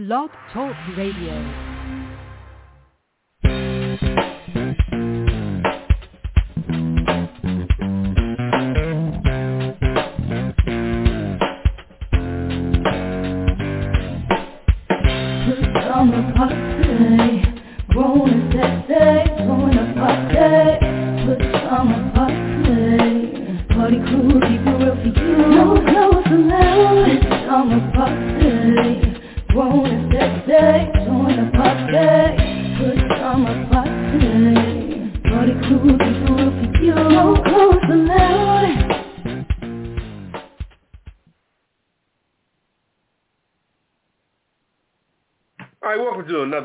[0.00, 1.69] Blog Talk Radio.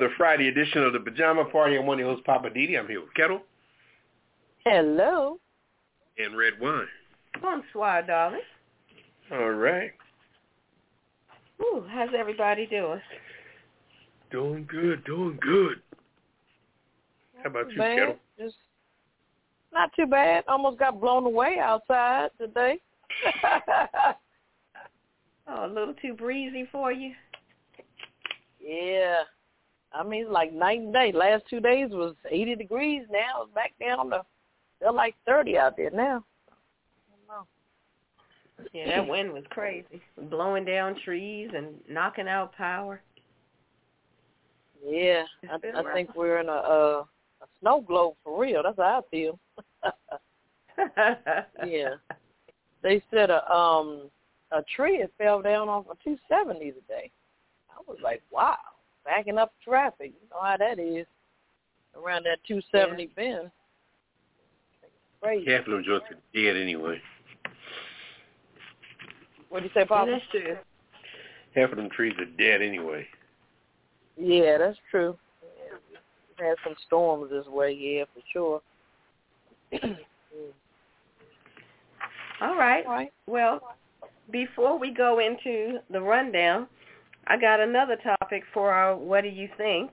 [0.06, 1.78] Another Friday edition of the Pajama Party.
[1.78, 2.78] I'm one of your hosts, Papa DD.
[2.78, 3.42] I'm here with Ketel
[4.64, 5.40] Hello.
[6.20, 6.86] and Redwine.
[7.42, 8.42] Bonsoir, darling.
[9.32, 9.94] All right.
[11.60, 13.02] Ooh, how's everybody doing?
[14.30, 15.82] Doing good, doing good.
[17.42, 17.98] How about you, bad.
[17.98, 18.16] Ketel?
[18.38, 18.58] Just
[19.74, 20.44] not too bad.
[20.48, 22.80] Almost got blown away outside today.
[25.48, 27.14] Oh, a little too breezy for you?
[28.60, 29.18] yeah.
[29.96, 31.12] I mean, it's like night and day.
[31.14, 33.04] Last two days was 80 degrees.
[33.10, 34.24] Now it's back down to
[34.80, 36.24] they're like 30 out there now.
[36.50, 38.70] I don't know.
[38.74, 40.02] Yeah, that wind was crazy.
[40.30, 43.02] Blowing down trees and knocking out power.
[44.86, 47.06] Yeah, I, I think we're in a, a
[47.42, 48.64] a snow globe for real.
[48.64, 49.40] That's how I feel.
[51.66, 51.92] Yeah.
[52.84, 54.10] they said a um
[54.52, 57.12] a tree had fell down off of 270 today.
[57.70, 58.58] I was like, wow,
[59.06, 60.14] backing up traffic.
[60.22, 61.06] You know how that is
[61.96, 63.52] around that 270 bend.
[65.22, 65.52] Crazy.
[65.52, 67.02] Half of them just are dead anyway.
[69.50, 70.12] What do you say, Yeah, Papa?
[70.12, 70.58] that's true.
[71.56, 73.08] Half of them trees are dead anyway.
[74.18, 75.18] Yeah, that's true.
[75.42, 75.78] Yeah,
[76.38, 78.62] We've had some storms this way, yeah, for sure.
[82.42, 82.86] All right.
[82.86, 83.14] All right.
[83.28, 83.62] Well,
[84.32, 86.68] before we go into the rundown,
[87.28, 89.92] I got another topic for our What Do You Think?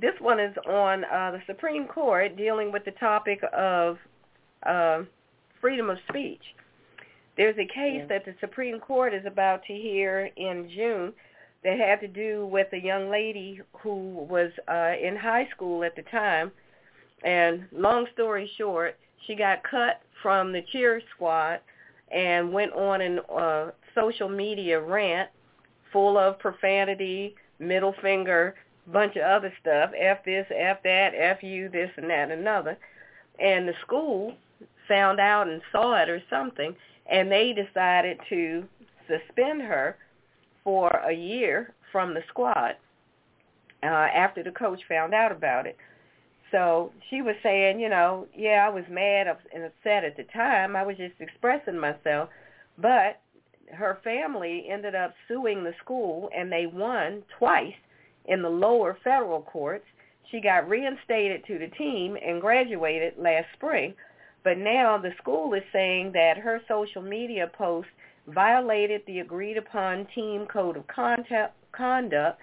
[0.00, 3.98] This one is on uh, the Supreme Court dealing with the topic of
[4.64, 5.02] uh,
[5.60, 6.42] freedom of speech.
[7.36, 8.06] There's a case Yeah.
[8.06, 11.12] that the Supreme Court is about to hear in June
[11.64, 15.96] that had to do with a young lady who was uh, in high school at
[15.96, 16.52] the time.
[17.24, 21.60] And long story short, she got cut from the cheer squad
[22.12, 25.30] and went on an uh, social media rant
[25.94, 28.54] full of profanity, middle finger,
[28.92, 32.76] bunch of other stuff, F this, F that, F you, this and that and another.
[33.38, 34.34] And the school
[34.88, 36.74] found out and saw it or something,
[37.06, 38.64] and they decided to
[39.08, 39.96] suspend her
[40.64, 42.74] for a year from the squad
[43.82, 45.76] uh, after the coach found out about it.
[46.50, 50.76] So she was saying, you know, yeah, I was mad and upset at the time.
[50.76, 52.28] I was just expressing myself.
[52.78, 53.20] But
[53.74, 57.74] her family ended up suing the school, and they won twice
[58.26, 59.86] in the lower federal courts.
[60.30, 63.94] She got reinstated to the team and graduated last spring.
[64.42, 67.88] But now the school is saying that her social media post
[68.26, 72.40] violated the agreed upon team code of conduct,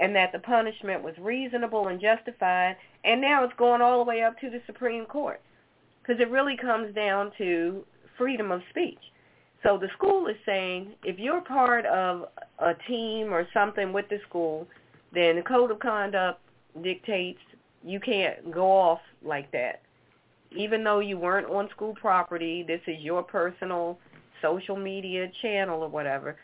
[0.00, 2.76] and that the punishment was reasonable and justified.
[3.04, 5.40] And now it's going all the way up to the Supreme Court
[6.02, 7.84] because it really comes down to
[8.16, 8.98] freedom of speech.
[9.62, 12.26] So the school is saying if you're part of
[12.58, 14.66] a team or something with the school,
[15.12, 16.40] then the code of conduct
[16.82, 17.40] dictates
[17.84, 19.82] you can't go off like that.
[20.56, 23.98] Even though you weren't on school property, this is your personal
[24.40, 26.36] social media channel or whatever.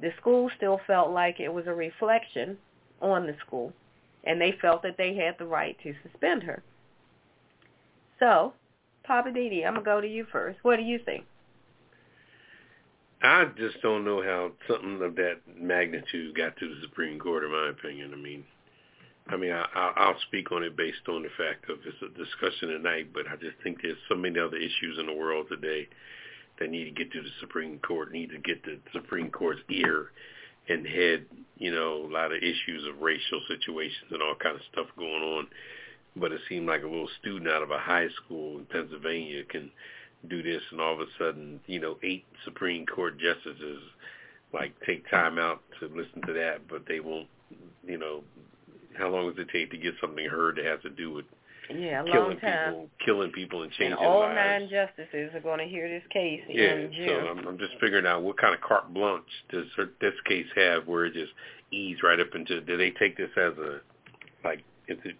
[0.00, 2.56] The school still felt like it was a reflection
[3.02, 3.72] on the school,
[4.24, 6.62] and they felt that they had the right to suspend her.
[8.18, 8.52] So,
[9.04, 10.58] Papa DD, I'm gonna go to you first.
[10.62, 11.24] What do you think?
[13.22, 17.52] I just don't know how something of that magnitude got to the Supreme Court, in
[17.52, 18.12] my opinion.
[18.14, 18.44] I mean,
[19.28, 22.18] I mean, I, I'll I'll speak on it based on the fact of it's a
[22.18, 25.88] discussion tonight, but I just think there's so many other issues in the world today
[26.58, 30.10] that need to get to the Supreme Court, need to get the Supreme Court's ear
[30.68, 31.26] and head,
[31.58, 35.22] you know, a lot of issues of racial situations and all kind of stuff going
[35.22, 35.46] on.
[36.16, 39.70] But it seemed like a little student out of a high school in Pennsylvania can
[40.28, 43.82] do this, and all of a sudden, you know, eight Supreme Court justices
[44.52, 47.28] like take time out to listen to that, but they won't,
[47.86, 48.22] you know,
[48.98, 51.24] how long does it take to get something heard that has to do with
[51.70, 52.72] yeah, a killing long time.
[52.72, 54.34] people, killing people, and changing and all lives.
[54.34, 57.08] nine justices are going to hear this case yeah, in June.
[57.08, 59.66] so I'm, I'm just figuring out what kind of carte blanche does
[60.00, 61.32] this case have, where it just
[61.70, 62.60] ease right up into.
[62.60, 63.80] Do they take this as a
[64.42, 65.16] like is it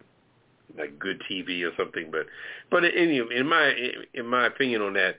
[0.76, 2.10] like good TV or something?
[2.10, 2.26] But
[2.70, 3.72] but in in my
[4.14, 5.16] in my opinion on that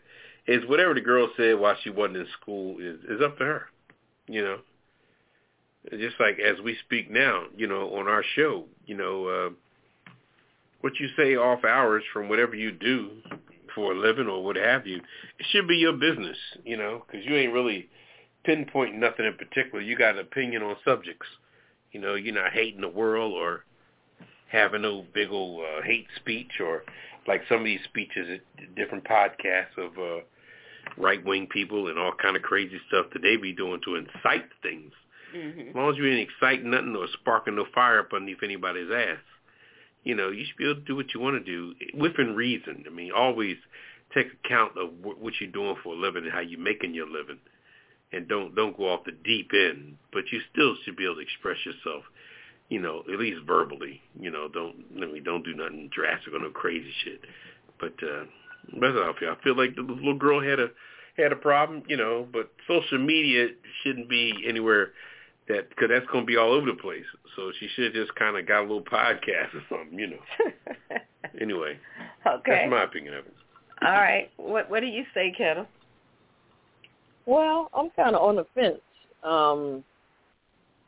[0.48, 3.66] is whatever the girl said while she wasn't in school is is up to her.
[4.28, 4.58] You know,
[5.92, 9.50] just like as we speak now, you know, on our show, you know, uh,
[10.82, 13.12] what you say off hours from whatever you do
[13.76, 17.26] for a living or what have you, it should be your business, you know, because
[17.26, 17.90] you ain't really
[18.46, 19.82] pinpointing nothing in particular.
[19.82, 21.28] You got an opinion on subjects.
[21.92, 23.66] You know, you're not hating the world or
[24.52, 26.84] having no big old uh, hate speech or
[27.28, 30.22] like some of these speeches at different podcasts of uh,
[30.98, 34.92] right-wing people and all kind of crazy stuff that they be doing to incite things.
[35.36, 35.70] Mm-hmm.
[35.70, 39.20] As long as you ain't exciting nothing or sparking no fire up underneath anybody's ass,
[40.04, 42.84] you know, you should be able to do what you want to do within reason.
[42.88, 43.58] I mean, always
[44.14, 47.08] take account of wh- what you're doing for a living and how you're making your
[47.08, 47.40] living,
[48.12, 49.98] and don't don't go off the deep end.
[50.12, 52.04] But you still should be able to express yourself,
[52.72, 54.02] you know, at least verbally.
[54.18, 57.20] You know, don't I mean, don't do nothing drastic or no crazy shit.
[57.80, 58.24] But uh,
[58.80, 59.30] that's how I feel.
[59.30, 60.70] I feel like the little girl had a
[61.18, 63.48] had a problem, you know, but social media
[63.84, 64.94] shouldn't be anywhere
[65.50, 67.04] that because that's going to be all over the place.
[67.36, 70.24] So she should have just kind of got a little podcast or something, you know.
[71.42, 71.78] anyway,
[72.26, 72.52] okay.
[72.52, 73.34] that's my opinion of it.
[73.82, 74.32] All right.
[74.38, 75.68] What What do you say, Ketel?
[77.26, 78.80] Well, I'm kind of on the fence.
[79.24, 79.84] Um,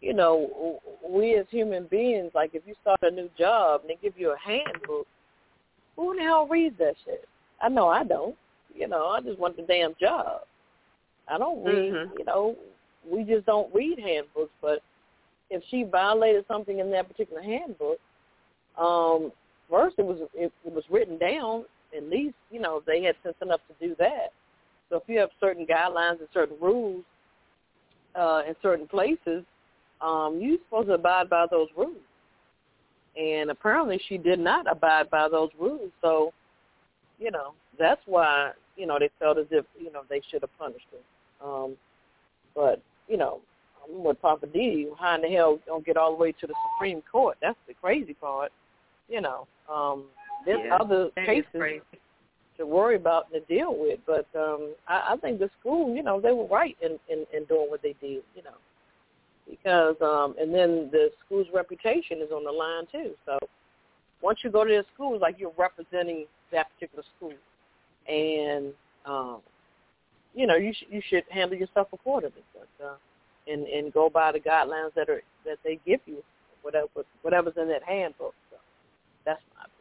[0.03, 3.97] you know, we as human beings, like if you start a new job and they
[4.01, 5.07] give you a handbook,
[5.95, 7.25] who in the hell reads that shit?
[7.61, 8.35] I know I don't.
[8.75, 10.41] You know, I just want the damn job.
[11.29, 11.93] I don't read.
[11.93, 12.19] Mhm.
[12.19, 12.57] You know,
[13.09, 14.51] we just don't read handbooks.
[14.61, 14.81] But
[15.49, 17.99] if she violated something in that particular handbook,
[18.77, 19.31] um,
[19.69, 21.65] first it was it, it was written down.
[21.95, 24.33] At least you know they had sense enough to do that.
[24.89, 27.05] So if you have certain guidelines and certain rules
[28.15, 29.45] uh, in certain places,
[30.03, 31.95] um, you're supposed to abide by those rules.
[33.15, 35.91] And apparently she did not abide by those rules.
[36.01, 36.33] So,
[37.19, 40.57] you know, that's why, you know, they felt as if, you know, they should have
[40.57, 41.47] punished her.
[41.47, 41.77] Um,
[42.55, 43.39] but, you know,
[43.83, 46.55] I'm with Papa D, how in the hell don't get all the way to the
[46.73, 47.37] Supreme Court?
[47.41, 48.51] That's the crazy part.
[49.09, 50.05] You know, um,
[50.45, 51.81] there's Yeah, other cases
[52.57, 53.99] to worry about and to deal with.
[54.07, 57.45] But um, I, I think the school, you know, they were right in, in, in
[57.45, 58.55] doing what they did, you know,
[59.49, 63.13] because um, and then the school's reputation is on the line too.
[63.25, 63.37] So
[64.21, 67.33] once you go to the school, like you're representing that particular school,
[68.07, 68.73] and
[69.05, 69.41] um,
[70.33, 72.95] you know, you sh- you should handle yourself accordingly, but uh,
[73.47, 76.23] and and go by the guidelines that are that they give you,
[76.61, 76.87] whatever
[77.21, 78.33] whatever's in that handbook.
[78.49, 78.57] So
[79.25, 79.73] that's my opinion.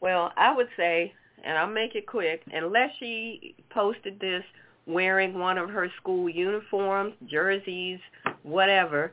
[0.00, 1.12] Well, I would say,
[1.44, 4.42] and I'll make it quick, unless she posted this
[4.86, 8.00] wearing one of her school uniforms, jerseys,
[8.42, 9.12] whatever,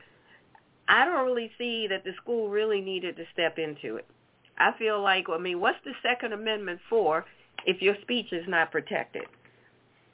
[0.88, 4.06] I don't really see that the school really needed to step into it.
[4.57, 7.25] I feel like, I mean, what's the Second Amendment for
[7.65, 9.24] if your speech is not protected?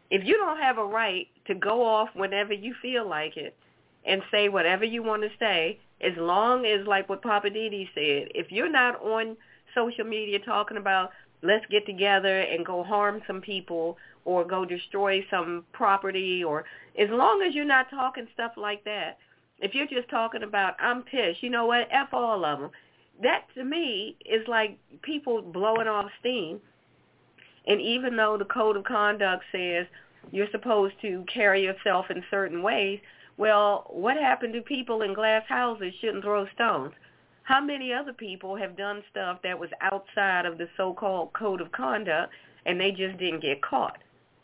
[0.10, 3.56] If you don't have a right to go off whenever you feel like it
[4.06, 8.30] and say whatever you want to say, as long as, like what Papa DD said,
[8.36, 9.38] if you're not on
[9.74, 11.12] social media talking about
[11.44, 16.66] let's get together and go harm some people or go destroy some property or
[16.98, 19.18] as long as you're not talking stuff like that,
[19.60, 22.72] if you're just talking about I'm pissed, you know what, F all of them,
[23.22, 26.60] that to me is like people blowing off steam.
[27.68, 29.86] And even though the code of conduct says
[30.32, 33.00] you're supposed to carry yourself in certain ways,
[33.38, 36.94] well, what happened to people in glass houses shouldn't throw stones?
[37.44, 41.72] How many other people have done stuff that was outside of the so-called code of
[41.72, 42.34] conduct
[42.66, 43.98] and they just didn't get caught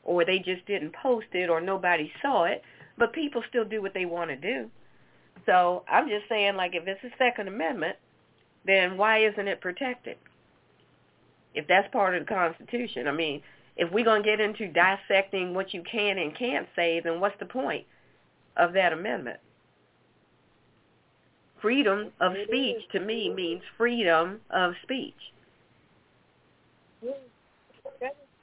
[0.03, 2.61] or they just didn't post it or nobody saw it,
[2.97, 4.69] but people still do what they want to do.
[5.45, 7.95] So I'm just saying, like, if it's a Second Amendment,
[8.65, 10.17] then why isn't it protected?
[11.55, 13.07] If that's part of the Constitution.
[13.07, 13.41] I mean,
[13.77, 17.39] if we're going to get into dissecting what you can and can't say, then what's
[17.39, 17.85] the point
[18.57, 19.39] of that amendment?
[21.61, 25.13] Freedom of speech to me means freedom of speech.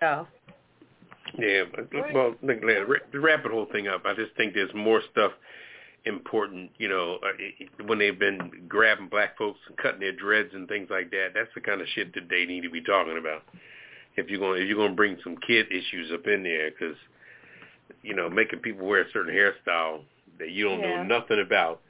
[0.02, 0.26] Oh.
[1.38, 5.02] Yeah, but, well, ra- to wrap the whole thing up, I just think there's more
[5.10, 5.32] stuff
[6.04, 10.68] important, you know, uh, when they've been grabbing black folks and cutting their dreads and
[10.68, 11.30] things like that.
[11.34, 13.42] That's the kind of shit that they need to be talking about.
[14.16, 16.96] If you're going, if you're going to bring some kid issues up in there, because
[18.02, 20.02] you know, making people wear a certain hairstyle
[20.38, 21.02] that you don't Yeah.
[21.02, 21.80] know nothing about,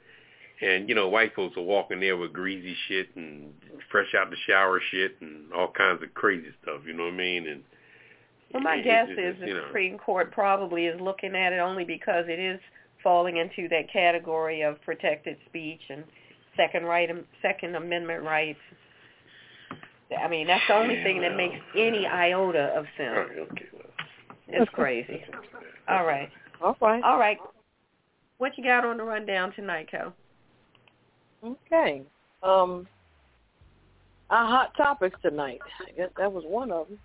[0.61, 3.53] and you know, white folks are walking there with greasy shit and
[3.91, 6.81] fresh out the shower shit and all kinds of crazy stuff.
[6.85, 7.47] You know what I mean?
[7.47, 7.63] And
[8.53, 9.63] well, my it- guess it- is the know.
[9.67, 12.59] Supreme Court probably is looking at it only because it is
[13.03, 16.03] falling into that category of protected speech and
[16.55, 18.59] second right, um, Second Amendment rights.
[20.17, 21.37] I mean, that's the only Yeah, thing that well.
[21.49, 23.15] makes any iota of sense.
[23.29, 23.83] right, okay, well,
[24.47, 25.23] It's crazy.
[25.87, 26.29] All right,
[26.61, 27.03] All right.
[27.03, 27.37] all right.
[28.39, 30.13] What you got on the rundown tonight, Kel?
[31.43, 32.03] Okay.
[32.43, 32.87] Um,
[34.29, 35.59] our hot topics tonight.
[35.87, 36.99] I guess that was one of them.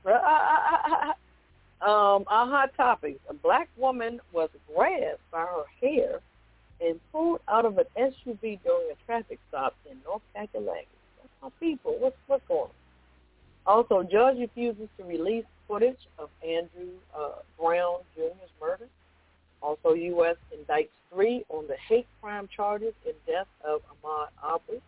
[1.81, 3.21] um, our hot topics.
[3.29, 6.21] A black woman was grabbed by her hair
[6.81, 10.87] and pulled out of an SUV during a traffic stop in North Kakalaki.
[11.17, 11.97] That's my people.
[11.99, 12.71] What's what's going on?
[13.65, 18.89] Also, judge refuses to release footage of Andrew uh, Brown Jr.'s murder.
[19.63, 20.37] Also, U.S.
[20.53, 24.81] indicts three on the hate crime charges in death of Ahmaud Arbery.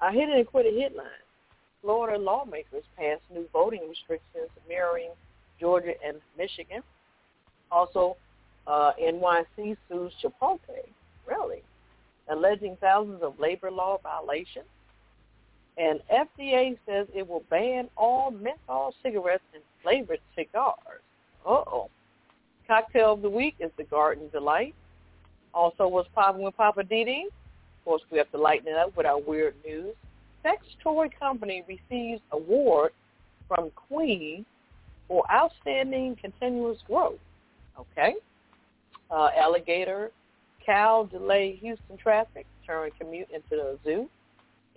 [0.00, 1.10] Our Hit it and Quit it headlines.
[1.82, 5.10] Florida lawmakers passed new voting restrictions mirroring
[5.58, 6.82] Georgia and Michigan.
[7.70, 8.16] Also,
[8.66, 10.84] uh, NYC sues Chipotle,
[11.26, 11.62] really,
[12.28, 14.66] alleging thousands of labor law violations.
[15.78, 21.00] And FDA says it will ban all menthol cigarettes and flavored cigars.
[21.46, 21.88] Uh-oh.
[22.66, 24.74] Cocktail of the week is the Garden Delight.
[25.54, 27.24] Also, what's popping with Papa DD?
[27.84, 29.94] Course, we have to lighten it up with our weird news.
[30.42, 32.92] Sex toy company receives award
[33.48, 34.44] from Queen
[35.08, 37.18] for outstanding continuous growth.
[37.78, 38.14] Okay.
[39.10, 40.12] Uh, alligator
[40.64, 44.08] cow delay Houston traffic, turn commute into a zoo.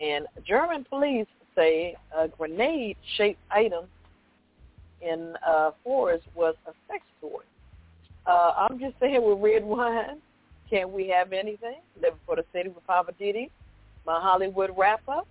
[0.02, 3.86] And German police say a grenade-shaped item
[5.02, 7.42] in uh, forest was a sex toy.
[8.26, 10.18] Uh, I'm just saying with Redwine,
[10.70, 11.78] can we have anything?
[11.96, 13.52] Living for the city with Papa Diddy,
[14.06, 15.28] my Hollywood wrap-up,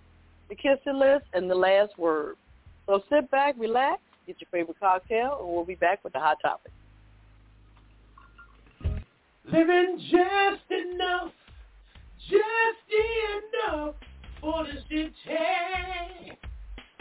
[0.49, 2.35] the Kiss It List, and the last word.
[2.85, 6.37] So sit back, relax, get your favorite cocktail, and we'll be back with the hot
[6.41, 6.71] topic.
[9.51, 11.31] Living just enough,
[12.29, 13.95] just enough
[14.39, 16.37] for the city.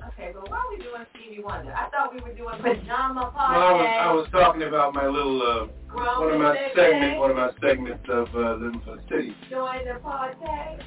[0.08, 1.72] Okay, but why are we doing Stevie Wonder?
[1.72, 5.40] I thought we were doing pajama Well, I was, I was talking about my little,
[5.42, 9.34] uh, one of my segments, one of my segments of uh, Living for the City.
[9.50, 10.36] Join the party.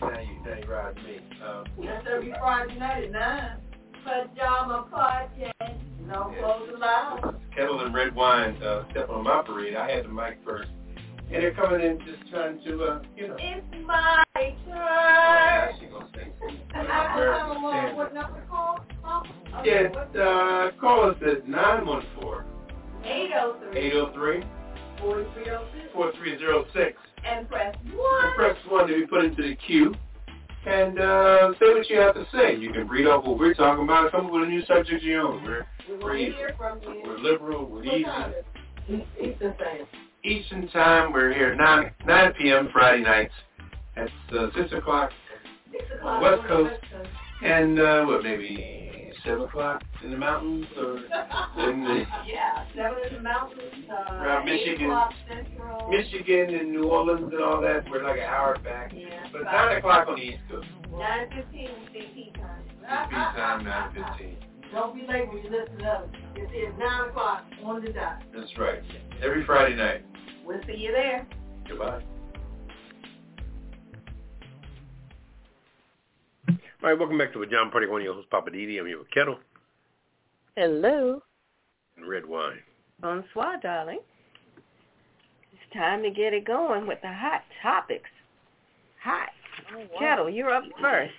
[0.02, 1.20] Now you, now you ride me.
[1.46, 3.58] Um, That's every Friday night at 9.
[4.04, 5.52] Pajama party.
[6.06, 6.42] No Yeah.
[6.42, 7.40] clothes allowed.
[7.56, 9.76] Ketel and Redwine uh, step on my parade.
[9.76, 10.70] I had the mic first.
[11.32, 13.36] And they're coming in just trying to, uh, you know.
[13.40, 14.24] It's my
[14.68, 15.76] Now turn.
[15.80, 16.32] she gonna sing.
[16.76, 18.86] And I don't American know what, number to call?
[19.02, 19.24] Huh?
[19.64, 19.88] Yeah,
[20.22, 22.46] uh, call us at 914
[23.04, 24.44] 803 803
[25.00, 26.98] 4306 4306.
[27.26, 28.36] and press And 1.
[28.36, 29.94] press 1 to be put into the queue.
[30.68, 32.56] And uh, say what you have to say.
[32.56, 34.12] You can read off what we're talking about.
[34.12, 35.44] Come up with a new subject of your own.
[35.44, 37.04] We're, We want we're, to hear from you.
[37.06, 37.66] we're liberal.
[37.66, 38.04] We're What easy.
[38.04, 38.46] time is
[38.90, 39.08] it?
[39.22, 39.88] Eastern Standard.
[40.26, 41.14] Eastern time.
[41.14, 42.70] We're here at 9, 9 p.m.
[42.74, 43.34] Friday nights.
[43.96, 45.12] That's uh, 6 o'clock.
[45.72, 46.22] 6 o'clock.
[46.22, 46.72] West Coast.
[46.72, 47.10] West Coast.
[47.44, 50.66] And uh, what, maybe 7 o'clock in the mountains?
[50.78, 50.98] Or
[51.70, 55.00] in the yeah, seven in the mountains, uh, Around Michigan.
[55.28, 55.90] central.
[55.90, 57.86] Michigan and New Orleans and all that.
[57.90, 58.92] We're like an hour back.
[58.96, 60.68] Yeah, But five- 9 o'clock on the East Coast.
[60.92, 62.64] Nine fifteen is CP time.
[62.88, 64.36] CP time, 9.15.
[64.72, 66.08] Don't be late when you listen to us.
[66.36, 68.22] It is nine o'clock on the dot.
[68.36, 68.82] That's right.
[69.22, 70.06] Every Friday night.
[70.46, 71.28] We'll see you there.
[71.68, 72.04] Goodbye.
[76.48, 77.88] All right, welcome back to the John Party.
[77.88, 78.80] One of your hosts, Papa DD.
[78.80, 79.40] I'm here with Ketel
[80.56, 81.20] Hello.
[81.98, 82.60] and Redwine.
[83.02, 84.00] Bonsoir, darling.
[85.52, 88.10] It's time to get it going with the hot topics.
[89.04, 89.30] Hot.
[90.00, 91.14] Ketel, you're up first.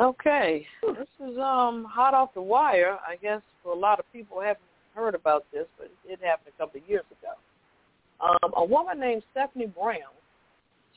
[0.00, 2.98] Okay, this is um hot off the wire.
[3.06, 4.58] I guess for a lot of people haven't
[4.94, 7.32] heard about this, but it happened a couple of years ago.
[8.22, 10.14] Um, a woman named Stephanie Brown,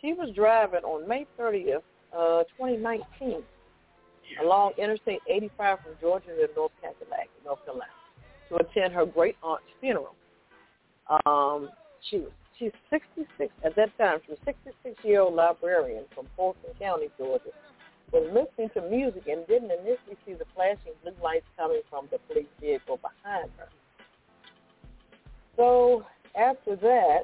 [0.02, 1.82] she was driving on May 30th,
[2.16, 3.42] uh, 2019,
[4.44, 7.92] along Interstate 85 from Georgia to North Kakalaki, North Carolina,
[8.50, 10.16] to attend her great aunt's funeral.
[11.26, 11.70] Um,
[12.10, 14.20] she was she's 66 at that time.
[14.26, 17.50] She was 66 year old librarian from Fulton County, Georgia
[18.12, 22.18] was listening to music and didn't initially see the flashing blue lights coming from the
[22.28, 23.68] police vehicle behind her.
[25.58, 26.06] So
[26.38, 27.24] after that,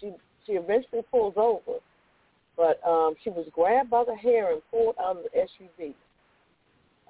[0.00, 0.12] she
[0.46, 1.78] she eventually pulls over,
[2.56, 5.94] but um, she was grabbed by the hair and pulled out of the SUV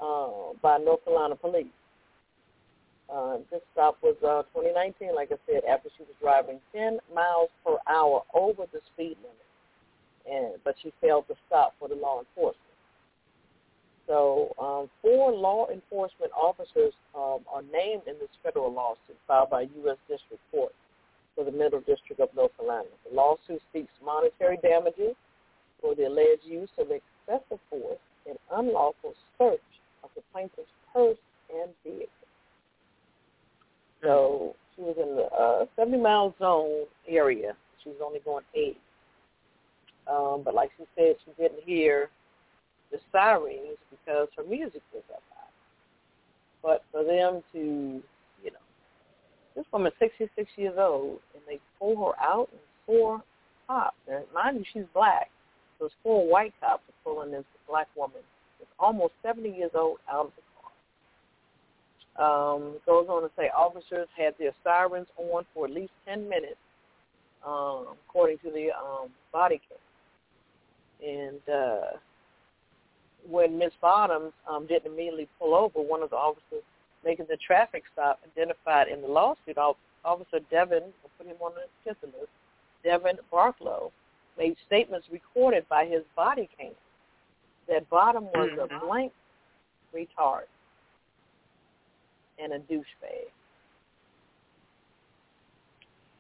[0.01, 1.67] uh, by North Carolina police.
[3.13, 7.51] Uh, this stop was uh, 2019, like I said, after she was driving 10 miles
[7.65, 9.45] per hour over the speed limit.
[10.31, 12.59] and but she failed to stop for the law enforcement.
[14.07, 19.63] So um, four law enforcement officers um, are named in this federal lawsuit filed by
[19.63, 19.97] U.S.
[20.09, 20.73] District Court
[21.35, 22.89] for the Middle District of North Carolina.
[23.09, 25.15] The lawsuit seeks monetary damages
[25.81, 27.99] for the alleged use of excessive force
[28.29, 29.61] and unlawful search
[30.03, 31.19] of the plaintiff's purse
[31.53, 32.09] and vehicle.
[34.03, 37.57] So she was in the uh, 70 mile zone area.
[37.83, 38.77] She was only going 80.
[40.11, 42.11] Um, but like she said, she didn't hear
[42.93, 45.51] the sirens because her music was up high.
[46.63, 48.03] But for them to,
[49.55, 53.23] this woman's 66 years old, and they pull her out and four
[53.67, 53.97] cops.
[54.11, 55.31] And mind you, she's black.
[55.81, 58.21] It's four white cops are pulling this black woman
[58.59, 60.43] that's almost 70 years old out of the
[62.17, 62.55] car.
[62.57, 66.57] Um, goes on to say officers had their sirens on for at least 10 minutes,
[67.47, 69.79] um, according to the um, body cam.
[71.07, 71.97] And uh,
[73.29, 76.63] when Miss Bottoms um, didn't immediately pull over, one of the officers
[77.05, 81.67] making the traffic stop identified in the lawsuit, Officer Devin, I'll put him on the
[81.89, 82.31] kiss list,
[82.83, 83.91] Devin Barklow,
[84.37, 86.73] made statements recorded by his body cam
[87.69, 88.75] that Bottom was Mm-hmm.
[88.75, 89.13] a blank
[89.95, 90.43] retard
[92.43, 93.31] and a douchebag.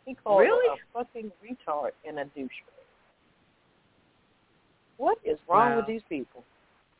[0.07, 0.69] He called Really?
[0.69, 2.85] her a fucking retard and a douchebag.
[4.97, 5.77] What is wrong Wow.
[5.79, 6.45] with these people?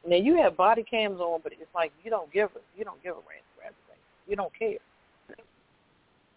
[0.07, 3.03] Now you have body cams on, but it's like you don't give a you don't
[3.03, 3.44] give a rat's.
[4.27, 4.79] You don't care.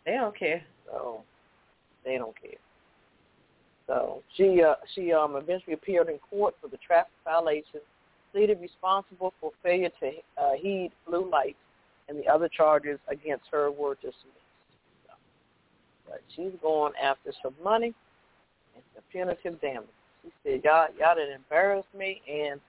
[0.06, 0.63] They don't care.
[0.86, 1.24] So
[2.06, 2.60] they don't care.
[3.88, 7.79] So she uh, she um eventually appeared in court for the traffic violation,
[8.32, 11.58] pleaded responsible for failure to uh, heed blue lights,
[12.10, 14.25] and the other charges against her were dismissed.
[15.06, 15.13] So,
[16.08, 17.94] but she's going after some money
[18.75, 19.88] and some punitive damage.
[20.24, 22.60] She said, "Y'all y'all done embarrassed me, and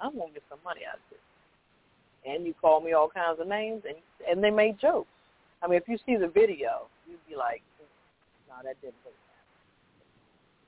[0.00, 1.18] I'm gonna get some money out of this."
[2.28, 3.96] And you call me all kinds of names, and
[4.28, 5.08] and they made jokes.
[5.62, 7.86] I mean, if you see the video, you'd be like, mm,
[8.48, 8.94] "No, that didn't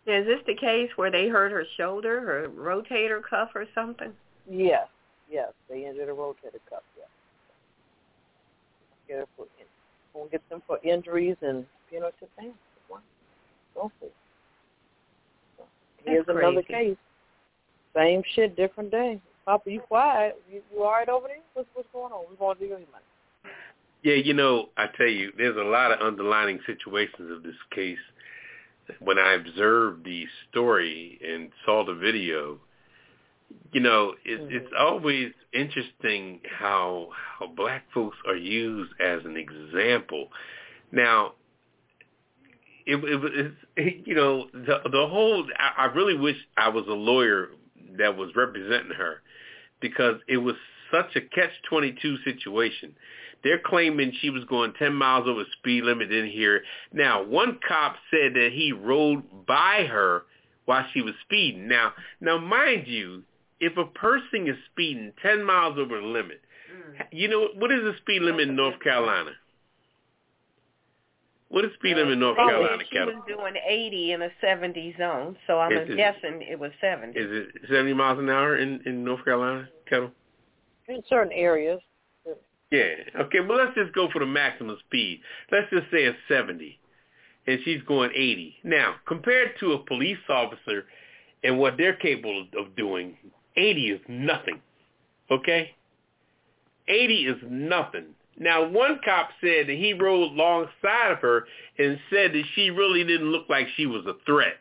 [0.06, 4.12] really Is this the case where they hurt her shoulder, her rotator cuff or something?
[4.48, 4.88] Yes,
[5.30, 6.82] yes, they injured a rotator cuff.
[6.96, 7.08] Yes.
[9.06, 9.46] Get her for,
[10.14, 12.54] we'll get them for injuries and punitive damage.
[13.74, 14.14] Go for it.
[15.58, 15.64] So,
[16.04, 16.88] here's That's another crazy.
[16.90, 16.96] case.
[17.94, 19.20] Same shit, different day.
[19.44, 20.40] Papa, you quiet?
[20.50, 21.36] You, you all right over there?
[21.54, 22.24] What's what's going on?
[22.30, 23.04] We going to do your money.
[24.02, 27.98] Yeah, you know, I tell you, there's a lot of underlining situations of this case.
[28.98, 32.58] When I observed the story and saw the video,
[33.72, 34.52] you know, it, Mhm.
[34.52, 40.32] it's always interesting how how black folks are used as an example.
[40.92, 41.34] Now,
[42.86, 43.32] it, it was,
[43.76, 45.46] it's, you know, the the whole.
[45.58, 47.50] I, I really wish I was a lawyer
[47.98, 49.22] that was representing her,
[49.80, 50.56] because it was
[50.90, 52.94] such a catch twenty two situation.
[53.42, 56.62] They're claiming she was going 10 miles over speed limit in here.
[56.92, 60.24] Now, one cop said that he rode by her
[60.66, 61.66] while she was speeding.
[61.66, 63.22] Now, now mind you,
[63.58, 66.42] if a person is speeding 10 miles over the limit,
[67.12, 69.30] you know, what is the speed limit in North Carolina?
[71.50, 73.14] What is speed limit in North They Carolina, said she Ketel?
[73.14, 77.18] was doing 80 in a 70 zone, so I'm Is it- guessing it was 70.
[77.18, 80.12] Is it 70 miles an hour in, in North Carolina, Ketel?
[80.88, 81.80] In certain areas.
[82.70, 82.94] Yeah.
[83.22, 85.22] Okay, well, let's just go for the maximum speed.
[85.50, 86.78] Let's just say it's 70,
[87.48, 88.56] and she's going 80.
[88.62, 90.86] Now, compared to a police officer
[91.42, 93.16] and what they're capable of doing,
[93.56, 94.60] 80 is nothing.
[95.32, 95.74] Okay?
[96.86, 98.14] 80 is nothing.
[98.38, 101.46] Now, one cop said that he rode alongside of her
[101.78, 104.56] and said that she really didn't look like she was a threat.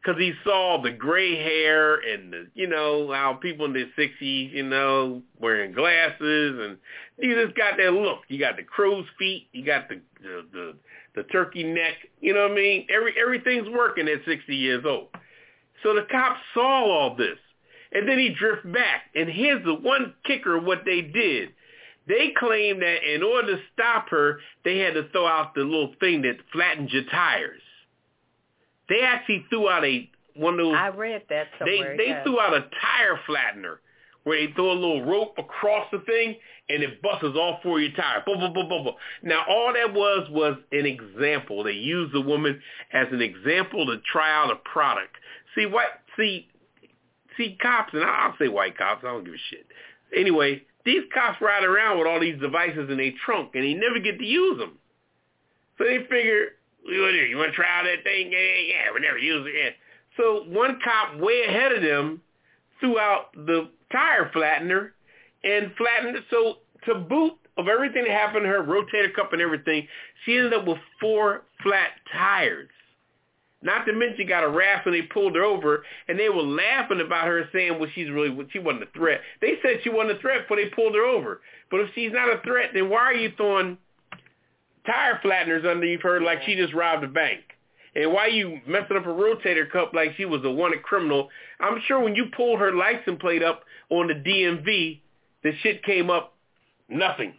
[0.00, 4.52] Because he saw the gray hair and the, you know, how people in their 60s,
[4.52, 6.76] you know, wearing glasses and
[7.18, 8.20] you just got that look.
[8.28, 9.48] You got the crow's feet.
[9.52, 10.74] You got the the the,
[11.14, 11.94] the turkey neck.
[12.20, 12.86] You know what I mean?
[12.90, 15.08] Every everything's working at 60 years old.
[15.82, 17.38] So the cops saw all this,
[17.92, 19.02] and then he drift back.
[19.14, 21.50] And here's the one kicker: what they did.
[22.06, 25.94] They claimed that in order to stop her, they had to throw out the little
[26.00, 27.62] thing that flattens your tires.
[28.88, 31.96] They actually threw out a one of those I read that they somewhere.
[31.96, 32.24] they yes.
[32.24, 33.76] threw out a tire flattener
[34.24, 36.36] where they throw a little rope across the thing
[36.68, 38.22] and it busts all four of your tires.
[38.26, 38.94] Boom, boom, boom, boom, boom.
[39.22, 41.62] Now all that was was an example.
[41.62, 42.60] They used the woman
[42.92, 45.16] as an example to try out a product.
[45.54, 45.86] See what?
[46.16, 46.48] See,
[47.36, 49.04] see cops and I'll say white cops.
[49.04, 49.66] I don't give a shit.
[50.16, 53.98] Anyway, these cops ride around with all these devices in their trunk and they never
[53.98, 54.78] get to use them.
[55.78, 58.32] So they figure, "What you want to try that thing?
[58.32, 58.92] Yeah, yeah.
[58.92, 59.54] We never use it.
[59.54, 59.70] Yeah.
[60.16, 62.22] So one cop way ahead of them
[62.80, 64.90] threw out the tire flattener
[65.42, 66.24] and flattened it.
[66.30, 69.88] So to boot of everything that happened to her, rotator cuff and everything,
[70.24, 72.68] she ended up with four flat tires.
[73.64, 77.00] Not to mention got a raft when they pulled her over, and they were laughing
[77.00, 79.22] about her saying, well, she's really, she wasn't a threat.
[79.40, 81.40] They said she wasn't a threat before they pulled her over.
[81.70, 83.78] But if she's not a threat, then why are you throwing
[84.86, 87.40] tire flatteners underneath her like she just robbed a bank?
[87.96, 91.30] And why you messing up a rotator cup like she was a wanted criminal?
[91.58, 95.00] I'm sure when you pulled her license plate up on the DMV,
[95.42, 96.34] the shit came up
[96.88, 97.34] nothing.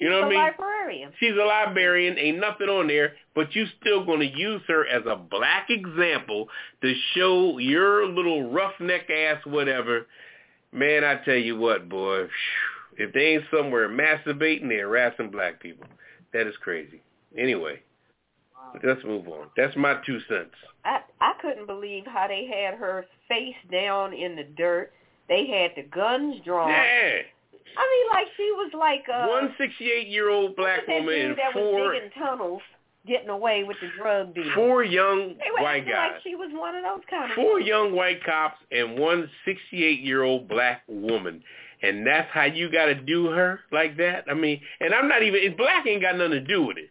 [0.00, 0.38] You know what I mean?
[0.38, 1.12] librarian.
[1.20, 5.02] She's a librarian, ain't nothing on there, but you still going to use her as
[5.06, 6.48] a black example
[6.80, 10.06] to show your little roughneck ass whatever.
[10.72, 12.28] Man, I tell you what, boy,
[12.96, 15.86] if they ain't somewhere masturbating, they're harassing black people.
[16.32, 17.02] That is crazy.
[17.36, 17.80] Anyway,
[18.82, 19.48] let's move on.
[19.56, 20.54] That's my two cents.
[20.84, 24.92] I I couldn't believe how they had her face down in the dirt.
[25.28, 26.70] They had the guns drawn.
[26.70, 27.22] Yeah.
[27.76, 32.10] I mean, like she was like uh, One 68-year-old black woman and that was digging
[32.18, 32.62] tunnels,
[33.06, 34.44] getting away with the drug deal.
[34.54, 36.12] four young were white guys.
[36.14, 40.48] like she was one of those kind of four young white cops and one 68-year-old
[40.48, 41.42] black woman.
[41.82, 44.24] And that's how you got to do her like that?
[44.30, 46.90] I mean, and I'm not even, black ain't got nothing to do with it.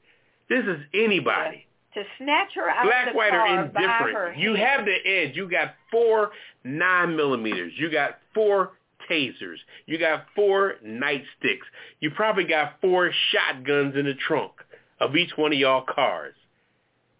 [0.49, 1.67] This is anybody.
[1.93, 4.39] to snatch her out Black, of the white, car or indifferent.
[4.39, 5.35] You have the edge.
[5.35, 6.31] You got four
[6.63, 7.71] nine millimeters.
[7.77, 8.71] You got four
[9.09, 9.57] tasers.
[9.85, 11.65] You got four nightsticks.
[11.99, 14.51] You probably got four shotguns in the trunk
[14.99, 16.35] of each one of y'all cars.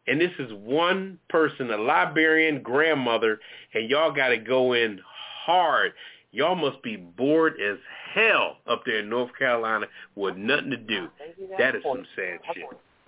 [0.07, 3.39] And this is one person, a librarian grandmother,
[3.73, 4.99] and y'all got to go in
[5.45, 5.93] hard.
[6.31, 7.77] Y'all must be bored as
[8.13, 11.07] hell up there in North Carolina with nothing to do.
[11.19, 12.65] I think you got That is some sad shit.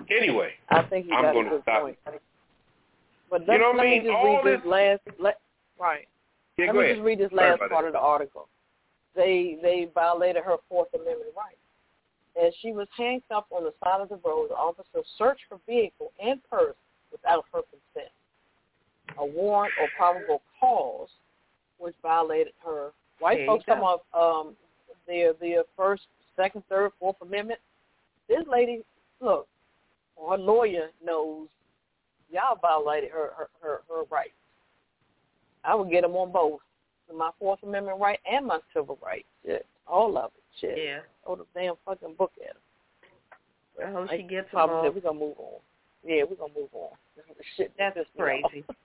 [0.09, 1.81] Anyway, I think you I'm gonna stop.
[1.83, 1.97] point.
[3.29, 4.03] But You know what I mean?
[4.03, 5.01] me just All read this, this- last.
[5.19, 5.39] Let,
[5.79, 6.07] right.
[6.57, 6.95] yeah, let me ahead.
[6.97, 7.85] just read this last part that.
[7.85, 8.47] of the article.
[9.15, 11.57] They they violated her Fourth Amendment rights.
[12.41, 16.11] As she was handcuffed on the side of the road, the officer searched her vehicle
[16.23, 16.75] and purse
[17.11, 18.11] without her consent.
[19.17, 21.09] A warrant or probable cause,
[21.77, 22.91] which violated her.
[23.19, 24.55] White There folks come up um,
[25.07, 26.03] their their first,
[26.37, 27.59] second, third, fourth amendment.
[28.29, 28.83] This lady,
[29.19, 29.47] look,
[30.29, 31.47] her lawyer knows
[32.31, 34.31] y'all violated her her her, her rights.
[35.63, 36.61] I would get them on both,
[37.17, 39.27] my Fourth Amendment right and my civil rights.
[39.45, 40.43] Shit, all of it.
[40.59, 40.77] Shit.
[40.77, 40.99] Yeah.
[41.25, 43.87] Throw the damn fucking book at her.
[43.87, 44.83] I hope she gets them Probably all.
[44.85, 45.59] said, we're gonna move on.
[46.05, 46.89] Yeah, we're gonna move on.
[47.57, 48.63] Shit, That's pissed crazy.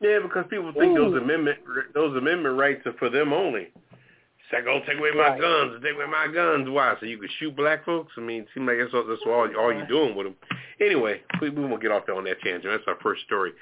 [0.00, 1.18] Yeah, because people think those Ooh.
[1.18, 1.58] amendment
[1.94, 3.68] those amendment rights are for them only.
[3.70, 5.40] It's like, oh, take away my Right.
[5.40, 6.68] guns, take away my guns.
[6.68, 6.96] Why?
[6.98, 8.10] So you can shoot black folks?
[8.16, 10.34] I mean, it seems like that's all, that's all, all you're doing with them.
[10.80, 12.64] Anyway, we, we won't get off on that tangent.
[12.64, 13.52] That's our first story.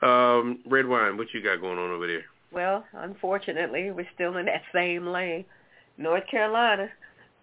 [0.00, 2.24] Um, Redwine, what you got going on over there?
[2.52, 5.44] Well, unfortunately, we're still in that same lane.
[5.98, 6.88] North Carolina,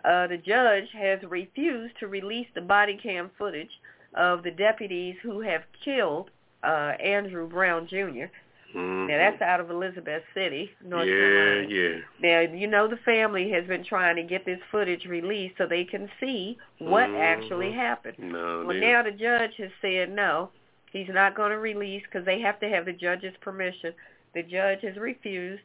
[0.06, 3.72] uh, the judge has refused to release the body cam footage
[4.16, 6.30] of the deputies who have killed
[6.64, 8.28] uh, Andrew Brown Jr.
[8.76, 9.08] Mm-hmm.
[9.08, 11.68] Now, that's out of Elizabeth City, North yeah, Carolina.
[11.70, 11.90] yeah.
[12.22, 12.46] yeah.
[12.46, 15.86] Now, you know the family has been trying to get this footage released so they
[15.86, 17.20] can see what Mhm.
[17.20, 18.18] actually happened.
[18.20, 20.52] No, Well, now the judge has said no.
[20.92, 23.94] He's not going to release because they have to have the judge's permission.
[24.34, 25.64] The judge has refused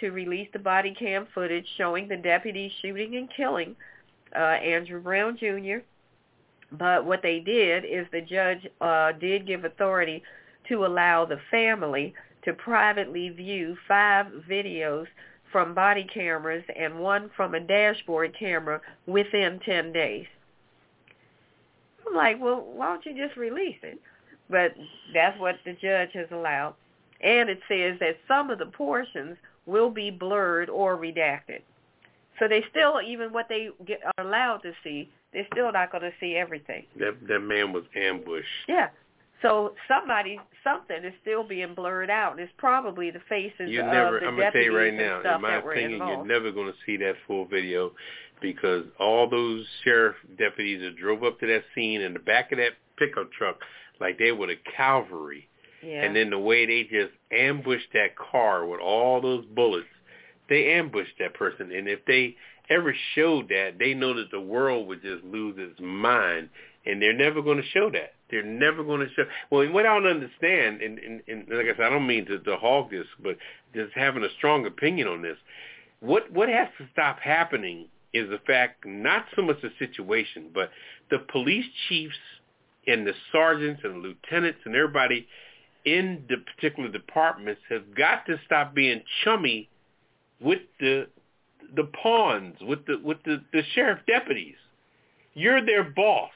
[0.00, 3.76] to release the body cam footage showing the deputy shooting and killing
[4.34, 5.78] uh, Andrew Brown Jr.
[6.72, 10.22] But what they did is the judge uh, did give authority
[10.68, 15.06] to allow the family to privately view five videos
[15.52, 20.26] from body cameras and one from a dashboard camera within 10 days.
[22.06, 24.00] I'm like, well, why don't you just release it?
[24.48, 24.74] But
[25.14, 26.74] that's what the judge has allowed.
[27.20, 31.60] And it says that some of the portions will be blurred or redacted.
[32.38, 36.02] So they still, even what they get, are allowed to see, they're still not going
[36.02, 36.84] to see everything.
[36.98, 38.46] that that man was ambushed.
[38.68, 38.88] Yeah.
[39.42, 43.86] So somebody, something is still being blurred out, and it's probably the faces You of
[43.86, 44.20] never.
[44.20, 45.20] the I'm gonna tell you right now.
[45.34, 47.92] In my opinion, you're never gonna see that full video
[48.40, 52.58] because all those sheriff deputies that drove up to that scene in the back of
[52.58, 53.58] that pickup truck
[54.00, 55.48] like they were the cavalry.
[55.86, 56.02] Yeah.
[56.02, 59.86] And then the way they just ambushed that car with all those bullets,
[60.48, 61.70] they ambushed that person.
[61.70, 62.36] And if they
[62.68, 66.48] ever showed that, they know that the world would just lose its mind.
[66.84, 68.14] And they're never going to show that.
[68.30, 69.24] They're never going to show.
[69.50, 72.26] Well, and what I don't understand, and, and, and like I said, I don't mean
[72.26, 73.36] to, to hog this, but
[73.74, 75.36] just having a strong opinion on this.
[76.00, 80.70] What what has to stop happening is the fact, not so much the situation, but
[81.10, 82.14] the police chiefs
[82.86, 85.26] and the sergeants and the lieutenants and everybody
[85.86, 89.70] in the particular departments have got to stop being chummy
[90.40, 91.06] with the
[91.74, 94.56] the pawns, with the with the, the sheriff deputies.
[95.34, 96.30] You're their boss.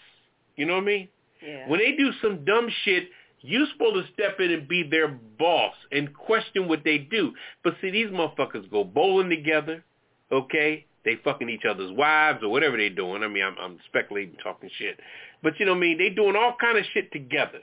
[0.56, 1.08] You know what I mean?
[1.46, 1.68] Yeah.
[1.68, 3.08] When they do some dumb shit,
[3.40, 7.32] you're supposed to step in and be their boss and question what they do.
[7.64, 9.82] But see, these motherfuckers go bowling together,
[10.30, 10.84] okay?
[11.04, 13.22] They fucking each other's wives or whatever they're doing.
[13.22, 15.00] I mean, I'm, I'm speculating, talking shit.
[15.42, 15.98] But you know what I mean?
[15.98, 17.60] They doing all kind of shit together.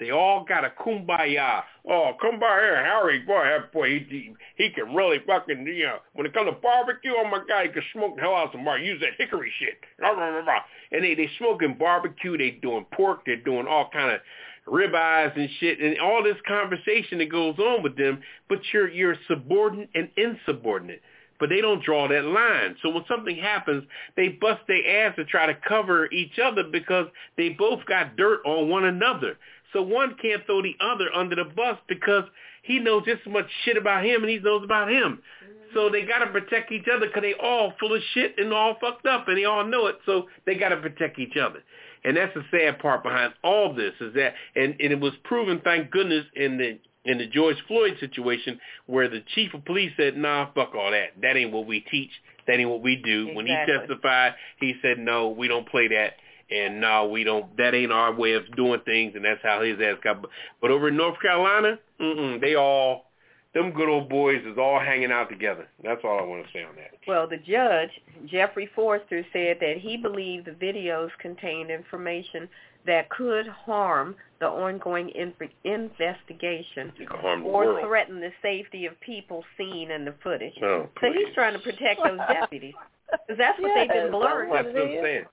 [0.00, 1.62] They all got a kumbaya.
[1.88, 3.18] Oh, here, Harry.
[3.20, 6.56] Boy, that boy, he, he, he can really fucking, you know, when it comes to
[6.60, 8.78] barbecue, oh my God, he can smoke the hell out of some bar.
[8.78, 9.78] Use that hickory shit.
[10.00, 12.38] And they, they smoking barbecue.
[12.38, 13.20] They doing pork.
[13.26, 14.20] They're doing all kind of
[14.66, 19.16] ribeyes and shit and all this conversation that goes on with them, but you're, you're
[19.28, 21.02] subordinate and insubordinate
[21.40, 22.76] but they don't draw that line.
[22.82, 23.84] So when something happens,
[24.14, 28.42] they bust their ass to try to cover each other because they both got dirt
[28.44, 29.38] on one another.
[29.72, 32.24] So one can't throw the other under the bus because
[32.62, 35.22] he knows just as much shit about him and he knows about him.
[35.44, 35.74] Mm-hmm.
[35.74, 38.76] So they got to protect each other because they all full of shit and all
[38.80, 39.98] fucked up and they all know it.
[40.06, 41.62] So they got to protect each other.
[42.04, 45.60] And that's the sad part behind all this is that, and, and it was proven,
[45.62, 50.18] thank goodness, in the in the George Floyd situation where the chief of police said,
[50.18, 51.10] nah, fuck all that.
[51.22, 52.10] That ain't what we teach.
[52.46, 53.28] That ain't what we do.
[53.28, 53.36] Exactly.
[53.36, 56.14] When he testified, he said, no, we don't play that.
[56.50, 59.12] And no, we don't, that ain't our way of doing things.
[59.14, 60.24] And that's how his ass got.
[60.60, 63.06] But over in North Carolina, mm-mm, they all,
[63.54, 65.66] them good old boys is all hanging out together.
[65.82, 66.90] That's all I want to say on that.
[67.06, 67.90] Well, the judge,
[68.26, 72.48] Jeffrey Foster, said that he believed the videos contained information
[72.86, 75.34] that could harm the ongoing in-
[75.64, 77.84] investigation You can harm the or world.
[77.86, 80.54] threaten the safety of people seen in the footage.
[80.62, 82.74] Oh, So he's trying to protect those deputies.
[83.10, 84.52] 'Cause that's what they've been blurring.
[84.52, 85.24] That's what I'm saying.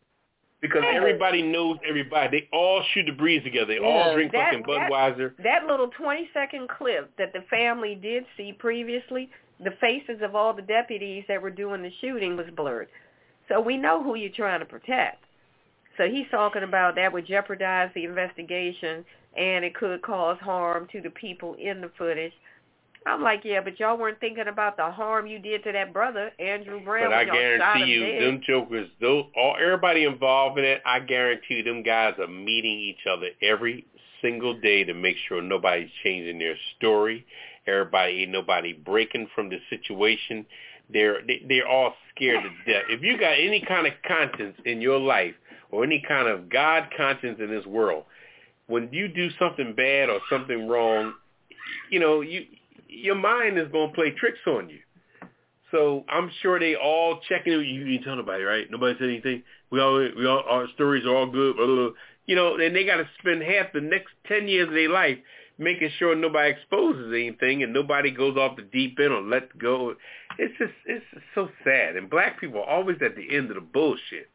[0.60, 2.40] Because everybody knows everybody.
[2.40, 3.76] They all shoot the breeze together.
[3.76, 5.38] They all drink that- fucking that- Budweiser.
[5.44, 9.30] That little 20-second clip that the family did see previously,
[9.64, 12.88] the faces of all the deputies that were doing the shooting was blurred.
[13.48, 15.24] So we know who you're trying to protect.
[15.98, 21.02] So he's talking about that would jeopardize the investigation and it could cause harm to
[21.02, 22.34] the people in the footage.
[23.08, 26.32] I'm like, yeah, but y'all weren't thinking about the harm you did to that brother,
[26.40, 27.10] Andrew Brown.
[27.10, 28.22] But I when y'all shot guarantee you, dead.
[28.22, 32.80] them jokers, those all everybody involved in it, I guarantee you, them guys are meeting
[32.80, 33.86] each other every
[34.22, 37.26] single day to make sure nobody's changing their story.
[37.66, 40.46] Everybody, ain't nobody breaking from the situation.
[40.92, 42.84] They're they, they're all scared to death.
[42.90, 45.36] If you got any kind of conscience in your life
[45.72, 48.06] or any kind of God conscience in this world,
[48.68, 51.14] when you do something bad or something wrong,
[51.90, 52.46] you know you
[52.90, 54.80] your mind is gonna play tricks on you.
[55.72, 57.54] So I'm sure they all checking.
[57.54, 57.66] it.
[57.66, 58.66] You didn't tell nobody, right?
[58.70, 59.44] Nobody said anything.
[59.70, 61.58] We all, we all, our stories are all good.
[61.58, 61.90] Blah, blah, blah.
[62.26, 65.18] You know, and they got to spend half the next ten years of their life
[65.58, 69.96] making sure nobody exposes anything and nobody goes off the deep end or let go.
[70.38, 71.96] It's just, it's just so sad.
[71.96, 74.30] And black people are always at the end of the bullshit.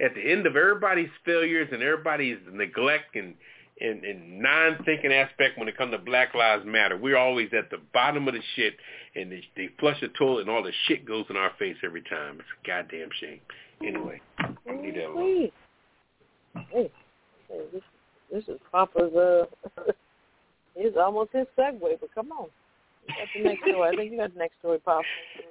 [0.00, 3.34] At the end of everybody's failures and everybody's neglect and
[3.80, 6.96] and, and non-thinking aspect when it comes to Black Lives Matter.
[6.96, 8.74] We're always at the bottom of the shit,
[9.14, 12.02] and they, they flush the toilet, and all the shit goes in our face every
[12.02, 12.38] time.
[12.40, 13.40] It's a goddamn shame.
[13.82, 14.20] Anyway,
[14.82, 15.50] leave that alone.
[16.70, 16.90] Hey,
[17.48, 17.82] hey, this,
[18.32, 19.44] this is Papa's, uh,
[20.76, 22.48] it's almost his segue, but come on.
[23.08, 23.88] You got the next story.
[23.88, 25.02] I think you got the next story, Papa.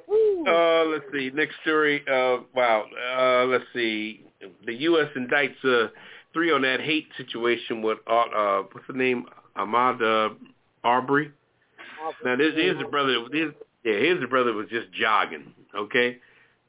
[0.07, 0.45] Woo.
[0.45, 1.31] Uh, let's see.
[1.33, 2.03] Next story.
[2.07, 2.85] Uh, wow.
[3.17, 4.23] Uh, let's see.
[4.65, 5.07] The U.S.
[5.15, 5.89] indicts uh,
[6.33, 9.25] three on that hate situation with uh, uh what's the name?
[9.57, 10.33] Ahmaud uh,
[10.83, 11.31] Arbery.
[12.23, 13.15] Now this here's the brother.
[13.31, 13.51] This,
[13.83, 15.53] yeah, here's the brother was just jogging.
[15.75, 16.17] Okay,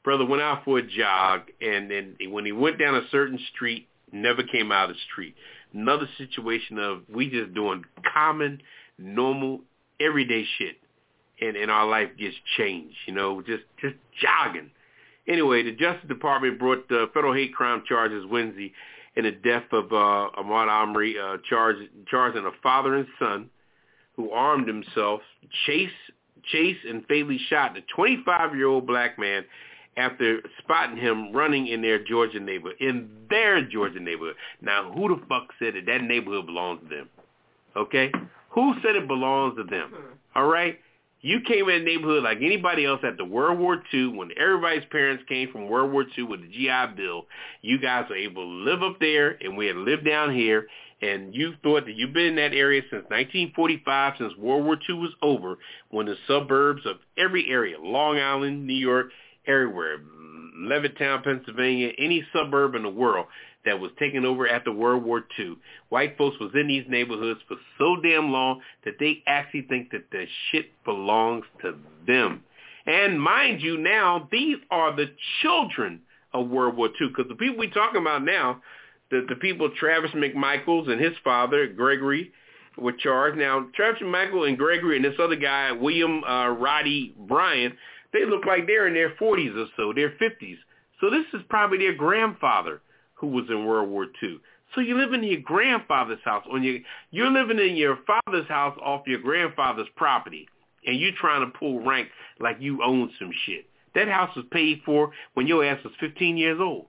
[0.03, 3.87] brother went out for a jog, and then when he went down a certain street,
[4.11, 5.35] never came out of the street.
[5.73, 8.61] Another situation of we just doing common,
[8.97, 9.61] normal,
[9.99, 10.75] everyday shit,
[11.39, 12.97] and and our life gets changed.
[13.07, 14.71] You know, just just jogging.
[15.27, 18.73] Anyway, the Justice Department brought the federal hate crime charges Wednesday
[19.15, 23.49] in the death of uh, Ahmaud Omri, uh, charged, charging a father and son
[24.15, 25.21] who armed himself,
[25.65, 25.93] chased,
[26.51, 29.43] chased and fatally shot the 25-year-old black man
[29.97, 34.35] after spotting him running in their Georgia neighborhood, in their Georgia neighborhood.
[34.61, 37.09] Now, who the fuck said that that neighborhood belongs to them?
[37.75, 38.11] Okay?
[38.51, 39.93] Who said it belongs to them?
[40.35, 40.79] All right?
[41.21, 45.23] You came in the neighborhood like anybody else after World War II when everybody's parents
[45.29, 47.27] came from World War II with the GI Bill.
[47.61, 50.67] You guys were able to live up there and we had lived down here
[51.01, 54.95] and you thought that you've been in that area since 1945, since World War II
[54.95, 55.57] was over,
[55.89, 59.07] when the suburbs of every area, Long Island, New York,
[59.47, 59.97] everywhere,
[60.59, 63.25] Levittown, Pennsylvania, any suburb in the world,
[63.65, 65.55] that was taken over after World War II.
[65.89, 70.09] White folks was in these neighborhoods for so damn long that they actually think that
[70.11, 71.75] the shit belongs to
[72.07, 72.43] them.
[72.85, 76.01] And mind you now, these are the children
[76.33, 78.61] of World War II because the people we're talking about now,
[79.11, 82.31] the, the people Travis McMichaels and his father, Gregory,
[82.77, 83.37] were charged.
[83.37, 87.73] Now, Travis McMichael and Gregory and this other guy, William uh, Roddy Bryan,
[88.13, 90.57] they look like they're in their 40s or so, their 50s.
[90.99, 92.81] So this is probably their grandfather
[93.21, 94.39] who was in World War II.
[94.75, 96.43] So you live in your grandfather's house.
[96.51, 96.79] On your,
[97.11, 100.47] you're living in your father's house off your grandfather's property,
[100.85, 103.67] and you're trying to pull rank like you own some shit.
[103.95, 106.87] That house was paid for when your ass was 15 years old.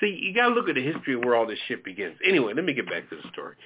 [0.00, 2.16] See, you got to look at the history of where all this shit begins.
[2.26, 3.56] Anyway, let me get back to the story.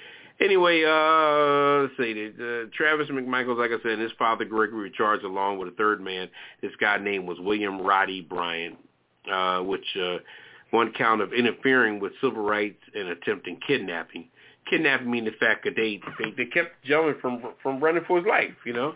[0.40, 2.32] Anyway, uh, let's see.
[2.34, 5.76] Uh, Travis McMichaels, like I said, and his father Gregory were charged along with a
[5.76, 6.28] third man.
[6.60, 8.76] This guy name was William Roddy Bryan,
[9.30, 10.18] uh, which uh,
[10.74, 14.28] one count of interfering with civil rights and attempting kidnapping.
[14.68, 18.26] Kidnapping meaning the fact that they, they they kept Jones from from running for his
[18.26, 18.54] life.
[18.66, 18.94] You know,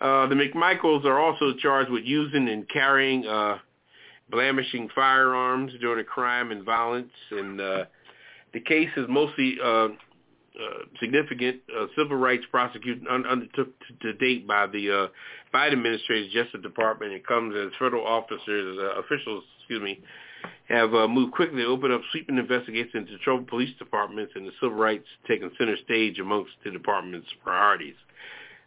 [0.00, 3.58] uh, the McMichaels are also charged with using and carrying uh,
[4.30, 7.84] blamishing firearms during a crime and violence, and uh,
[8.52, 9.88] the case is mostly uh,
[10.58, 15.06] uh, significant uh, civil rights prosecution un- undertook to, to date by the uh,
[15.56, 17.12] Biden administration's Justice Department.
[17.12, 20.00] It comes as federal officers, uh, officials, excuse me,
[20.68, 24.52] have uh, moved quickly to open up sweeping investigations into troubled police departments and the
[24.60, 27.94] civil rights taking center stage amongst the department's priorities.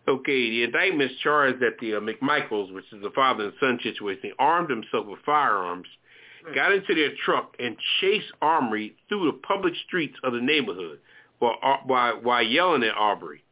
[0.07, 4.31] Okay, the indictments charged that the uh, McMichaels, which is the father and son situation,
[4.39, 5.87] armed himself with firearms,
[6.55, 10.99] got into their truck and chased Arbery through the public streets of the neighborhood
[11.37, 13.43] while, uh, while, while yelling at Arbery,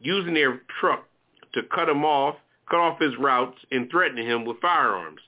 [0.00, 1.06] using their truck
[1.52, 2.36] to cut him off,
[2.70, 5.20] cut off his routes, and threatening him with firearms.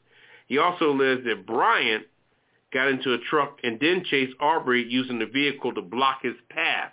[0.47, 2.07] He also alleged that Bryant
[2.73, 6.93] got into a truck and then chased Arbery using the vehicle to block his path.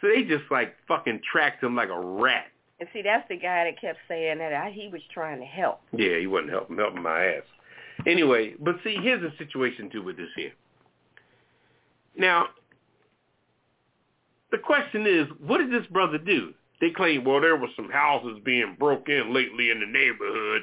[0.00, 2.46] So they just like fucking tracked him like a rat.
[2.78, 5.80] And see, that's the guy that kept saying that I, he was trying to help.
[5.92, 7.42] Yeah, he wasn't helping helping my ass.
[8.06, 10.52] Anyway, but see, here's the situation too with this here.
[12.16, 12.46] Now,
[14.50, 16.54] the question is, what did this brother do?
[16.80, 20.62] They claim, well, there were some houses being broke in lately in the neighborhood,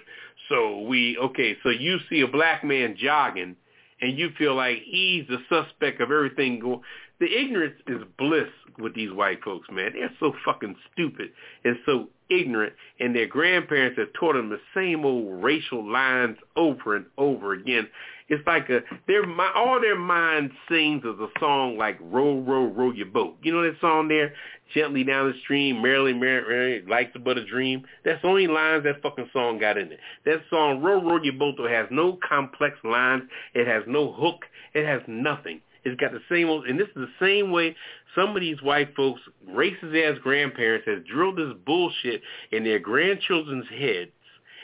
[0.49, 1.55] so we okay.
[1.61, 3.55] So you see a black man jogging,
[4.01, 6.81] and you feel like he's the suspect of everything going.
[7.19, 9.93] The ignorance is bliss with these white folks, man.
[9.93, 11.31] They're so fucking stupid
[11.63, 16.95] and so ignorant, and their grandparents have taught them the same old racial lines over
[16.95, 17.87] and over again.
[18.29, 19.23] It's like a their
[19.55, 23.63] all their mind sings is a song like "Row, row, row your boat." You know
[23.63, 24.33] that song there,
[24.73, 28.83] "Gently down the stream, merrily, merrily, like the but a dream." That's the only lines
[28.83, 29.99] that fucking song got in it.
[30.25, 33.23] That song "Row, row your boat" has no complex lines.
[33.53, 34.45] It has no hook.
[34.73, 35.61] It has nothing.
[35.85, 37.73] It's got the same old, and this is the same way
[38.13, 43.69] some of these white folks, racist ass grandparents, has drilled this bullshit in their grandchildren's
[43.69, 44.11] heads.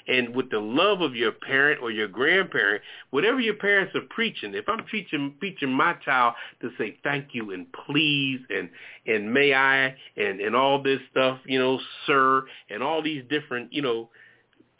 [0.08, 4.54] And with the love of your parent or your grandparent, whatever your parents are preaching,
[4.54, 8.70] if I'm teaching teaching my child to say thank you and please and
[9.08, 13.72] and may I and and all this stuff, you know, sir, and all these different,
[13.72, 14.10] you know,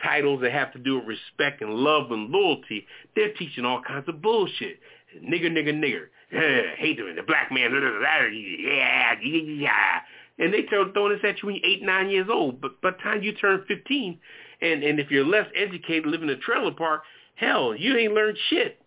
[0.04, 4.08] titles that have to do with respect and love and loyalty, they're teaching all kinds
[4.10, 4.80] of bullshit.
[5.24, 10.00] Nigger, nigger, nigger yeah, hate the, the black man, yeah, yeah.
[10.40, 12.60] And they throw throwing this at you when you're eight, nine years old.
[12.60, 14.20] But by the time you turn 15,
[14.64, 17.04] and, and if you're less educated, living in a trailer park,
[17.36, 18.80] hell, you ain't learned shit.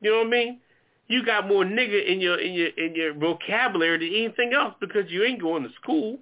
[0.00, 0.60] You know what I mean?
[1.06, 5.10] You got more nigger in your in your in your vocabulary than anything else because
[5.10, 6.18] you ain't going to school.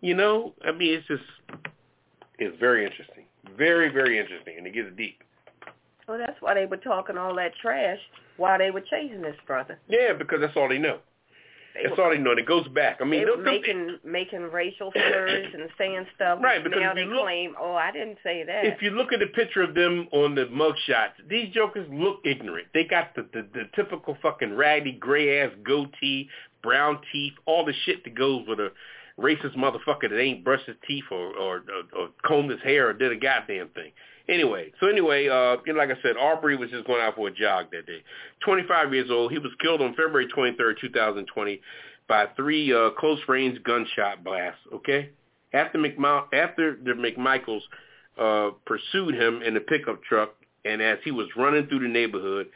[0.00, 1.24] You know, I mean, it's just
[2.38, 3.24] it's very interesting,
[3.56, 5.22] very very interesting, and it gets deep.
[6.06, 7.98] Well, that's why they were talking all that trash
[8.36, 9.78] while they were chasing this brother.
[9.88, 11.00] Yeah, because that's all they know.
[11.78, 12.30] They that's were, all they know.
[12.30, 12.98] And it goes back.
[13.00, 16.40] I mean, they were making making racial slurs and saying stuff.
[16.42, 19.20] Right, because now they look, claim, "Oh, I didn't say that." If you look at
[19.20, 22.68] the picture of them on the mugshots, these jokers look ignorant.
[22.74, 26.28] They got the the, the typical fucking raggedy gray ass goatee,
[26.62, 28.72] brown teeth, all the shit that goes with a
[29.18, 32.92] racist motherfucker that ain't brushed his teeth or or, or, or combed his hair or
[32.92, 33.92] did a goddamn thing.
[34.28, 37.28] Anyway, so anyway, uh, you know, like I said, Arbery was just going out for
[37.28, 38.02] a jog that day.
[38.44, 39.32] 25 years old.
[39.32, 41.60] He was killed on February 23rd, 2020
[42.08, 45.10] by three uh, close-range gunshot blasts, okay?
[45.52, 47.60] After, McMa- after the McMichaels
[48.18, 52.48] uh, pursued him in a pickup truck, and as he was running through the neighborhood,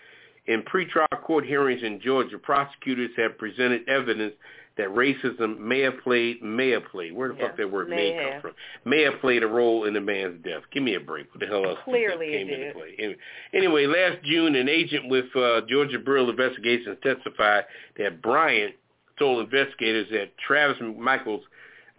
[0.46, 4.34] in pretrial court hearings in Georgia, prosecutors have presented evidence
[4.78, 7.12] that racism may have played, may have played.
[7.14, 8.52] Where the Yeah, fuck that word may may, come from?
[8.84, 10.62] May have played a role in the man's death.
[10.72, 11.32] Give me a break.
[11.32, 12.94] What the hell else Clearly it came into play?
[12.98, 13.16] Anyway,
[13.52, 17.64] anyway, last June, an agent with uh, Georgia Bureau of Investigations testified
[17.98, 18.74] that Bryant
[19.18, 21.42] told investigators that Travis McMichaels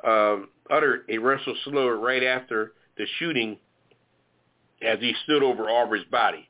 [0.03, 3.57] um, uttered a racial slur right after the shooting
[4.81, 6.49] as he stood over Arbery's body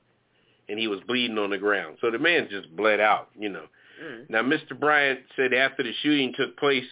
[0.70, 1.98] and he was bleeding on the ground.
[2.02, 3.66] So the man just bled out, you know.
[4.02, 4.30] Mm.
[4.30, 4.80] Now, Mr.
[4.80, 6.86] Bryant said after the shooting took place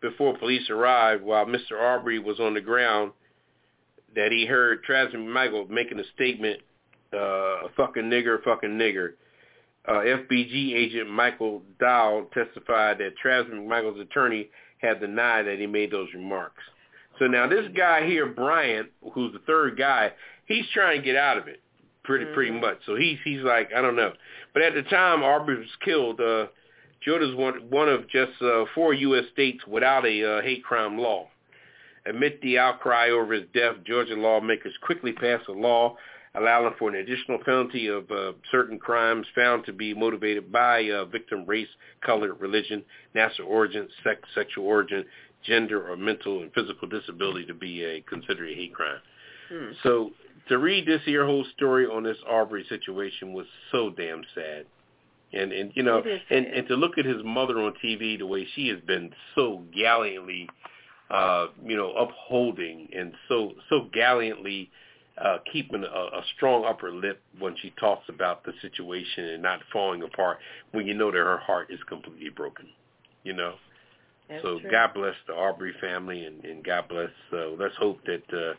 [0.00, 1.72] before police arrived, while Mr.
[1.80, 3.12] Arbery was on the ground,
[4.14, 6.60] that he heard Travis McMichael making a statement,
[7.12, 9.12] uh, a fucking nigger, fucking nigger.
[9.86, 15.90] Uh, FBG agent Michael Dow testified that Travis McMichael's attorney had denied that he made
[15.90, 16.62] those remarks.
[17.18, 20.12] So now this guy here, Bryant, who's the third guy,
[20.46, 21.60] he's trying to get out of it
[22.06, 22.60] pretty pretty Mhm.
[22.60, 22.78] much.
[22.86, 24.12] So he's he's like I don't know.
[24.54, 26.46] But at the time Arbery was killed, uh,
[27.02, 29.24] Georgia's one one of just uh, four U.S.
[29.32, 31.28] states without a uh, hate crime law.
[32.06, 35.96] Amid the outcry over his death, Georgia lawmakers quickly passed a law
[36.36, 41.04] allowing for an additional penalty of uh, certain crimes found to be motivated by uh,
[41.06, 41.68] victim race,
[42.04, 42.84] color, religion,
[43.14, 45.04] national origin, sex, sexual origin,
[45.44, 49.00] gender, or mental and physical disability to be a considered a hate crime.
[49.48, 49.72] Hmm.
[49.82, 50.10] So
[50.48, 54.66] to read this here whole story on this Arbery situation was so damn sad.
[55.32, 58.46] And and you know and and to look at his mother on TV the way
[58.54, 60.48] she has been so gallantly
[61.10, 64.70] uh you know upholding and so so gallantly
[65.18, 69.60] uh keeping a, a strong upper lip when she talks about the situation and not
[69.72, 70.38] falling apart
[70.70, 72.66] when you know that her heart is completely broken.
[73.24, 73.54] You know.
[74.28, 74.70] That's so true.
[74.70, 77.10] God bless the Arbery family and, and God bless.
[77.32, 78.54] Uh, let's hope that uh,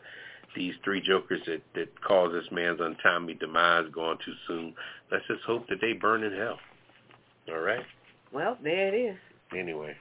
[0.56, 4.74] these three jokers that that caused this man's untimely demise gone too soon.
[5.10, 6.58] Let's just hope that they burn in hell.
[7.50, 7.84] All right.
[8.32, 9.16] Well, there it is.
[9.56, 9.96] Anyway,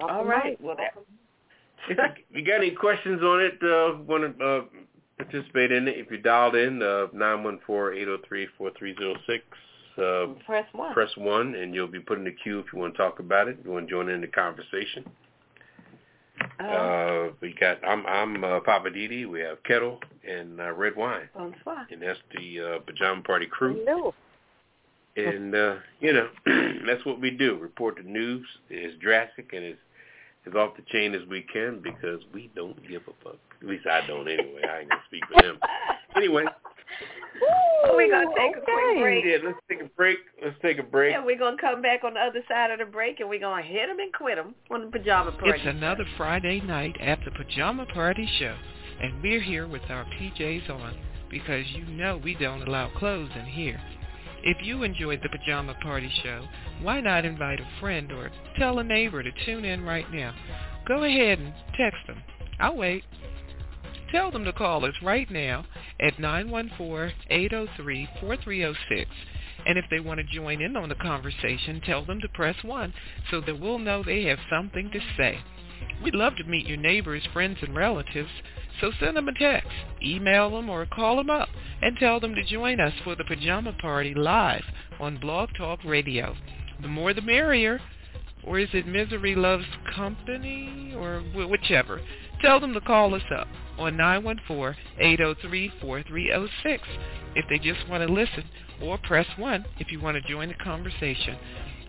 [0.00, 0.60] All right.
[0.62, 0.94] Well, that.
[1.88, 1.98] if
[2.30, 4.60] you, you got any questions on it, uh, want to uh,
[5.16, 5.98] participate in it?
[5.98, 9.44] If you dialed in uh, nine one four eight zero three four three zero six.
[9.96, 10.92] Uh, Press one.
[10.94, 13.48] press one, and you'll be put in the queue if you want to talk about
[13.48, 13.58] it.
[13.64, 15.04] You want to join in the conversation.
[16.60, 19.28] Uh, Uh, we got I'm I'm uh, Poppa DD.
[19.28, 21.86] We have Ketel and uh, Redwine, bonsoir.
[21.90, 23.82] and that's the uh, Pajama Party crew.
[23.84, 24.14] No.
[25.16, 26.28] And uh, you know
[26.86, 27.56] that's what we do.
[27.58, 29.74] Report the news as drastic and as
[30.46, 33.36] as off the chain as we can because we don't give a fuck.
[33.60, 34.62] At least I don't anyway.
[34.68, 35.58] I ain't gonna speak for them.
[36.16, 36.44] Anyway,
[37.94, 39.24] We're going to take a quick break.
[39.24, 40.18] yeah, let's take a break.
[40.42, 41.14] Let's take a break.
[41.14, 43.40] And we're going to come back on the other side of the break and we're
[43.40, 45.50] going to hit them and quit them on the pajama party.
[45.50, 48.56] It's another Friday night at the Pajama Party Show,
[49.00, 50.96] and we're here with our PJs on
[51.30, 53.80] because you know we don't allow clothes in here.
[54.44, 56.44] If you enjoyed the Pajama Party Show,
[56.82, 60.34] why not invite a friend or tell a neighbor to tune in right now?
[60.86, 62.22] Go ahead and text them.
[62.60, 63.04] I'll wait.
[64.10, 65.64] Tell them to call us right now
[66.00, 69.06] at 914-803-4306.
[69.66, 72.94] And if they want to join in on the conversation, tell them to press 1
[73.30, 75.40] so that we'll know they have something to say.
[76.02, 78.30] We'd love to meet your neighbors, friends, and relatives,
[78.80, 79.70] so send them a text,
[80.02, 81.48] email them, or call them up
[81.82, 84.64] and tell them to join us for the Pajama Party live
[85.00, 86.34] on Blog Talk Radio.
[86.80, 87.80] The more the merrier.
[88.44, 90.94] Or is it Misery Loves Company?
[90.96, 92.00] Or whichever.
[92.40, 93.96] Tell them to call us up on
[95.00, 96.80] 914-803-4306
[97.34, 98.44] if they just want to listen,
[98.82, 101.36] or press 1 if you want to join the conversation.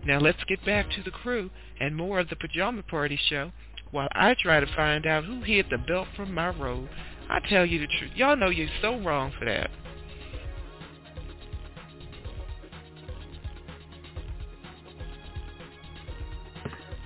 [0.06, 3.52] Now let's get back to the crew and more of the Pajama Party Show
[3.92, 6.90] while I try to find out who hid the belt from my robe.
[7.30, 8.12] I tell you the truth.
[8.16, 9.70] Y'all know you're so wrong for that.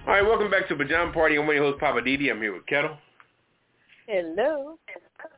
[0.06, 1.38] All right, welcome back to Pajama Party.
[1.38, 2.30] I'm your host Poppa DD.
[2.30, 2.98] I'm here with Ketel
[4.08, 4.78] Hello.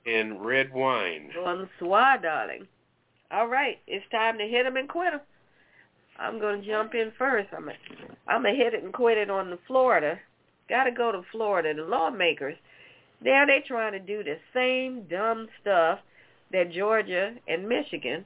[0.07, 1.30] and Redwine.
[1.36, 2.68] Bonsoir, darling.
[3.32, 5.22] All right, it's time to hit them and quit them.
[6.18, 7.49] I'm going to jump in first.
[7.55, 7.78] I'm going
[8.28, 10.18] I'm to hit it and quit it on the Florida.
[10.70, 11.74] Got to go to Florida.
[11.76, 12.55] The lawmakers,
[13.22, 15.99] now they're trying to do the same dumb stuff
[16.51, 18.26] that Georgia and Michigan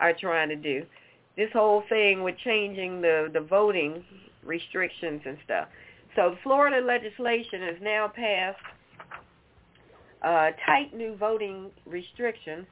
[0.00, 0.84] are trying to do.
[1.36, 4.04] This whole thing with changing the, the voting
[4.44, 5.68] restrictions and stuff.
[6.16, 8.58] So the Florida legislation has now passed
[10.22, 12.66] uh, tight new voting restrictions,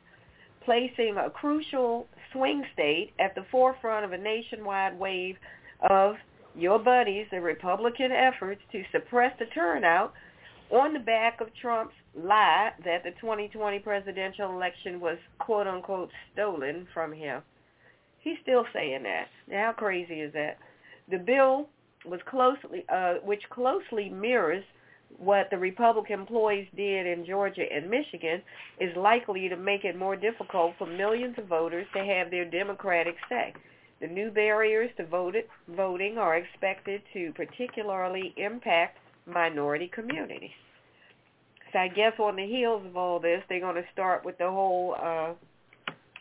[0.64, 5.36] placing a crucial swing state at the forefront of a nationwide wave
[5.88, 6.16] of
[6.57, 10.12] your buddies, the Republican efforts to suppress the turnout
[10.70, 16.86] on the back of Trump's lie that the 2020 presidential election was quote unquote stolen
[16.92, 17.42] from him.
[18.20, 19.26] He's still saying that.
[19.49, 20.59] Now, how crazy is that?
[21.11, 21.68] The bill
[22.05, 24.64] was closely uh, which closely mirrors
[25.18, 28.42] what the Republican employees did in Georgia and Michigan
[28.80, 33.16] is likely to make it more difficult for millions of voters to have their democratic
[33.28, 33.54] say.
[34.00, 35.44] The new barriers to voted,
[35.74, 40.50] voting are expected to particularly impact minority communities.
[41.72, 44.50] So I guess on the heels of all this, they're going to start with the
[44.50, 45.32] whole, uh,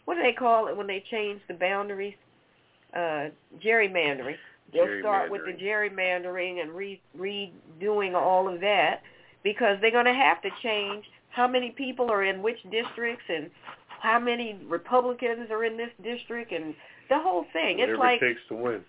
[0.06, 2.16] what do they call it when they change the boundaries?
[2.94, 3.30] Uh,
[3.64, 4.38] gerrymandering.
[4.74, 9.02] They'll start with the gerrymandering and re- redoing all of that
[9.44, 13.50] because they're going to have to change how many people are in which districts and
[14.02, 16.74] how many Republicans are in this district and
[17.10, 17.78] the whole thing.
[17.78, 18.82] Whatever it's like it takes to win.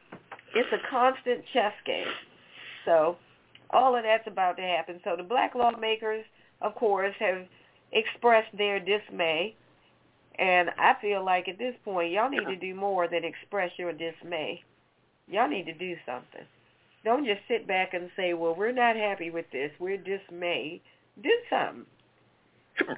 [0.55, 2.07] it's a constant chess game.
[2.85, 3.17] So
[3.71, 5.01] all of that's about to happen.
[5.05, 6.25] So the black lawmakers,
[6.63, 7.47] of course, have
[7.93, 9.55] expressed their dismay.
[10.39, 13.93] And I feel like at this point, y'all need to do more than express your
[13.93, 14.63] dismay.
[15.29, 16.47] Y'all need to do something.
[17.05, 19.71] Don't just sit back and say, well, we're not happy with this.
[19.79, 20.81] We're dismayed.
[21.23, 21.87] Do something.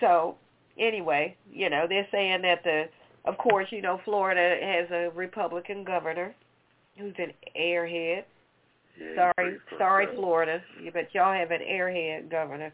[0.00, 0.36] So
[0.78, 2.84] anyway, you know, they're saying that the,
[3.24, 6.34] of course, you know, Florida has a Republican governor
[6.98, 8.24] who's an airhead.
[8.98, 10.06] Yeah, Sorry, sorry.
[10.14, 12.72] Florida, but y'all have an airhead governor.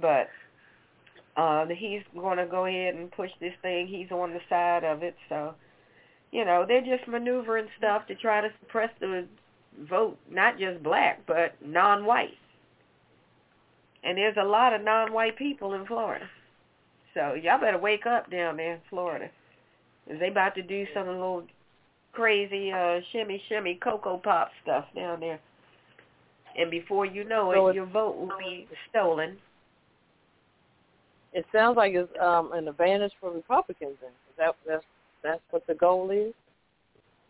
[0.00, 0.28] But
[1.36, 3.86] uh, he's going to go ahead and push this thing.
[3.86, 5.54] He's on the side of it, so
[6.34, 9.24] you know they're just maneuvering stuff to try to suppress the
[9.88, 12.34] vote, not just black, but non-white.
[14.02, 16.28] And there's a lot of non-white people in Florida,
[17.14, 19.30] so y'all better wake up down there in Florida.
[20.06, 21.46] 'Cause They about to do some little
[22.12, 25.40] crazy uh shimmy shimmy cocoa pop stuff down there.
[26.56, 29.38] And before you know So it, your vote will be stolen.
[31.32, 33.96] It sounds like it's um, an advantage for Republicans.
[34.00, 34.84] Then is that that's
[35.24, 36.32] that's what the goal is.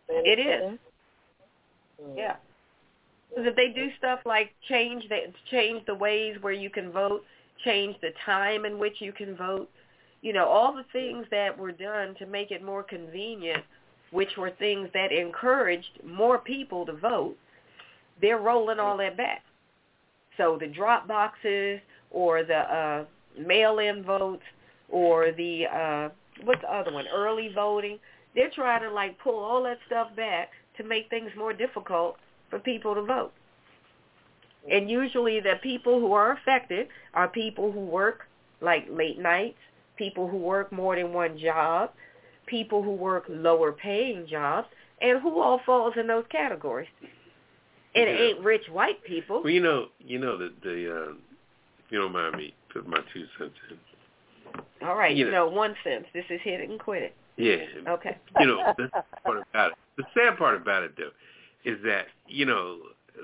[0.08, 0.78] It is.
[2.02, 2.16] Mm.
[2.16, 2.36] Yeah.
[3.30, 7.24] Because if they do stuff like change the change the ways where you can vote,
[7.64, 9.70] change the time in which you can vote,
[10.20, 13.64] you know, all the things that were done to make it more convenient,
[14.10, 17.36] which were things that encouraged more people to vote,
[18.20, 19.42] they're rolling all that back.
[20.36, 21.80] So the drop boxes
[22.10, 23.04] or the uh,
[23.38, 24.42] mail-in votes
[24.88, 26.08] or the uh,
[26.42, 27.06] what's the other one?
[27.14, 27.98] Early voting.
[28.34, 32.16] They're trying to like pull all that stuff back to make things more difficult
[32.50, 33.32] for people to vote.
[34.70, 38.22] And usually the people who are affected are people who work
[38.60, 39.58] like late nights,
[39.96, 41.90] people who work more than one job,
[42.46, 44.68] people who work lower paying jobs,
[45.00, 46.88] and who all falls in those categories.
[47.94, 48.26] And it Yeah.
[48.26, 49.42] ain't rich white people.
[49.42, 51.14] Well, you know, you know that the uh,
[51.84, 53.78] if you don't mind me put my two cents in.
[54.84, 56.04] All right, you know, one sense.
[56.12, 57.14] This is hit it and quit it.
[57.36, 57.92] Yeah.
[57.92, 58.16] Okay.
[58.40, 58.88] You know, the
[59.22, 59.78] part about it.
[59.96, 61.10] The sad part about it though
[61.64, 62.78] is that you know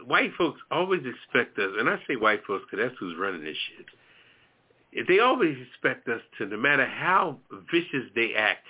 [0.06, 3.56] white folks always expect us, and I say white folks because that's who's running this
[3.56, 5.06] shit.
[5.06, 7.38] They always expect us to, no matter how
[7.70, 8.66] vicious they act,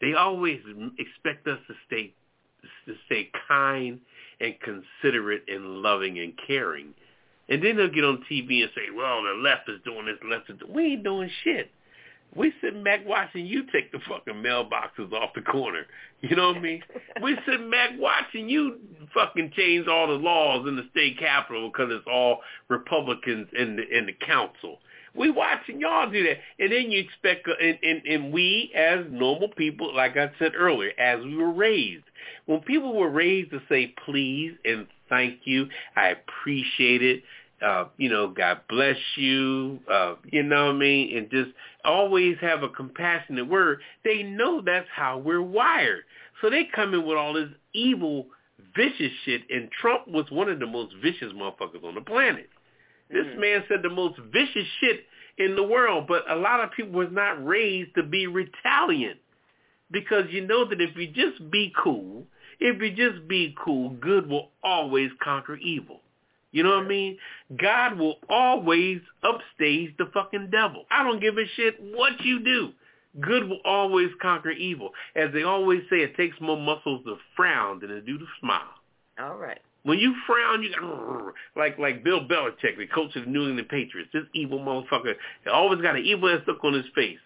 [0.00, 0.60] they always
[0.98, 2.12] expect us to stay
[2.86, 4.00] to stay kind
[4.40, 6.94] and considerate and loving and caring.
[7.48, 10.28] And then they'll get on TV and say, well, the left is doing this, the
[10.28, 10.72] left is doing...
[10.72, 11.70] We ain't doing shit.
[12.34, 15.84] We sitting back watching you take the fucking mailboxes off the corner.
[16.20, 16.82] You know what I mean?
[17.22, 18.78] we sitting back watching you
[19.14, 23.98] fucking change all the laws in the state capitol because it's all Republicans in the
[23.98, 24.78] in the council.
[25.14, 29.06] We watching y'all do that, and then you expect, uh, and, and and we as
[29.10, 32.04] normal people, like I said earlier, as we were raised,
[32.46, 35.66] when people were raised to say please and thank you,
[35.96, 37.24] I appreciate it.
[37.62, 39.80] Uh, you know, God bless you.
[39.90, 41.50] Uh, you know what I mean, and just
[41.84, 43.80] always have a compassionate word.
[44.04, 46.04] They know that's how we're wired.
[46.40, 48.26] So they come in with all this evil,
[48.74, 52.48] vicious shit, and Trump was one of the most vicious motherfuckers on the planet.
[53.10, 55.04] This man said the most vicious shit
[55.36, 59.18] in the world, but a lot of people was not raised to be retaliant
[59.90, 62.24] because you know that if you just be cool,
[62.60, 66.00] if you just be cool, good will always conquer evil.
[66.52, 67.18] You know what I mean?
[67.60, 70.84] God will always upstage the fucking devil.
[70.90, 72.70] I don't give a shit what you do.
[73.20, 74.90] Good will always conquer evil.
[75.16, 78.74] As they always say, it takes more muscles to frown than to do to smile.
[79.18, 79.58] All right.
[79.82, 83.68] When you frown, you got like like Bill Belichick, the coach of the New England
[83.68, 84.10] Patriots.
[84.12, 85.14] This evil motherfucker
[85.50, 87.18] always got an evil ass look on his face.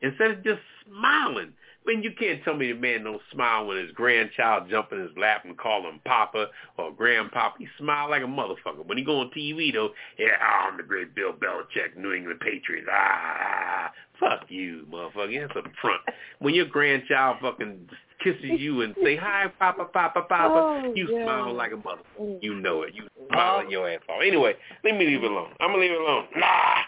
[0.00, 1.52] Instead of just smiling.
[1.88, 5.00] I mean, you can't tell me the man don't smile when his grandchild jump in
[5.00, 7.54] his lap and call him Papa or Grandpapa.
[7.58, 8.86] He smile like a motherfucker.
[8.86, 12.40] When he go on TV though, yeah, oh, I'm the great Bill Belichick, New England
[12.40, 12.88] Patriots.
[12.92, 15.40] Ah, fuck you, motherfucker.
[15.40, 16.02] That's a front.
[16.40, 17.88] When your grandchild fucking
[18.22, 21.24] kisses you and say hi, Papa, Papa, Papa, Oh, you yeah.
[21.24, 22.02] smile like a mother.
[22.20, 22.38] Mm.
[22.42, 22.94] You know it.
[22.94, 24.20] You smile your ass off.
[24.22, 24.52] Anyway,
[24.84, 25.52] let me leave it alone.
[25.58, 26.26] I'm gonna leave it alone.
[26.36, 26.82] Nah.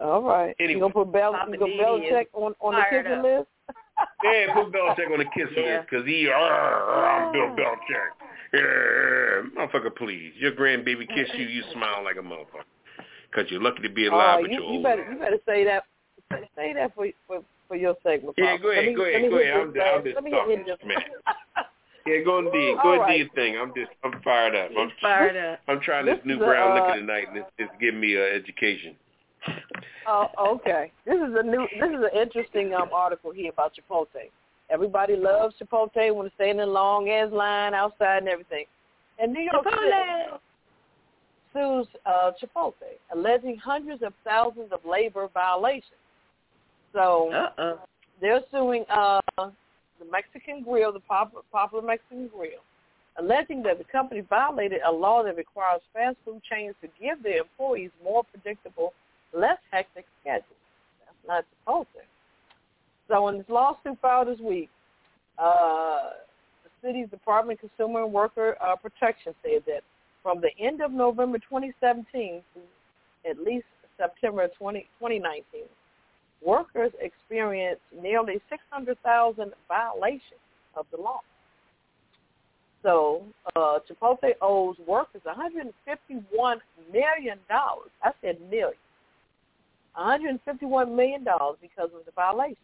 [0.00, 0.56] All right.
[0.58, 0.74] Anyway.
[0.74, 3.24] You gonna put Bel you gonna DD Belichick on on the fired kissing up.
[3.24, 3.48] list?
[4.24, 5.78] Yeah, put Belichick on the kiss Yeah.
[5.78, 8.10] list because he, uh, I'm Bill Belichick.
[8.52, 10.32] Yeah, motherfucker, please.
[10.36, 12.64] Your grandbaby kiss you, you smile like a motherfucker.
[13.30, 15.38] Because you're lucky to be alive Oh, with you, your you old better you better
[15.46, 15.84] say that
[16.56, 18.34] say that for for for your segment.
[18.38, 19.56] Yeah, go ahead, me- go ahead, go ahead.
[19.56, 21.04] I'm, I'm just talking smack.
[22.06, 22.76] Yeah, go and do it.
[22.76, 23.18] All Go and do right.
[23.18, 23.56] your thing.
[23.56, 24.70] I'm just, I'm fired up.
[24.76, 25.60] I'm, He's fired up.
[25.68, 28.20] I'm trying This this new brown uh, liquor tonight, and it's, it's giving me uh,
[28.20, 28.94] education.
[30.06, 30.92] Oh, okay.
[31.06, 31.66] This is a new.
[31.80, 34.30] This is an interesting um article here about Chipotle.
[34.70, 38.64] Everybody loves Chipotle when they stand in the long ass line outside and everything.
[39.18, 40.40] And New York City
[41.52, 46.00] sues uh, Chipotle, alleging hundreds of thousands of labor violations.
[46.92, 47.76] So Uh-uh.
[48.20, 52.62] they're suing uh, the Mexican Grill, the popular, popular Mexican Grill,
[53.18, 57.38] alleging that the company violated a law that requires fast food chains to give their
[57.38, 58.92] employees more predictable,
[59.34, 60.44] less hectic schedules.
[61.04, 61.86] That's not Chipotle.
[63.08, 64.70] So in this lawsuit filed this week,
[65.38, 66.10] uh,
[66.64, 69.82] the city's Department of Consumer and Worker uh, Protection said that
[70.22, 73.66] from the end of November 2017 to at least
[73.96, 75.62] September 20, 2019,
[76.44, 80.40] workers experienced nearly 600,000 violations
[80.76, 81.20] of the law.
[82.82, 83.22] So
[83.56, 86.58] uh, Chipotle owes workers 151
[86.92, 87.90] million dollars.
[88.02, 88.74] I said million.
[89.94, 92.56] 151 million dollars because of the violations.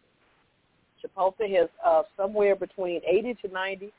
[1.03, 3.91] Chipotle has uh, somewhere between 80 to 90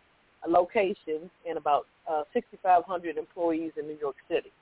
[0.49, 4.53] locations and about uh, 6,500 employees in New York City.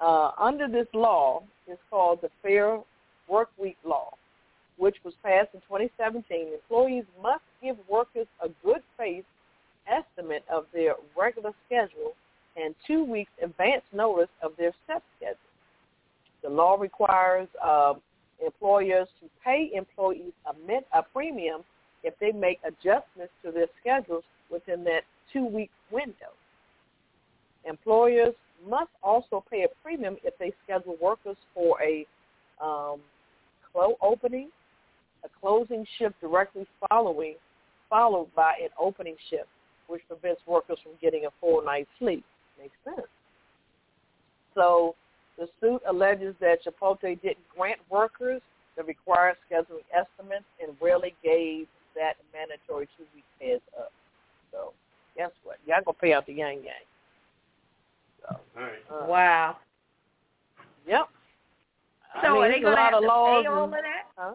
[0.00, 2.80] Uh, under this law, it's called the Fair
[3.28, 4.10] Work Week Law,
[4.76, 6.48] which was passed in 2017.
[6.52, 9.24] Employees must give workers a good faith
[9.86, 12.12] estimate of their regular schedule
[12.56, 15.36] and two weeks advance notice of their set schedule.
[16.44, 17.94] The law requires uh,
[18.44, 21.62] employers to pay employees a, min- a premium
[22.02, 25.00] if they make adjustments to their schedules within that
[25.32, 26.32] two-week window.
[27.64, 28.34] Employers
[28.68, 32.06] must also pay a premium if they schedule workers for a
[32.62, 33.00] um,
[34.02, 34.50] opening,
[35.24, 37.36] a closing shift directly following,
[37.88, 39.48] followed by an opening shift,
[39.86, 42.24] which prevents workers from getting a full night's sleep.
[42.60, 43.08] Makes sense.
[44.54, 44.94] So
[45.38, 48.40] the suit alleges that Chipotle didn't grant workers
[48.76, 53.92] the required scheduling estimates and rarely gave that mandatory two-week heads up.
[54.50, 54.72] So
[55.16, 55.58] guess what?
[55.66, 56.74] Y'all gonna pay out the yang yang.
[58.22, 58.72] So, All right.
[58.90, 59.56] uh, Wow.
[60.88, 61.08] Yep.
[62.20, 63.74] So I mean, are they going to lot have of to laws pay all and-
[63.74, 64.02] of that?
[64.16, 64.34] Huh?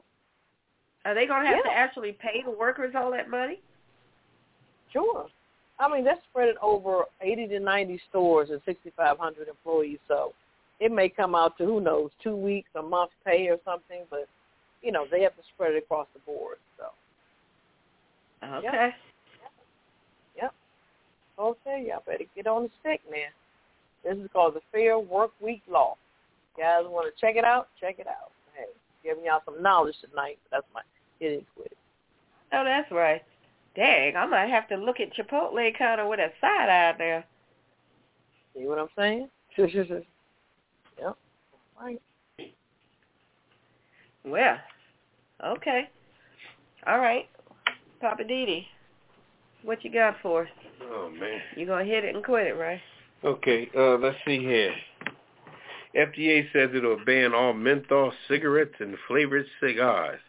[1.05, 3.61] Are they going to have to actually pay the workers all that money?
[4.91, 5.27] Sure.
[5.79, 9.99] I mean, that's spread over 80 to 90 stores and 6,500 employees.
[10.09, 10.33] So
[10.79, 14.03] it may come out to, who knows, two weeks, a month's pay or something.
[14.09, 14.27] But,
[14.81, 16.57] you know, they have to spread it across the board.
[16.77, 16.85] So,
[18.43, 18.95] Okay.
[21.39, 23.17] I'll tell you, I better get on the stick now.
[24.03, 25.95] This is called the Fair Work Week Law.
[26.57, 27.69] You guys want to check it out?
[27.79, 28.31] Check it out.
[28.55, 28.65] Hey,
[29.03, 30.37] giving y'all some knowledge tonight.
[30.51, 30.81] That's my
[31.19, 31.75] getting quit.
[32.51, 33.21] Oh, that's right.
[33.75, 37.25] Dang, I might have to look at Chipotle kind of with a side eye there.
[38.53, 39.29] See what I'm saying?
[41.81, 42.01] Right.
[44.25, 44.57] Well,
[45.45, 45.89] okay.
[46.85, 47.27] All right.
[48.01, 48.65] Poppa DD,
[49.63, 50.49] what you got for us?
[50.81, 51.39] Oh man.
[51.55, 52.79] You gonna hit it and quit it, right?
[53.23, 54.73] Okay, uh, let's see here.
[55.95, 60.19] FDA says it'll ban all menthol cigarettes and flavored cigars.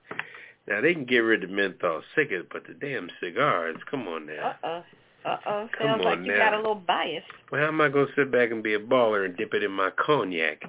[0.66, 4.54] Now they can get rid of menthol cigarettes, but the damn cigars, come on now.
[4.64, 4.82] Uh-oh.
[5.22, 6.38] Come Sounds like you now.
[6.38, 7.22] got a little bias.
[7.52, 9.70] Well, how am I gonna sit back and be a baller and dip it in
[9.70, 10.62] my cognac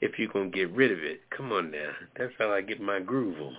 [0.00, 1.20] if you're gonna get rid of it?
[1.30, 1.90] Come on now.
[2.16, 3.56] That's how I get my groove on.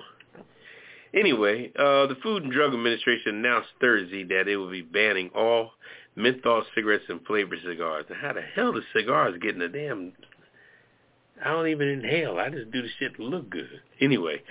[1.13, 5.71] Anyway, uh, the Food and Drug Administration announced Thursday that it will be banning all
[6.15, 8.05] menthol cigarettes and flavored cigars.
[8.09, 10.13] Now, how the hell does cigars get in the damn...
[11.43, 12.37] I don't even inhale.
[12.37, 13.81] I just do the shit to look good.
[14.01, 14.41] Anyway,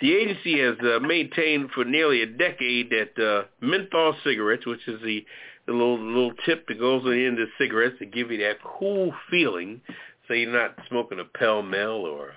[0.00, 5.02] the agency has uh, maintained for nearly a decade that uh, menthol cigarettes, which is
[5.02, 5.24] the,
[5.66, 8.62] the little little tip that goes on the end of cigarettes to give you that
[8.62, 9.80] cool feeling,
[10.28, 12.32] so you're not smoking a Pell Mell or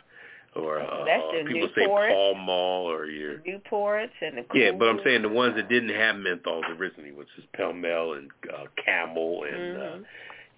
[0.55, 1.85] or uh, That's the people say.
[1.85, 5.89] Pall Mall or your Newports and the yeah, but I'm saying the ones that didn't
[5.95, 10.05] have menthols originally, which is Pell Mell and uh, Camel and uh, Mhm.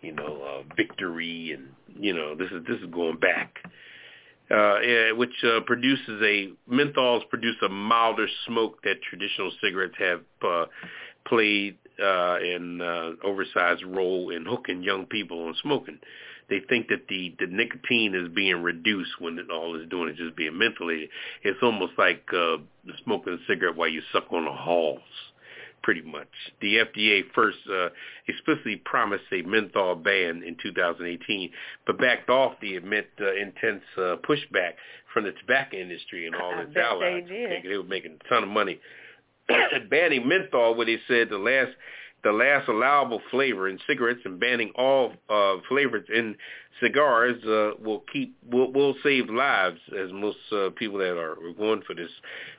[0.02, 1.70] you know uh, Victory and
[2.02, 3.58] you know this is this is going back.
[4.50, 4.80] uh,
[5.16, 10.66] which uh, produces a menthols produce a milder smoke that traditional cigarettes have uh,
[11.26, 16.00] played uh, an uh, oversized role in hooking young people on smoking.
[16.52, 20.18] They think that the, the nicotine is being reduced when it, all it's doing is
[20.18, 21.08] just being mentholated.
[21.44, 22.58] It's almost like uh,
[23.06, 25.00] smoking a cigarette while you suck on the halls
[25.82, 26.28] pretty much.
[26.62, 27.90] The FDA first uh,
[28.28, 31.50] explicitly promised a menthol ban in 2018,
[31.88, 34.74] but backed off the admit uh, intense uh, pushback
[35.14, 37.24] from the tobacco industry and all its allies.
[37.28, 37.64] they did.
[37.64, 38.80] They were making a ton of money.
[39.90, 41.72] banning menthol, what they said the last
[42.24, 46.36] the last allowable flavor in cigarettes and banning all uh, flavors in
[46.82, 51.82] cigars uh, will keep will will save lives, as most uh, people that are going
[51.86, 52.10] for this,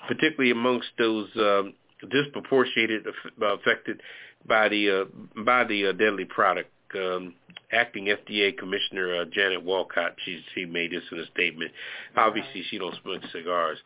[0.08, 1.74] particularly amongst those um,
[2.10, 4.00] disproportionated aff- affected
[4.46, 6.70] by the uh, by the uh, deadly product.
[6.94, 7.34] Um,
[7.72, 11.72] acting FDA Commissioner uh, Janet Walcott, she she made this in a statement.
[12.16, 13.78] Obviously, she don't smoke cigars.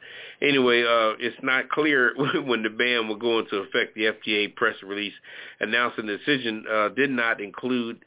[0.42, 2.12] Anyway, uh, it's not clear
[2.44, 3.94] when the ban will go into effect.
[3.94, 5.14] The FDA press release
[5.60, 8.04] announcing the decision uh, did not include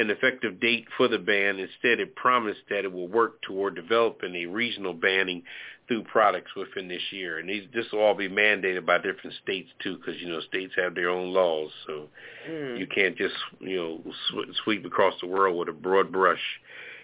[0.00, 1.58] an effective date for the ban.
[1.58, 5.42] Instead, it promised that it will work toward developing a regional banning
[5.86, 7.38] through products within this year.
[7.38, 10.72] And these, this will all be mandated by different states too, because you know states
[10.76, 12.08] have their own laws, so
[12.48, 12.78] Mm.
[12.78, 16.40] you can't just you know sw- sweep across the world with a broad brush.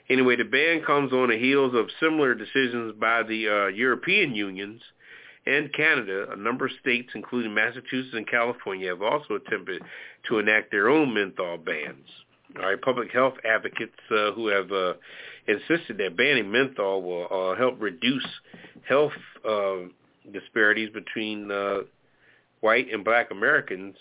[0.09, 4.81] Anyway, the ban comes on the heels of similar decisions by the uh, European unions
[5.47, 6.29] and Canada.
[6.33, 9.83] A number of states, including Massachusetts and California, have also attempted
[10.29, 12.09] to enact their own menthol bans.
[12.59, 14.95] All right, public health advocates uh, who have uh,
[15.47, 18.27] insisted that banning menthol will uh, help reduce
[18.89, 19.13] health
[19.49, 19.77] uh,
[20.33, 21.81] disparities between uh,
[22.61, 23.97] white and black Americans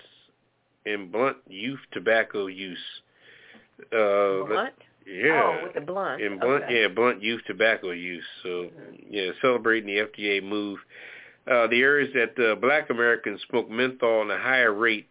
[0.86, 2.78] in blunt youth tobacco use.
[3.92, 4.74] Uh, Blunt?
[5.06, 5.44] Yeah.
[5.44, 6.22] Oh, with the blunt.
[6.22, 6.82] In blunt, okay.
[6.82, 8.24] yeah, blunt youth tobacco use.
[8.42, 8.70] So,
[9.10, 10.80] yeah, celebrating the FDA move.
[11.50, 15.08] Uh, the areas that uh, black Americans smoke menthol at a higher rate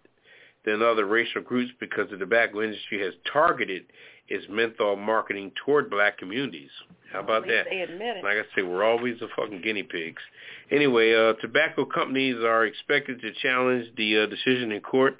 [0.64, 3.84] than other racial groups because the tobacco industry has targeted
[4.28, 6.70] its menthol marketing toward black communities.
[7.12, 7.66] How about that?
[7.70, 8.24] They admit it.
[8.24, 10.22] Like I say, we're always the fucking guinea pigs.
[10.70, 15.18] Anyway, uh, tobacco companies are expected to challenge the uh, decision in court.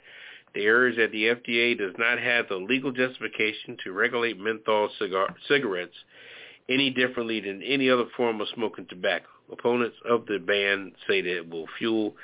[0.55, 5.35] They urge that the FDA does not have the legal justification to regulate menthol cigar-
[5.49, 5.95] cigarettes
[6.69, 9.27] any differently than any other form of smoking tobacco.
[9.53, 12.15] Opponents of the ban say that it will fuel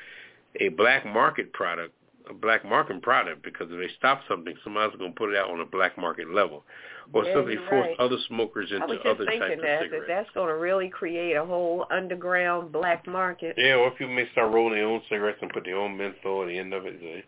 [0.58, 1.94] a black market product,
[2.30, 5.50] a black market product, because if they stop something, somebody's going to put it out
[5.50, 6.64] on a black market level,
[7.12, 7.96] or Yeah, simply force right.
[8.00, 10.04] other smokers into other types thinking of that, that cigarettes.
[10.08, 13.56] that's going to really create a whole underground black market.
[13.58, 16.48] Yeah, or people may start rolling their own cigarettes and put their own menthol at
[16.48, 16.96] the end of it.
[17.00, 17.24] It-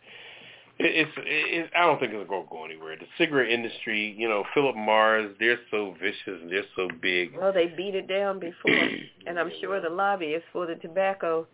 [0.79, 2.97] It's, it's I don't think it's going to go anywhere.
[2.97, 7.37] The cigarette industry, you know, Philip Morris, they're so vicious and they're so big.
[7.37, 8.73] Well, they beat it down before,
[9.27, 11.47] and I'm sure the lobbyists for the tobacco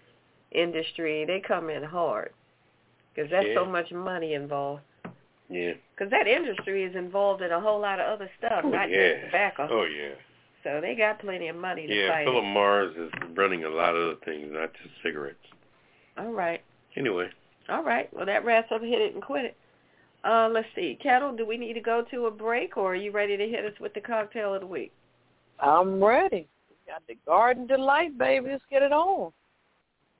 [0.52, 2.32] industry they come in hard
[3.18, 4.82] because that's so much money involved.
[5.50, 5.72] Yeah.
[5.96, 9.14] Because that industry is involved in a whole lot of other stuff, Oh, not yeah.
[9.14, 9.68] just tobacco.
[9.70, 10.14] Oh yeah.
[10.62, 12.26] So they got plenty of money to Yeah, fight.
[12.26, 15.36] Philip Morris is running a lot of other things, not just cigarettes.
[16.16, 16.60] All right,
[16.96, 17.28] Anyway,
[17.68, 18.12] all right.
[18.12, 19.56] Well, that wraps up hit it and quit it.
[20.24, 21.36] Uh, let's see, Ketel.
[21.36, 23.78] Do we need to go to a break, or are you ready to hit us
[23.80, 24.92] with the cocktail of the week?
[25.60, 26.48] I'm ready.
[26.88, 28.50] Got the Garden Delight, baby.
[28.50, 29.32] Let's get it on.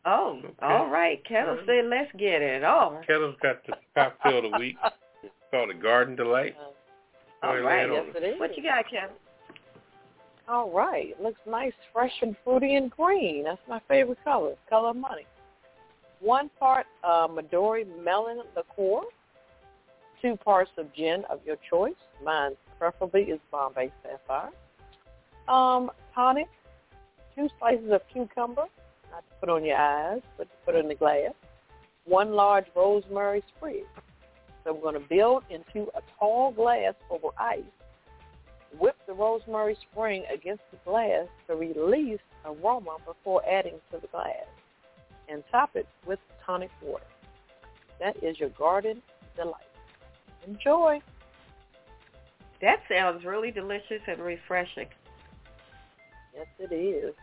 [0.05, 0.55] Oh, Okay.
[0.62, 1.22] all right.
[1.24, 4.76] Ketel said, "Let's get it on." Ketel's got the cocktail of the week.
[5.22, 6.57] It's called a Garden Delight.
[7.42, 7.88] Go All ahead, right.
[7.90, 8.40] lay it on Yes, it is.
[8.40, 9.11] What you got, Ketel?
[10.49, 11.09] All right.
[11.11, 13.44] It looks nice, fresh and fruity and green.
[13.44, 14.55] That's my favorite color.
[14.70, 15.26] Color of money.
[16.20, 19.03] One part uh, Midori melon liqueur.
[20.22, 21.92] Two parts of gin of your choice.
[22.24, 24.51] Mine preferably is Bombay Sapphire.
[25.49, 26.49] Um, tonic.
[27.36, 28.64] Two slices of cucumber.
[29.18, 31.32] Not to put on your eyes, but to put in the glass.
[32.04, 33.82] One large rosemary sprig.
[34.62, 37.64] So we're going to build into a tall glass over ice
[38.78, 44.46] Whip the rosemary spring against the glass to release aroma before adding to the glass.
[45.28, 47.04] And top it with tonic water.
[47.98, 49.02] That is your garden
[49.36, 49.62] delight.
[50.46, 51.00] Enjoy.
[52.60, 54.88] That sounds really delicious and refreshing.
[56.34, 57.14] Yes, it is.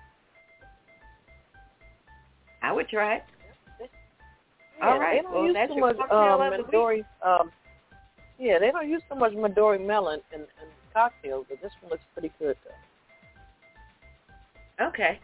[2.62, 3.24] I would try it.
[4.80, 5.18] Yeah, All right.
[5.18, 6.72] They don't Well, use that's your much um, of the week.
[6.72, 7.06] Midori.
[7.26, 7.52] Um,
[8.40, 10.48] yeah, they don't use so much Midori melon in, in
[10.94, 12.58] cocktails, but this one looks pretty good
[14.80, 14.88] though.
[14.88, 15.20] Okay.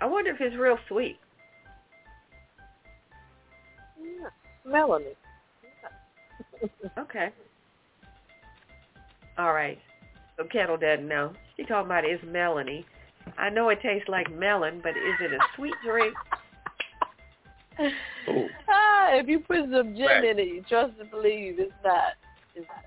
[0.00, 1.18] I wonder if it's real sweet.
[4.00, 4.28] Yeah,
[4.64, 5.16] smelling it.
[6.98, 7.30] Okay.
[9.38, 9.78] All right.
[10.36, 11.32] So Ketel doesn't know.
[11.56, 12.84] She talking about is Melanie.
[13.38, 16.14] I know it tastes like melon, but is it a sweet drink?
[18.28, 18.46] Oh.
[18.68, 20.24] Ah, if you put some gin Right.
[20.24, 22.14] in it, you trust and believe it's not.
[22.54, 22.84] It's not.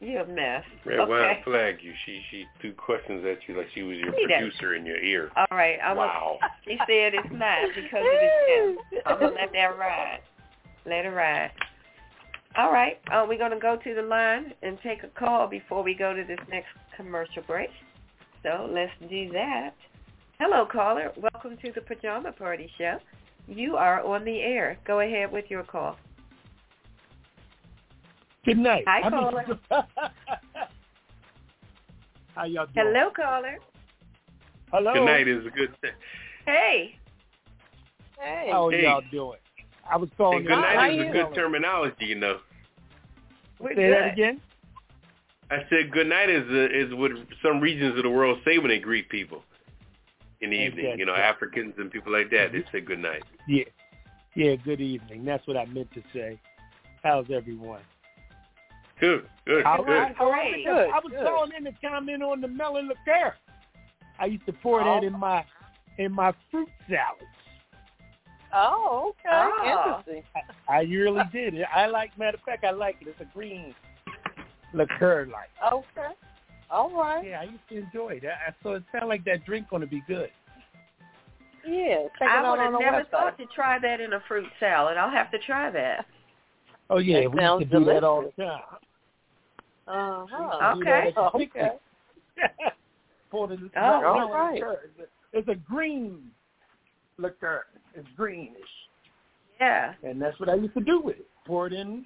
[0.00, 0.64] You're a mess.
[0.84, 1.10] Red okay.
[1.10, 1.92] Wine flagged you.
[2.04, 4.40] She she threw questions at you like she was your See that?
[4.40, 5.30] producer in your ear.
[5.36, 5.78] All right.
[5.82, 6.38] I'm Wow.
[6.42, 9.02] A, she said it's not because of the gin.
[9.06, 10.20] I'm gonna let that ride.
[10.84, 11.50] Let it ride.
[12.56, 12.98] All right.
[13.10, 16.22] Uh, we're gonna go to the line and take a call before we go to
[16.24, 17.70] this next commercial break.
[18.42, 19.70] So let's do that.
[20.38, 21.12] Hello, caller.
[21.16, 22.98] Welcome to the Pajama Party Show.
[23.46, 24.78] You are on the air.
[24.86, 25.96] Go ahead with your call.
[28.44, 28.84] Good night.
[28.86, 29.44] Hi, I mean- caller.
[32.34, 32.86] How y'all doing?
[32.86, 33.58] Hello, caller.
[34.72, 34.92] Hello.
[34.92, 35.92] Good night is a good thing.
[36.46, 36.96] Hey.
[38.18, 38.48] Hey.
[38.50, 38.82] How Hey.
[38.82, 39.38] y'all doing?
[39.88, 40.38] I was calling.
[40.38, 42.38] And good night is a good terminology, you know.
[43.60, 43.92] We're Say good.
[43.92, 44.40] that again.
[45.50, 48.68] I said good night is a, is what some regions of the world say when
[48.68, 49.42] they greet people
[50.44, 50.90] in the evening.
[50.90, 51.14] that You know.
[51.14, 52.76] Africans and people like that, they mm-hmm.
[52.76, 53.24] say good night.
[53.48, 53.64] Yeah.
[54.34, 54.56] Yeah.
[54.56, 55.24] Good evening.
[55.24, 56.38] That's what I meant to say.
[57.02, 57.80] How's everyone?
[59.00, 59.88] Good, good, I, good.
[59.88, 60.66] I, I, Great.
[60.66, 61.26] was- I was Good, good.
[61.26, 63.34] calling in to comment on the melon liqueur.
[64.18, 64.84] I used to pour Oh.
[64.84, 65.18] that in oh.
[65.18, 65.44] my
[65.98, 67.24] in my fruit salads.
[68.52, 69.28] Oh, okay.
[69.32, 69.98] Oh.
[70.06, 70.22] Interesting.
[70.68, 71.54] I really did.
[71.74, 72.16] I like.
[72.16, 73.08] Matter of fact, I like it.
[73.08, 73.74] It's a green
[74.72, 75.50] liqueur, like.
[75.72, 76.14] Okay.
[76.74, 77.24] All right.
[77.24, 78.24] Yeah, I used to enjoy it.
[78.24, 80.28] I, so it sounded like that drink going to be good.
[81.66, 82.08] Yeah.
[82.20, 83.10] I would have never website.
[83.10, 84.96] thought to try that in a fruit salad.
[84.96, 86.06] I'll have to try that.
[86.90, 88.36] Oh yeah, That we sounds used to do that all delicious.
[88.36, 88.60] the time.
[89.88, 90.58] Uh huh.
[90.60, 90.74] Oh.
[90.78, 91.08] Do that Okay.
[91.08, 91.38] at the Okay.
[91.54, 92.72] picnic.
[93.30, 94.54] For the Oh, melon right.
[94.54, 94.80] liqueur.
[95.32, 96.30] It's a green
[97.16, 97.64] liqueur.
[97.94, 98.60] It's greenish,
[99.58, 99.94] Yeah.
[100.02, 101.26] and that's what I used to do with it.
[101.46, 102.04] Pour it in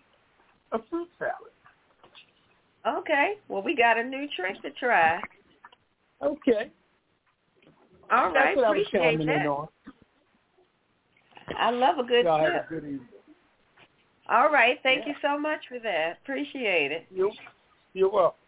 [0.70, 1.50] a fruit salad.
[2.88, 3.34] Okay.
[3.48, 5.20] Well, we got a new trick to try.
[6.20, 6.70] Okay,
[8.10, 8.56] All that's right.
[8.56, 9.68] was Appreciate that.
[11.56, 12.64] I love a good Y'all have tip.
[12.64, 13.08] a good evening.
[14.28, 14.78] All right.
[14.82, 15.12] Thank Yeah.
[15.12, 16.18] you so much for that.
[16.22, 17.06] Appreciate it.
[17.10, 17.30] You,
[17.94, 18.38] you're welcome.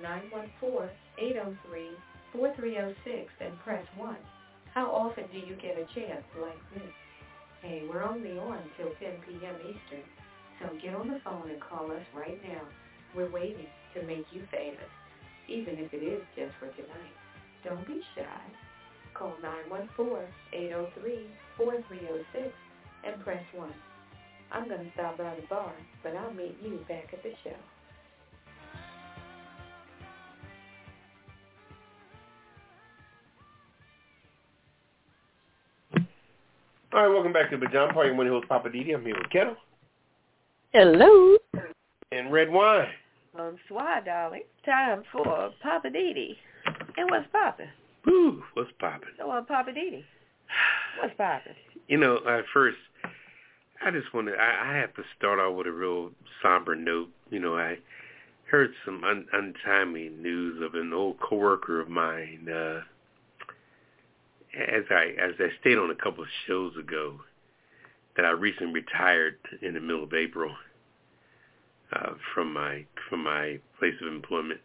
[1.18, 4.18] 914-803-4306 and press 1.
[4.74, 6.94] How often do you get a chance like this?
[7.62, 9.56] Hey, we're only on till 10 p.m.
[9.62, 10.04] Eastern,
[10.60, 12.62] so get on the phone and call us right now.
[13.16, 14.90] We're waiting to make you famous,
[15.48, 17.16] even if it is just for tonight.
[17.64, 18.42] Don't be shy.
[19.14, 19.34] Call
[20.54, 22.52] 914-803-4306
[23.06, 23.74] and press 1.
[24.52, 27.56] I'm going to stop by the bar, but I'll meet you back at the show.
[36.92, 38.10] All right, welcome back to the Pajama Party.
[38.10, 38.96] I'm One host Poppa DD.
[38.96, 39.56] I'm here with Ketel
[40.74, 41.38] Hello.
[42.12, 42.88] and Redwine.
[43.36, 44.44] Bonsoir, darling.
[44.66, 46.36] Time for Poppa DD.
[46.98, 47.68] And what's popping?
[48.06, 49.10] Woo, what's popping?
[49.18, 50.04] So on Poppa DD.
[51.02, 51.54] What's popping?
[51.88, 52.78] You know, at first,
[53.86, 54.34] I just want to.
[54.34, 56.12] I, I have to start off with a real
[56.42, 57.10] somber note.
[57.30, 57.78] You know, I
[58.50, 62.48] heard some un, untimely news of an old coworker of mine.
[62.50, 62.82] Uh,
[64.58, 67.20] as I as I stated on a couple of shows ago,
[68.16, 70.52] that I recently retired in the middle of April
[71.94, 74.60] uh, from my from my place of employment,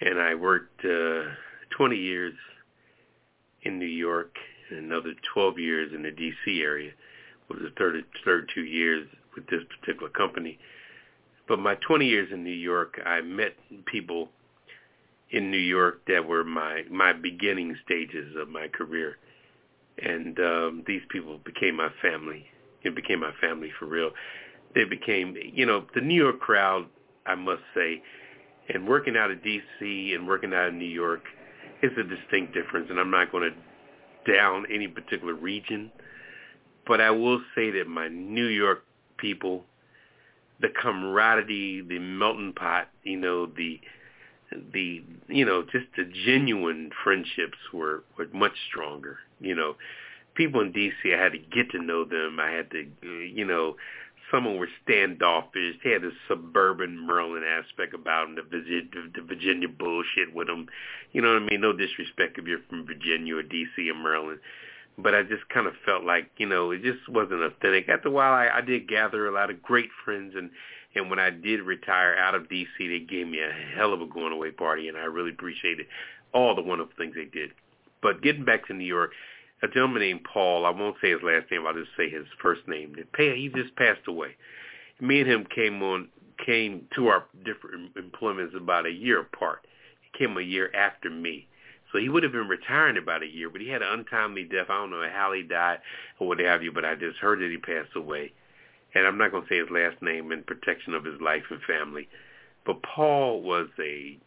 [0.00, 1.30] and I worked uh,
[1.76, 2.34] 20 years
[3.62, 4.34] in New York
[4.70, 6.60] and another 12 years in the D.C.
[6.60, 6.92] area.
[7.48, 10.58] Was the third third two years with this particular company.
[11.46, 14.30] But my 20 years in New York, I met people
[15.30, 19.18] in New York that were my my beginning stages of my career,
[19.98, 22.46] and um, these people became my family.
[22.82, 24.10] It became my family for real.
[24.74, 26.86] They became, you know, the New York crowd.
[27.26, 28.02] I must say,
[28.68, 30.12] and working out of D.C.
[30.14, 31.22] and working out of New York
[31.82, 32.88] is a distinct difference.
[32.90, 35.90] And I'm not going to down any particular region,
[36.86, 38.84] but I will say that my New York
[39.16, 39.64] people,
[40.60, 43.80] the camaraderie, the melting pot, you know, the
[44.72, 49.74] the you know just the genuine friendships were were much stronger you know
[50.34, 52.86] people in dc i had to get to know them i had to
[53.26, 53.76] you know
[54.30, 58.82] some were standoffish they had a suburban maryland aspect about them the virginia,
[59.14, 60.66] the virginia bullshit with them
[61.12, 64.40] you know what i mean no disrespect if you're from virginia or dc or maryland
[64.98, 68.12] but i just kind of felt like you know it just wasn't authentic after a
[68.12, 70.50] while i, I did gather a lot of great friends and
[70.94, 74.06] and when I did retire out of D.C., they gave me a hell of a
[74.06, 75.86] going away party, and I really appreciated
[76.32, 77.50] all the wonderful things they did.
[78.00, 79.12] But getting back to New York,
[79.64, 82.66] a gentleman named Paul, I won't say his last name, I'll just say his first
[82.68, 82.94] name.
[83.16, 84.36] He just passed away.
[85.00, 86.08] Me and him came on,
[86.44, 89.66] came to our different employments about a year apart.
[90.00, 91.48] He came a year after me.
[91.92, 94.66] So he would have been retiring about a year, but he had an untimely death.
[94.68, 95.78] I don't know how he died
[96.18, 98.32] or what have you, but I just heard that he passed away
[98.94, 101.60] and I'm not going to say his last name in protection of his life and
[101.62, 102.08] family,
[102.64, 104.18] but Paul was a,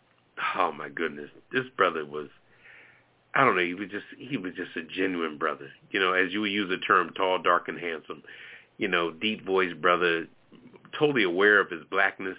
[0.58, 2.28] oh my goodness, this brother was,
[3.38, 5.70] I don't know, he was just he was just a genuine brother.
[5.92, 8.24] You know, as you would use the term, tall, dark, and handsome.
[8.78, 10.26] You know, deep voiced brother,
[10.98, 12.38] totally aware of his blackness,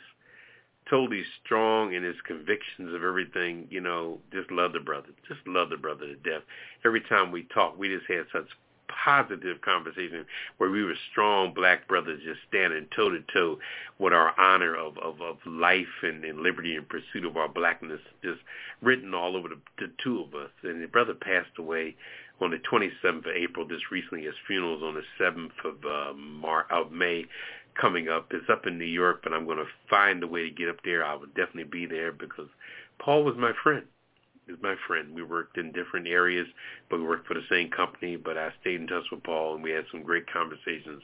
[0.90, 3.68] totally strong in his convictions of everything.
[3.70, 6.42] You know, just love the brother, just love the brother to death.
[6.84, 8.49] Every time we talked, we just had such
[9.05, 10.24] positive conversation
[10.59, 13.59] where we were strong black brothers just standing toe to toe
[13.99, 18.01] with our honor of, of, of life and, and liberty and pursuit of our blackness
[18.22, 18.41] just
[18.82, 20.51] written all over the, the two of us.
[20.62, 21.97] And the brother passed away
[22.41, 24.24] on the 27th of April just recently.
[24.24, 27.24] His funeral's on the 7th of, uh, Mar- of May
[27.80, 28.28] coming up.
[28.32, 30.78] It's up in New York, but I'm going to find a way to get up
[30.84, 31.05] there.
[31.05, 32.49] I will definitely be there because
[32.99, 33.84] Paul was my friend
[34.49, 35.14] is my friend.
[35.14, 36.46] We worked in different areas,
[36.90, 38.16] but we worked for the same company.
[38.16, 41.03] But I stayed in touch with Paul, and we had some great conversations.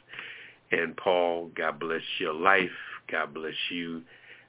[0.72, 2.70] And Paul, God bless your life.
[3.11, 4.03] God bless you.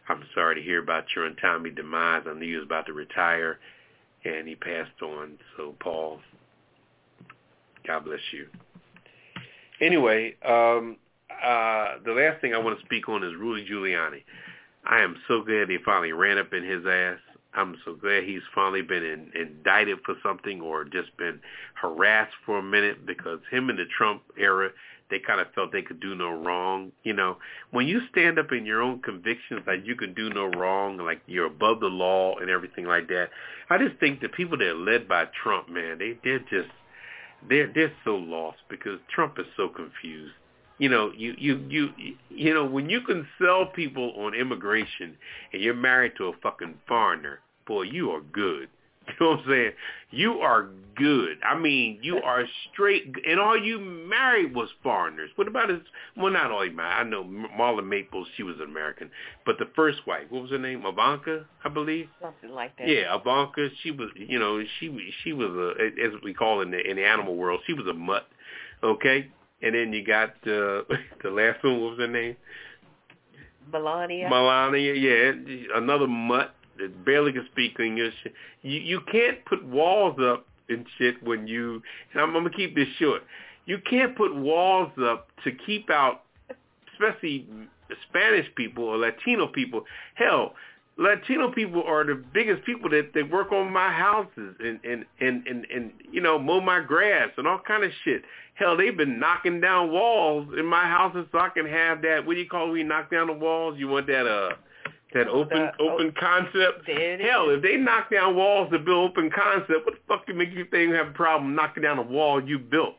[0.08, 2.24] I'm sorry to hear about your untimely demise.
[2.28, 3.60] I knew he was about to retire,
[4.24, 5.38] and he passed on.
[5.58, 6.20] So, Paul,
[7.86, 8.48] God bless you.
[9.82, 10.98] Anyway, um,
[11.30, 14.24] uh, the last thing I want to speak on is Rudy Giuliani.
[14.86, 17.18] I am so glad they finally ran up in his ass.
[17.56, 21.40] I'm so glad he's finally been in, indicted for something or just been
[21.74, 24.70] harassed for a minute because him in the Trump era,
[25.10, 26.92] they kind of felt they could do no wrong.
[27.04, 27.38] You know,
[27.72, 31.22] when you stand up in your own convictions like you can do no wrong, like
[31.28, 33.30] you're above the law and everything like that,
[33.70, 36.72] I just think the people that are led by Trump, man, they they're just
[37.48, 40.34] they're they're so lost because Trump is so confused
[40.78, 41.90] you know, you you you
[42.30, 45.16] you know when you can sell people on immigration
[45.54, 48.70] and you're married to a fucking foreigner, boy, you are good.
[49.08, 49.72] You know what I'm saying?
[50.10, 51.38] You are good.
[51.44, 55.30] I mean, you are straight, and all you married was foreigners.
[55.36, 55.80] What about his?
[56.18, 56.92] Well, not all he married.
[56.92, 58.28] I know Marla Maples.
[58.36, 59.12] She was an American,
[59.46, 60.84] but the first wife, what was her name?
[60.86, 62.08] Ivanka, I believe.
[62.22, 62.88] Something like that.
[62.88, 63.70] Yeah, Ivanka.
[63.84, 66.96] She was, you know, she she was a, as we call it in the in
[66.96, 68.28] the animal world, she was a mutt.
[68.84, 69.30] Okay,
[69.62, 70.82] and then you got uh,
[71.24, 71.82] the last one.
[71.82, 72.36] What was her name?
[73.72, 74.30] Melania.
[74.30, 75.32] Melania, yeah,
[75.76, 78.14] another mutt that barely can speak English.
[78.62, 81.82] You you can't put walls up and shit when you.
[82.14, 83.24] And I'm, I'm gonna keep this short.
[83.66, 86.24] You can't put walls up to keep out,
[86.94, 87.48] especially
[88.10, 89.84] Spanish people or Latino people.
[90.16, 90.54] Hell,
[90.98, 95.46] Latino people are the biggest people that they work on my houses and and and
[95.46, 98.24] and, and you know mow my grass and all kind of shit.
[98.54, 102.26] Hell, they've been knocking down walls in my houses so I can have that.
[102.26, 103.76] What do you call it you knock down the walls?
[103.78, 104.56] You want that uh
[105.16, 106.88] that open the, open oh, concept.
[106.88, 110.52] Hell, if they knock down walls to build open concept, what the fuck can make
[110.52, 112.96] you think you have a problem knocking down a wall you built?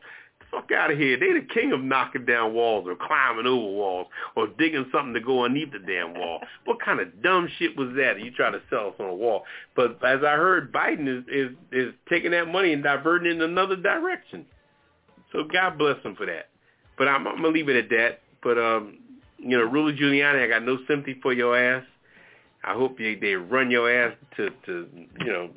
[0.51, 1.17] fuck out of here.
[1.17, 5.19] They the king of knocking down walls or climbing over walls or digging something to
[5.19, 6.39] go underneath the damn wall.
[6.65, 8.19] what kind of dumb shit was that?
[8.19, 9.43] You try to sell us on a wall.
[9.75, 13.41] But as I heard, Biden is is is taking that money and diverting it in
[13.41, 14.45] another direction.
[15.31, 16.49] So God bless him for that.
[16.97, 18.21] But I'm, I'm gonna leave it at that.
[18.41, 18.99] But um,
[19.37, 21.83] you know, Rudy Giuliani, I got no sympathy for your ass.
[22.67, 24.87] I hope you, they run your ass to, to,
[25.19, 25.49] you know,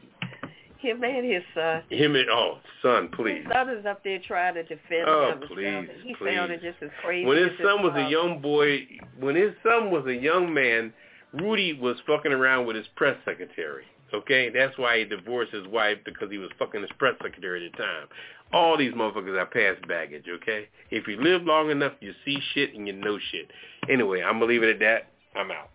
[0.78, 1.82] Him and his son.
[1.90, 3.42] Him and oh, son, please.
[3.44, 5.42] His son is up there trying to defend Oh, him.
[5.42, 6.34] and please, He please.
[6.36, 7.26] sounded just as crazy.
[7.26, 8.86] When his son was a young boy,
[9.18, 10.92] when his son was a young man,
[11.34, 13.84] Rudy was fucking around with his press secretary.
[14.12, 17.72] Okay, that's why he divorced his wife because he was fucking his press secretary at
[17.72, 18.06] the time.
[18.52, 20.24] All these motherfuckers are past baggage.
[20.28, 23.50] Okay, if you live long enough, you see shit and you know shit.
[23.88, 25.38] Anyway, I'm gonna leave it at that.
[25.38, 25.70] I'm out.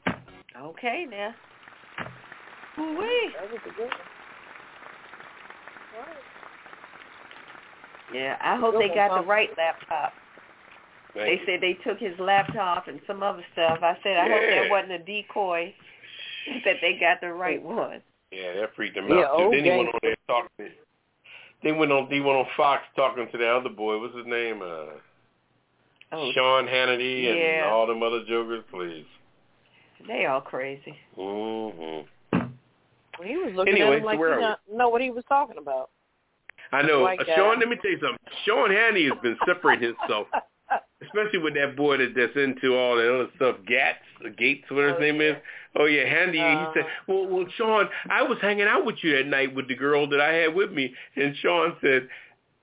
[0.61, 1.33] Okay, now.
[2.79, 3.33] Ooh-wee.
[3.39, 3.91] That was a good one.
[8.13, 10.13] Yeah, I hope they got the right laptop.
[11.13, 11.45] Thank They you.
[11.45, 13.79] said they took his laptop and some other stuff.
[13.81, 15.73] I said, I hope that wasn't a decoy.
[16.65, 18.01] that they got the right one.
[18.31, 19.37] Yeah, that freaked him Yeah, out.
[19.37, 19.43] Too.
[19.43, 20.49] old Then he went on there talking.
[20.59, 20.65] To
[21.63, 22.07] They went on.
[22.09, 23.99] He went on Fox talking to the other boy.
[23.99, 24.61] What's his name?
[24.61, 24.99] Uh,
[26.11, 28.63] Oh, Sean Hannity and all them other jokers.
[28.71, 29.05] Please.
[30.07, 30.95] They all crazy.
[31.15, 32.01] hmm
[33.17, 34.41] When he was looking Anyway, at him like so where he are we?
[34.43, 35.89] not know what he was talking about.
[36.71, 37.03] I know.
[37.03, 37.35] White Uh, guy.
[37.35, 38.17] Sean, let me tell you something.
[38.45, 40.27] Sean Hannity has been separating himself,
[41.01, 43.57] especially with that boy that, that's into all that other stuff.
[43.67, 45.29] Gats, uh, Gaetz, whatever his Oh, name yeah.
[45.31, 45.35] is.
[45.77, 46.39] Oh yeah, Handy.
[46.39, 46.71] Uh-huh.
[46.73, 49.75] he said, "Well, well, Sean, I was hanging out with you that night with the
[49.75, 52.07] girl that I had with me," and Sean said,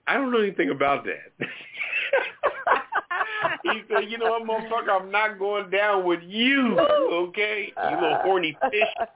[0.07, 1.49] "I don't know anything about that."
[3.65, 5.01] he said, "You know what, motherfucker?
[5.01, 7.73] I'm not going down with you, okay?
[7.91, 9.09] You little horny fish."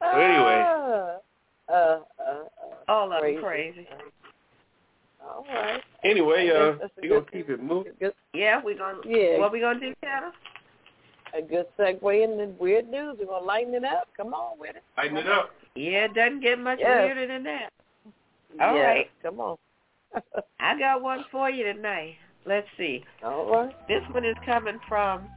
[0.00, 0.64] So anyway.
[0.66, 2.00] Uh, uh, uh,
[2.88, 3.40] All of crazy.
[3.42, 3.88] crazy.
[5.24, 5.82] All right.
[6.04, 7.92] Anyway, uh, that's a we gonna good- keep it moving.
[7.98, 8.98] Good, Yeah, we gonna.
[9.04, 9.38] Yeah.
[9.38, 10.32] What we gonna do, Tanner?
[11.36, 13.16] a good segue into weird news.
[13.18, 14.08] We're gonna lighten it up.
[14.16, 14.82] Come on with it.
[14.96, 15.50] Lighten it up.
[15.74, 17.02] Yeah, it doesn't get much Yes.
[17.04, 17.70] weirder than that.
[18.60, 19.10] All yes, right.
[19.22, 19.56] Come on.
[20.60, 22.14] I got one for you tonight.
[22.46, 23.04] Let's see.
[23.24, 23.88] All right.
[23.88, 25.28] This one is coming from.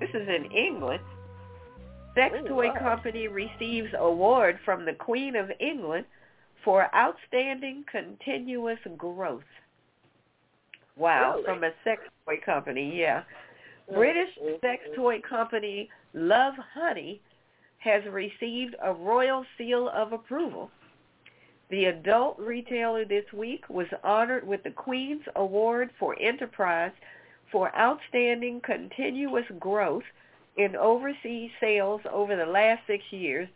[0.00, 1.02] This is in England.
[2.14, 2.78] Sex toy wow.
[2.78, 6.06] company receives award from the Queen of England
[6.64, 9.42] for outstanding continuous growth.
[10.96, 11.44] Wow, Really?
[11.44, 13.22] from a sex toy company, yeah.
[13.92, 14.30] British
[14.62, 17.20] sex toy company Love Honey
[17.78, 20.70] has received a royal seal of approval.
[21.68, 26.92] The adult retailer this week was honored with the Queen's Award for Enterprise
[27.50, 30.04] for outstanding continuous growth
[30.56, 33.48] in overseas sales over the last six years.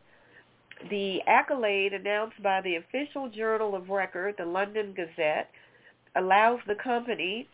[0.88, 5.50] The accolade announced by the official journal of record, the London Gazette,
[6.16, 7.48] allows the company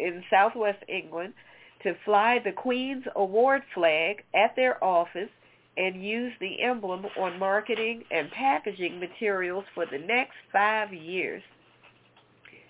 [0.00, 1.34] in southwest England
[1.82, 5.30] to fly the Queen's Award flag at their office
[5.76, 11.42] and use the emblem on marketing and packaging materials for the next five years.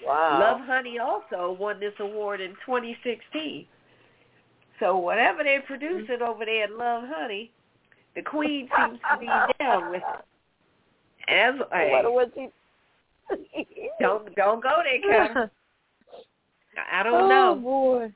[0.05, 0.61] Wow.
[0.69, 3.67] Lovehoney also won this award in 2016.
[4.81, 6.23] So whatever they're producing mm-hmm.
[6.23, 7.51] over there at Lovehoney,
[8.15, 9.27] the Queen seems to be
[9.59, 10.25] down with it.
[11.27, 12.49] As hey, What was he?
[14.01, 15.51] don't don't go there, Kevin.
[16.93, 17.55] I don't oh, know.
[17.55, 18.13] boy.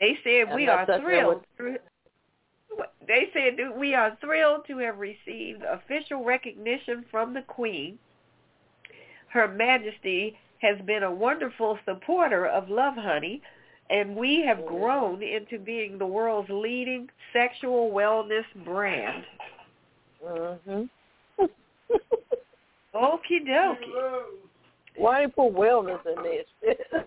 [0.00, 1.42] They said I'm we are thrilled.
[3.06, 7.98] They said that we are thrilled to have received official recognition from the Queen.
[9.28, 13.40] Her Majesty has been a wonderful supporter of Lovehoney,
[13.90, 19.24] and we have grown into being the world's leading sexual wellness brand.
[20.24, 20.88] Mhm.
[22.94, 24.22] Okie dokie.
[24.96, 26.76] Why put wellness in this?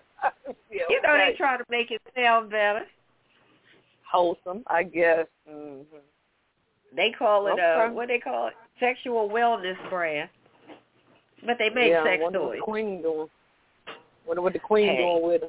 [0.70, 2.86] You know they try to make it sound better.
[4.10, 5.26] Wholesome, I guess.
[5.48, 5.82] hmm
[6.94, 7.94] They call it uh Okay.
[7.94, 8.54] what they call it?
[8.78, 10.28] Sexual wellness brand.
[11.46, 12.58] But they make yeah, sex wonder what toys.
[12.58, 13.28] the queen doing.
[14.26, 14.98] Wonder what the queen Hey.
[14.98, 15.48] doing with her.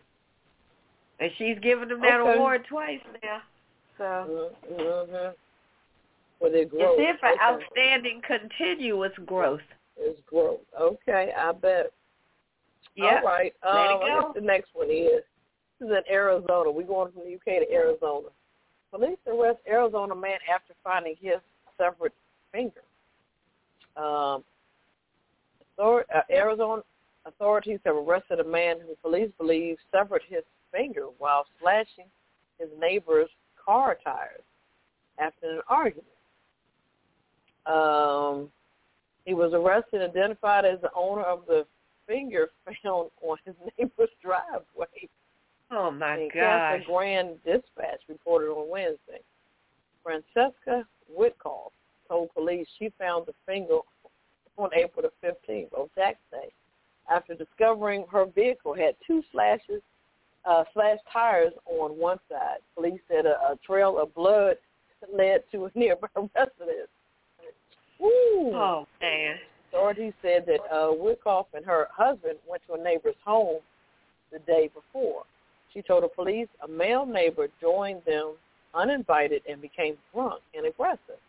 [1.19, 2.35] And she's given them that Okay.
[2.35, 3.41] award twice now.
[3.97, 5.31] So Mm-hmm.
[6.39, 6.97] For their growth.
[6.97, 7.41] it's there for Okay.
[7.43, 9.61] outstanding continuous growth.
[9.97, 10.61] It's growth.
[10.79, 11.91] Okay, I bet.
[12.95, 13.19] Yeah.
[13.19, 13.53] All right.
[13.63, 14.31] Let Um, it go.
[14.33, 15.21] the next one is
[15.79, 16.71] this is in Arizona.
[16.71, 18.29] We're going from the UK to Arizona.
[18.91, 21.37] Police arrest Arizona man after finding his
[21.77, 22.11] severed
[22.51, 22.83] finger.
[23.95, 24.43] Um,
[25.77, 26.83] author- uh, Arizona
[27.25, 32.05] authorities have arrested a man who police believe severed his finger while slashing
[32.59, 33.29] his neighbor's
[33.63, 34.43] car tires
[35.19, 36.07] after an argument.
[37.65, 38.51] Um,
[39.25, 41.65] he was arrested and identified as the owner of the
[42.07, 45.09] finger found on his neighbor's driveway.
[45.71, 46.83] Oh my The gosh.
[46.85, 49.21] Grand Dispatch reported on Wednesday.
[50.03, 51.71] Francesca Whitcall
[52.09, 53.79] told police she found the finger
[54.57, 56.51] on April the 15th, on tax day,
[57.09, 59.81] after discovering her vehicle had two slashes,
[60.45, 62.57] uh, slashed tires on one side.
[62.75, 64.57] Police said a, a trail of blood
[65.13, 66.89] led to a nearby residence.
[68.01, 68.51] Ooh.
[68.53, 69.37] Oh man.
[69.69, 73.59] Authorities said that uh, Wyckoff and her husband went to a neighbor's home
[74.33, 75.23] the day before.
[75.73, 78.33] She told the police a male neighbor joined them
[78.73, 81.19] uninvited and became drunk and aggressive.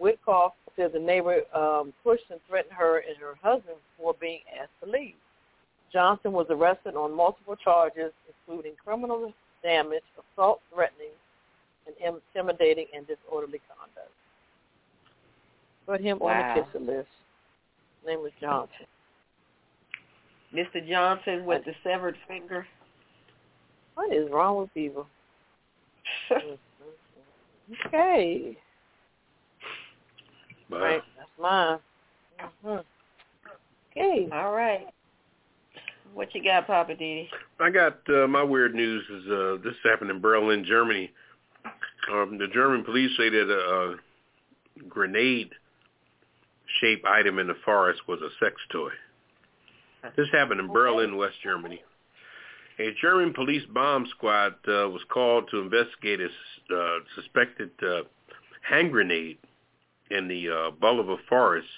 [0.00, 4.72] Whitcoff said the neighbor um, pushed and threatened her and her husband before being asked
[4.82, 5.14] to leave.
[5.92, 9.32] Johnson was arrested on multiple charges, including criminal
[9.62, 11.12] damage, assault, threatening,
[11.86, 11.94] and
[12.34, 14.10] intimidating and disorderly conduct.
[15.86, 16.30] Put him Wow.
[16.50, 17.08] on the Kiss It List.
[18.00, 18.86] His name was Johnson.
[20.52, 20.86] Mr.
[20.88, 22.66] Johnson with the severed finger.
[23.94, 25.06] What is wrong with people?
[27.86, 28.56] okay.
[30.68, 31.78] But Right, that's mine.
[32.62, 32.76] hmm
[33.96, 34.28] Okay.
[34.32, 34.86] All right.
[36.14, 37.28] What you got, Poppa DD?
[37.60, 41.12] I got uh, my weird news is uh, this happened in Berlin, Germany.
[42.12, 43.96] Um, the German police say that a, a
[44.88, 48.90] grenade-shaped item in the forest was a sex toy.
[50.16, 51.82] This happened in Berlin, West Germany.
[52.78, 56.30] A German police bomb squad uh, was called to investigate a s-
[56.74, 58.02] uh, suspected uh,
[58.68, 59.38] hand grenade
[60.10, 61.68] in the uh, Bolivar forest.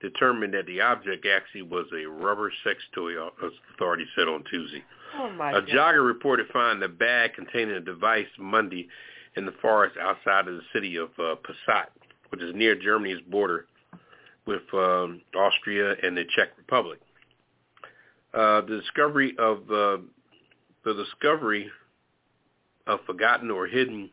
[0.00, 3.30] Determined that the object actually was a rubber sex toy, uh,
[3.74, 4.82] authorities said on Tuesday.
[5.16, 5.68] Oh my A God.
[5.68, 8.88] jogger reported finding a bag containing a device Monday
[9.36, 11.86] in the forest outside of the city of uh, Passau,
[12.30, 13.66] which is near Germany's border
[14.44, 16.98] with um, Austria and the Czech Republic.
[18.34, 19.98] Uh, the discovery of uh,
[20.84, 21.70] the discovery
[22.86, 24.10] of forgotten or hidden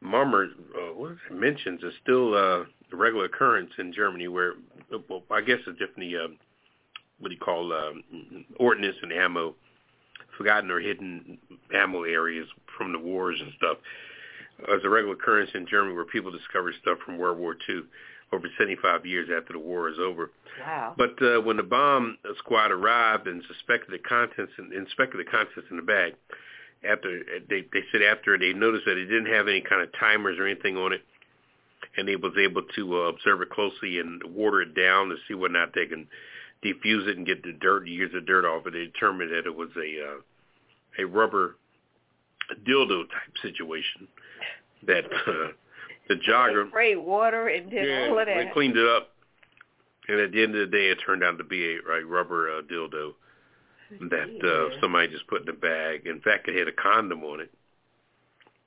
[0.00, 4.54] murmur, uh, what is it, mentions is still uh, a regular occurrence in Germany, where
[5.08, 6.14] well, I guess it's different.
[6.14, 6.34] Uh,
[7.20, 8.02] what do you call um,
[8.58, 9.54] ordnance and ammo,
[10.36, 11.38] forgotten or hidden
[11.74, 13.76] ammo areas from the wars and stuff.
[14.66, 17.82] Uh, it's a regular occurrence in Germany where people discover stuff from World War II
[18.32, 20.30] over 75 years after the war is over.
[20.60, 20.94] Wow.
[20.96, 25.68] But uh, when the bomb squad arrived and suspected the contents and inspected the contents
[25.70, 26.14] in the bag,
[26.88, 30.38] after they they said after they noticed that it didn't have any kind of timers
[30.38, 31.02] or anything on it,
[31.96, 35.34] and they was able to uh, observe it closely and water it down to see
[35.34, 36.06] whether or not they can
[36.64, 38.72] defuse it and get the dirt, years of dirt off it.
[38.72, 41.56] They determined that it was a uh, a rubber
[42.66, 44.08] dildo type situation
[44.86, 45.52] that uh,
[46.10, 48.52] the jogger They sprayed water and did yeah, all of they that.
[48.52, 49.10] cleaned it up,
[50.08, 52.50] and at the end of the day, it turned out to be a, a rubber
[52.58, 53.12] uh, dildo
[54.10, 56.06] that uh, somebody just put in a bag.
[56.06, 57.50] In fact, it had a condom on it,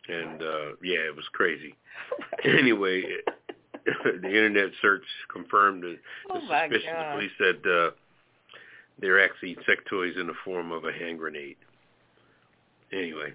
[0.07, 1.75] and uh, yeah, it was crazy.
[2.43, 3.25] anyway, it,
[4.21, 5.97] the internet search confirmed the,
[6.27, 6.93] the Oh, suspicion.
[6.97, 7.91] The police said uh,
[8.99, 11.57] they're actually sex toys in the form of a hand grenade.
[12.91, 13.33] Anyway,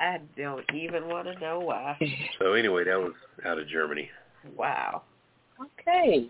[0.00, 1.96] I don't even want to know why.
[2.38, 3.12] so anyway, that was
[3.44, 4.08] out of Germany.
[4.56, 5.02] Wow.
[5.60, 6.26] Okay.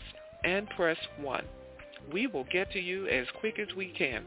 [0.44, 1.46] and press 1.
[2.12, 4.24] We will get to you as quick as we can.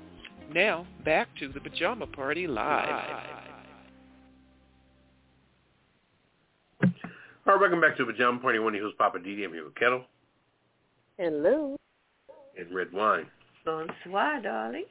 [0.52, 3.49] Now, back to the Pajama Party Live.
[7.50, 8.60] All right, welcome back to the Pajama Party.
[8.60, 9.44] One of your hosts, Poppa DD.
[9.44, 10.04] I'm here with Ketel.
[11.18, 11.74] Hello.
[12.56, 13.26] And Redwine.
[13.64, 14.84] Bonsoir, darling.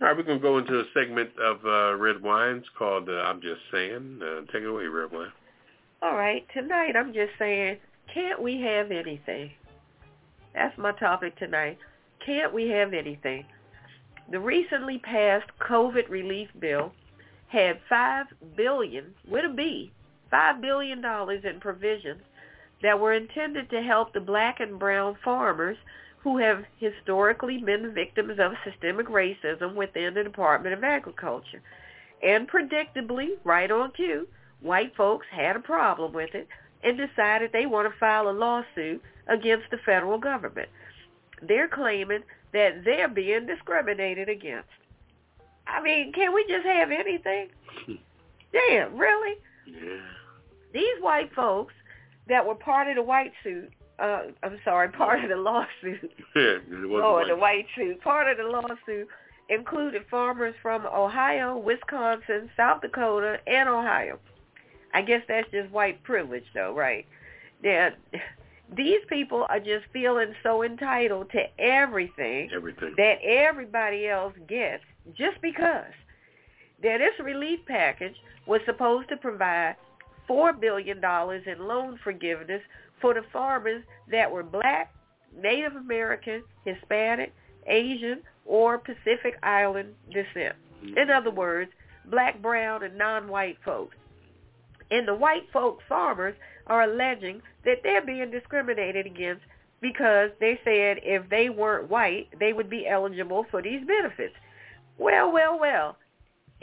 [0.00, 3.42] All right, we're going to go into a segment of uh, Redwine's called uh, I'm
[3.42, 4.20] Just Saying.
[4.22, 5.30] Uh, take it away, Redwine.
[6.00, 7.76] All right, tonight I'm just saying,
[8.14, 9.50] can't we have anything?
[10.54, 11.76] That's my topic tonight.
[12.24, 13.44] Can't we have anything?
[14.30, 16.94] The recently passed COVID relief bill
[17.48, 18.24] had five
[18.56, 19.92] billion with a B,
[20.32, 22.22] five billion dollars in provisions
[22.82, 25.76] that were intended to help the black and brown farmers
[26.24, 31.62] who have historically been victims of systemic racism within the Department of Agriculture.
[32.22, 34.26] And predictably, right on cue,
[34.60, 36.48] white folks had a problem with it
[36.82, 40.68] and decided they want to file a lawsuit against the federal government.
[41.46, 42.22] They're claiming
[42.52, 44.68] that they're being discriminated against.
[45.66, 47.48] I mean, can we just have anything?
[48.52, 49.36] Damn, really?
[49.66, 50.00] Yeah.
[50.72, 51.74] These white folks
[52.28, 56.42] that were part of the white suit, uh, I'm sorry, part of the lawsuit, Yeah,
[56.42, 59.08] it wasn't oh, the white suit, part of the lawsuit
[59.48, 64.18] included farmers from Ohio, Wisconsin, South Dakota, and Ohio.
[64.94, 67.06] I guess that's just white privilege though, right?
[67.62, 67.90] Now,
[68.76, 72.94] these people are just feeling so entitled to everything Everything.
[72.96, 74.84] that everybody else gets
[75.16, 75.92] just because.
[76.82, 78.16] Now, this relief package
[78.46, 79.76] was supposed to provide
[80.32, 82.62] $4 billion in loan forgiveness
[83.00, 84.94] for the farmers that were black,
[85.36, 87.34] Native American, Hispanic,
[87.66, 90.56] Asian, or Pacific Island descent.
[90.82, 91.10] In mm-hmm.
[91.10, 91.70] other words,
[92.10, 93.96] black, brown, and non-white folks.
[94.90, 96.34] And the white folk farmers
[96.66, 99.42] are alleging that they're being discriminated against
[99.80, 104.34] because they said if they weren't white, they would be eligible for these benefits.
[104.98, 105.96] Well, well, well.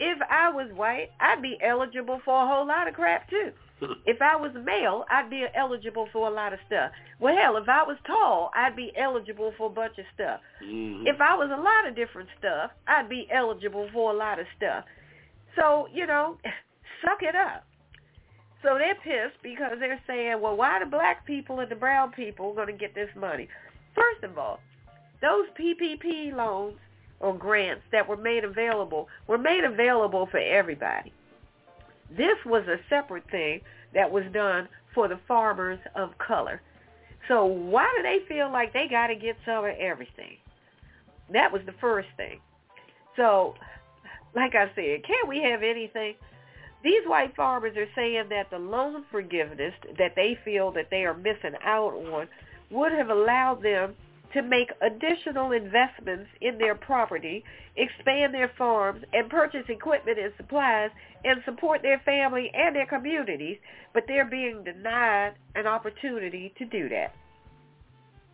[0.00, 3.52] If I was white, I'd be eligible for a whole lot of crap too.
[4.04, 6.90] If I was male, I'd be eligible for a lot of stuff.
[7.18, 10.40] Well, hell, if I was tall, I'd be eligible for a bunch of stuff.
[10.62, 11.06] Mhm.
[11.06, 14.46] If I was a lot of different stuff, I'd be eligible for a lot of
[14.56, 14.84] stuff.
[15.56, 16.36] So, you know,
[17.04, 17.64] suck it up.
[18.62, 22.52] So they're pissed because they're saying, well, why the black people and the brown people
[22.52, 23.48] going to get this money?
[23.94, 24.60] First of all,
[25.22, 26.76] those PPP loans
[27.20, 31.12] or grants that were made available were made available for everybody.
[32.10, 33.60] This was a separate thing
[33.94, 36.60] that was done for the farmers of color.
[37.28, 40.38] So why do they feel like they got to get some of everything?
[41.32, 42.40] That was the first thing.
[43.16, 43.54] So,
[44.34, 46.14] like I said, can't we have anything?
[46.82, 51.14] These white farmers are saying that the loan forgiveness that they feel that they are
[51.14, 52.26] missing out on
[52.70, 53.94] would have allowed them
[54.32, 57.44] to make additional investments in their property,
[57.76, 60.90] expand their farms, and purchase equipment and supplies
[61.24, 63.58] and support their family and their communities,
[63.92, 67.14] but they're being denied an opportunity to do that.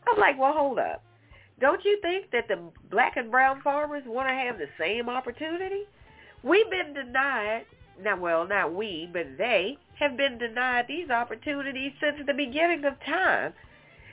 [0.09, 1.03] I'm like, well, hold up.
[1.61, 2.59] Don't you think that the
[2.91, 5.85] black and brown farmers want to have the same opportunity?
[6.43, 7.65] We've been denied,
[8.03, 12.95] now, well, not we, but they have been denied these opportunities since the beginning of
[13.07, 13.55] time.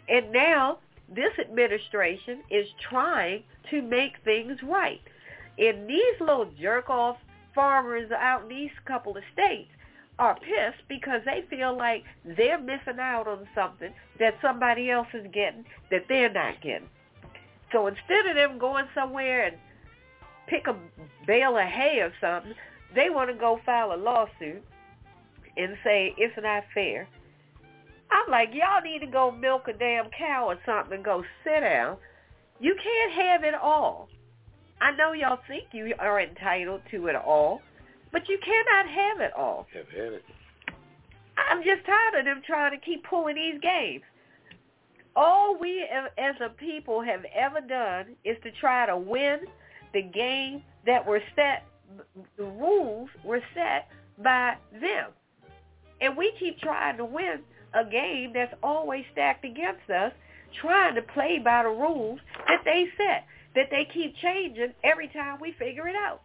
[0.08, 5.02] And now this administration is trying to make things right.
[5.58, 7.18] And these little jerk-off
[7.54, 9.70] farmers out in these couple of states
[10.20, 12.04] are pissed because they feel like
[12.38, 16.88] they're missing out on something that somebody else is getting that they're not getting.
[17.72, 19.58] So instead of them going somewhere and
[20.48, 20.76] pick a
[21.26, 22.54] bale of hay or something,
[22.96, 24.64] they want to go file a lawsuit
[25.58, 27.08] and say it's not fair.
[28.12, 31.62] I'm like, y'all need to go milk a damn cow or something and go sit
[31.62, 31.98] down.
[32.60, 34.10] You can't have it all.
[34.82, 37.62] I know y'all think you are entitled to it all,
[38.12, 39.68] but you cannot have it all.
[39.74, 40.24] Have had it.
[41.38, 44.04] I'm just tired of them trying to keep pulling these games.
[45.16, 49.40] All we as a people have ever done is to try to win
[49.94, 51.66] the game that were set,
[52.38, 53.90] the rules were set
[54.24, 55.12] by them.
[56.02, 57.40] And we keep trying to win
[57.74, 60.12] a game that's always stacked against us,
[60.62, 63.26] trying to play by the rules that they set,
[63.56, 66.22] that they keep changing every time we figure it out.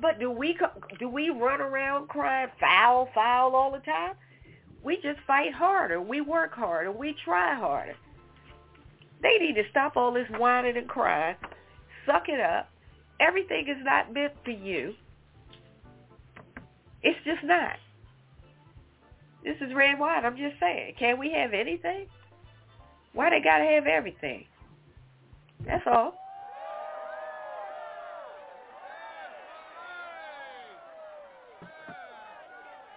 [0.00, 0.56] But do we
[0.98, 4.14] do we run around crying foul, foul all the time?
[4.82, 6.00] We just fight harder.
[6.00, 6.90] We work harder.
[6.90, 7.94] We try harder.
[9.22, 11.36] They need to stop all this whining and crying.
[12.06, 12.70] Suck it up.
[13.20, 14.94] Everything is not meant for you.
[17.02, 17.76] It's just not.
[19.42, 20.24] This is Redwine.
[20.24, 20.94] I'm just saying.
[20.98, 22.06] Can we have anything?
[23.12, 24.44] Why they gotta have everything?
[25.66, 26.14] That's all.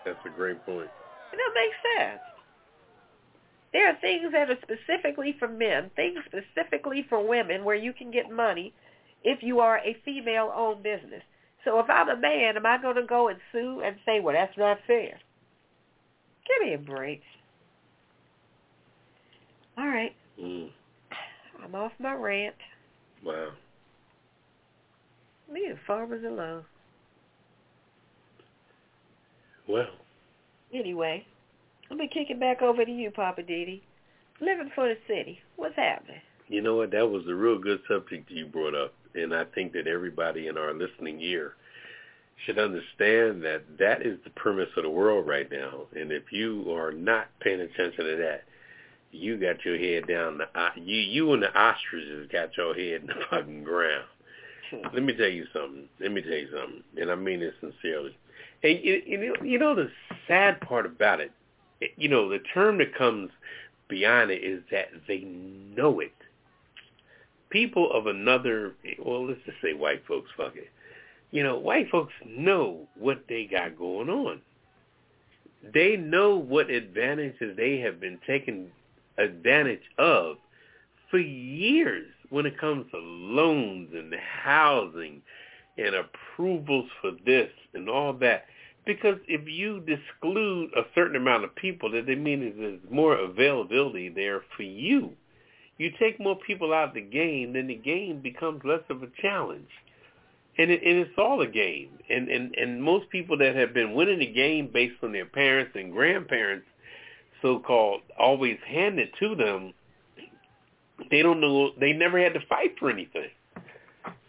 [0.05, 0.89] That's a great point.
[1.31, 2.21] It don't make sense.
[3.71, 8.11] There are things that are specifically for men, things specifically for women where you can
[8.11, 8.73] get money
[9.23, 11.23] if you are a female-owned business.
[11.63, 14.35] So if I'm a man, am I going to go and sue and say, well,
[14.35, 15.19] that's not fair?
[16.47, 17.21] Give me a break.
[19.77, 20.15] All right.
[20.39, 20.69] Mm.
[21.63, 22.55] I'm off my rant.
[23.23, 23.49] Wow.
[25.51, 26.63] Leave the farmers alone.
[29.67, 29.87] Well.
[30.73, 31.25] Anyway,
[31.89, 33.81] let me kick it back over to you, Poppa DD.
[34.41, 35.39] Living for the city.
[35.55, 36.19] What's happening?
[36.47, 36.91] You know what?
[36.91, 40.57] That was a real good subject you brought up, and I think that everybody in
[40.57, 41.53] our listening ear
[42.45, 45.83] should understand that that is the premise of the world right now.
[45.95, 48.43] And if you are not paying attention to that,
[49.11, 50.39] you got your head down.
[50.39, 50.47] The,
[50.81, 54.05] you you and the ostriches got your head in the fucking ground.
[54.71, 54.87] Hmm.
[54.93, 55.87] Let me tell you something.
[55.99, 58.17] Let me tell you something, and I mean this sincerely.
[58.63, 59.89] And you, you know, you know the
[60.27, 61.31] sad part about it.
[61.97, 63.29] You know, the term that comes
[63.89, 66.13] beyond it is that they know it.
[67.49, 68.73] People of another,
[69.03, 70.69] well, let's just say white folks, fuck it.
[71.33, 74.39] You know, white folks know what they got going on.
[75.73, 78.67] They know what advantages they have been taken
[79.17, 80.37] advantage of
[81.09, 85.23] for years when it comes to loans and housing
[85.79, 88.45] and approvals for this and all that.
[88.85, 94.07] Because if you disclude a certain amount of people, that they mean there's more availability
[94.07, 95.13] there for you.
[95.79, 99.07] You take more people out of the game, then the game becomes less of a
[99.19, 99.69] challenge.
[100.57, 101.89] And, it, and it's all a game.
[102.09, 105.71] And, and, and most people that have been winning the game based on their parents
[105.75, 106.65] and grandparents
[107.41, 109.73] so-called always handed to them,
[111.09, 113.29] they don't know, they never had to fight for anything.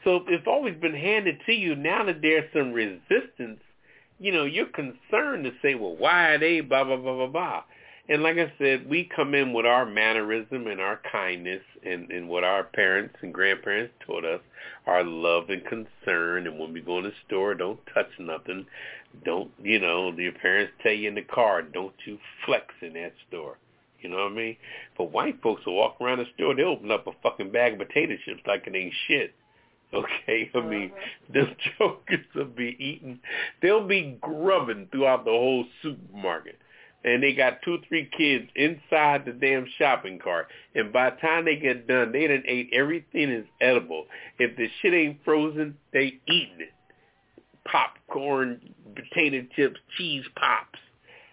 [0.05, 1.77] So it's always been handed to you.
[1.77, 3.61] Now that there's some resistance,
[4.19, 7.63] you know, you're concerned to say, well, why are they blah, blah, blah, blah, blah.
[8.07, 12.29] And like I said, we come in with our mannerism and our kindness and, and
[12.29, 14.41] what our parents and grandparents taught us,
[14.87, 16.47] our love and concern.
[16.47, 18.67] And when we go in the store, don't touch nothing.
[19.25, 23.15] Don't, you know, your parents tell you in the car, don't you flex in that
[23.29, 23.57] store.
[24.01, 24.57] You know what I mean?
[24.99, 27.89] But white folks will walk around the store, they open up a fucking bag of
[27.89, 29.35] potato chips like it ain't shit.
[29.95, 31.33] Okay, I mean, uh-huh.
[31.33, 33.21] them jokers will be eating.
[33.63, 36.59] They'll be grubbing throughout the whole supermarket
[37.05, 40.49] and they got two, three kids inside the damn shopping cart.
[40.75, 44.07] And by the time they get done, they done ate everything is edible.
[44.39, 46.73] If the shit ain't frozen, they eating it.
[47.71, 48.61] Popcorn,
[48.95, 50.79] potato chips, cheese pops,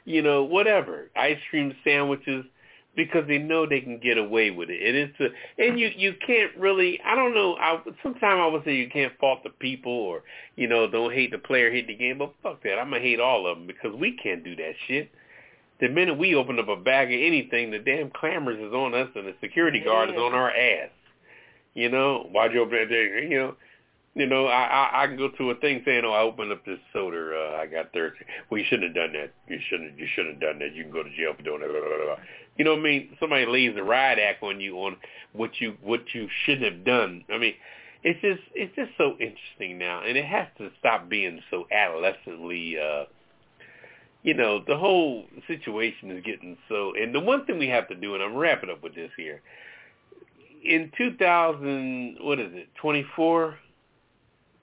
[0.05, 1.09] you know, whatever.
[1.15, 2.45] Ice cream sandwiches
[2.93, 4.81] because they know they can get away with it.
[4.85, 7.55] And it's a, and you you can't really I don't know.
[7.55, 10.23] I sometimes I would say you can't fault the people or
[10.57, 12.17] you know don't hate the player, hate the game.
[12.17, 15.11] But fuck that, I'm gonna hate all of them because we can't do that shit
[15.81, 19.09] the minute we open up a bag of anything, the damn clamors is on us
[19.15, 20.89] and the security guard is on our ass.
[21.73, 23.23] You know, why'd you open there?
[23.23, 23.55] You know,
[24.13, 26.63] you know, I, I I can go to a thing saying, "Oh, I opened up
[26.65, 27.31] this soda.
[27.33, 29.31] Uh, I got thirsty." Well, you shouldn't have done that.
[29.47, 29.97] You shouldn't.
[29.97, 30.75] You shouldn't have done that.
[30.75, 31.69] You can go to jail for doing that.
[31.69, 32.23] Blah, blah, blah.
[32.57, 33.17] You know what I mean?
[33.19, 34.97] Somebody lays a riot act on you on
[35.33, 37.23] what you what you shouldn't have done.
[37.33, 37.53] I mean,
[38.03, 42.77] it's just it's just so interesting now, and it has to stop being so adolescently.
[42.77, 43.05] uh
[44.23, 47.95] you know, the whole situation is getting so, and the one thing we have to
[47.95, 49.41] do, and I'm wrapping up with this here,
[50.63, 53.57] in 2000, what is it, 24?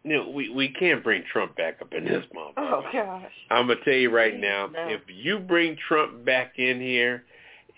[0.05, 2.55] You know, we we can't bring Trump back up in this moment.
[2.57, 3.33] Oh gosh!
[3.51, 4.89] I'm gonna tell you right now, no.
[4.89, 7.25] if you bring Trump back in here,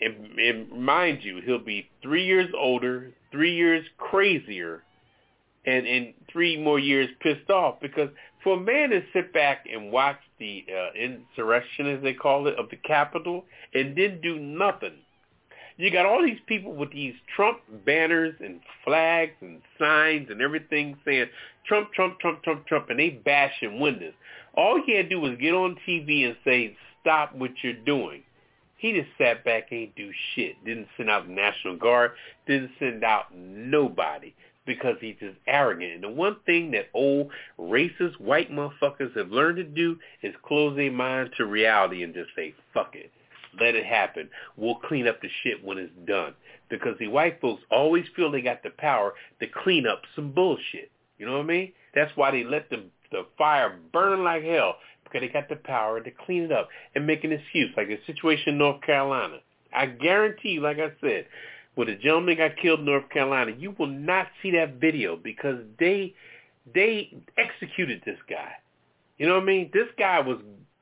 [0.01, 4.83] and, and mind you, he'll be three years older, three years crazier,
[5.65, 8.11] and and three more years pissed off because
[8.43, 12.59] for a man to sit back and watch the uh, insurrection, as they call it,
[12.59, 13.45] of the Capitol
[13.75, 14.95] and didn't do nothing.
[15.77, 20.99] You got all these people with these Trump banners and flags and signs and everything
[21.07, 21.27] saying
[21.67, 24.13] Trump, Trump, Trump, Trump, Trump, and they bashing windows.
[24.55, 28.23] All he had to do was get on TV and say, stop what you're doing.
[28.77, 30.63] He just sat back, and ain't do shit.
[30.65, 32.13] Didn't send out the National Guard.
[32.47, 34.35] Didn't send out nobody
[34.71, 35.95] because he's just arrogant.
[35.95, 37.29] And the one thing that old
[37.59, 42.31] racist white motherfuckers have learned to do is close their mind to reality and just
[42.37, 43.11] say, fuck it.
[43.61, 44.31] Let it happen.
[44.57, 46.35] We'll clean up the shit when it's done.
[46.69, 50.93] Because the white folks always feel they got the power to clean up some bullshit.
[51.19, 51.73] You know what I mean?
[51.93, 56.01] That's why they let the, the fire burn like hell because they got the power
[56.01, 59.39] to clean it up and make an excuse like the situation in North Carolina.
[59.75, 61.27] I guarantee you, like I said,
[61.81, 65.61] where the gentleman got killed in North Carolina, you will not see that video because
[65.79, 66.15] they
[66.75, 68.53] they executed this guy.
[69.17, 69.71] You know what I mean?
[69.73, 70.37] This guy was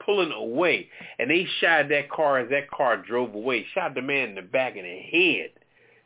[0.05, 0.89] pulling away,
[1.21, 3.65] and they shot that car as that car drove away.
[3.75, 5.51] Shot the man in the back of the head.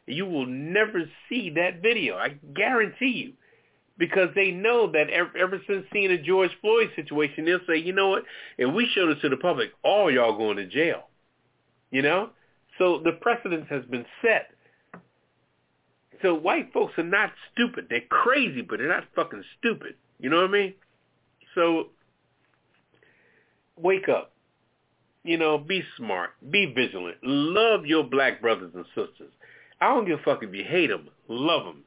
[0.06, 2.16] You will never see that video.
[2.16, 3.32] I guarantee you.
[3.96, 7.94] Because they know that ever, ever since seeing the George Floyd situation, they'll say, you
[7.94, 8.24] know what?
[8.58, 11.04] If we show this to the public, all y'all going to jail.
[11.90, 12.30] You know?
[12.78, 14.50] So the precedence has been set.
[16.22, 17.86] So white folks are not stupid.
[17.90, 19.96] They're crazy, but they're not fucking stupid.
[20.18, 20.74] You know what I mean?
[21.54, 21.88] So
[23.76, 24.32] wake up.
[25.24, 26.30] You know, be smart.
[26.50, 27.18] Be vigilant.
[27.22, 29.32] Love your black brothers and sisters.
[29.80, 31.08] I don't give a fuck if you hate them.
[31.28, 31.84] Love them.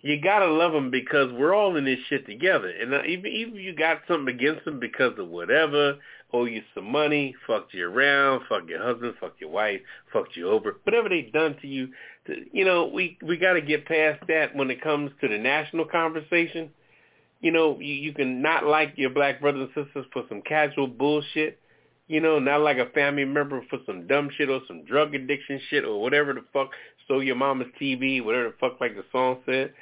[0.00, 2.68] You gotta love them because we're all in this shit together.
[2.68, 5.96] And even even if you got something against them because of whatever,
[6.32, 9.80] owe you some money, fucked you around, fucked your husband, fucked your wife,
[10.12, 11.88] fucked you over, whatever they done to you,
[12.26, 15.38] to, you know, we we got to get past that when it comes to the
[15.38, 16.70] national conversation.
[17.40, 20.88] You know, you, you can not like your black brothers and sisters for some casual
[20.88, 21.60] bullshit,
[22.08, 25.60] you know, not like a family member for some dumb shit or some drug addiction
[25.70, 26.70] shit or whatever the fuck,
[27.04, 29.72] stole your mama's TV, whatever the fuck like the song said.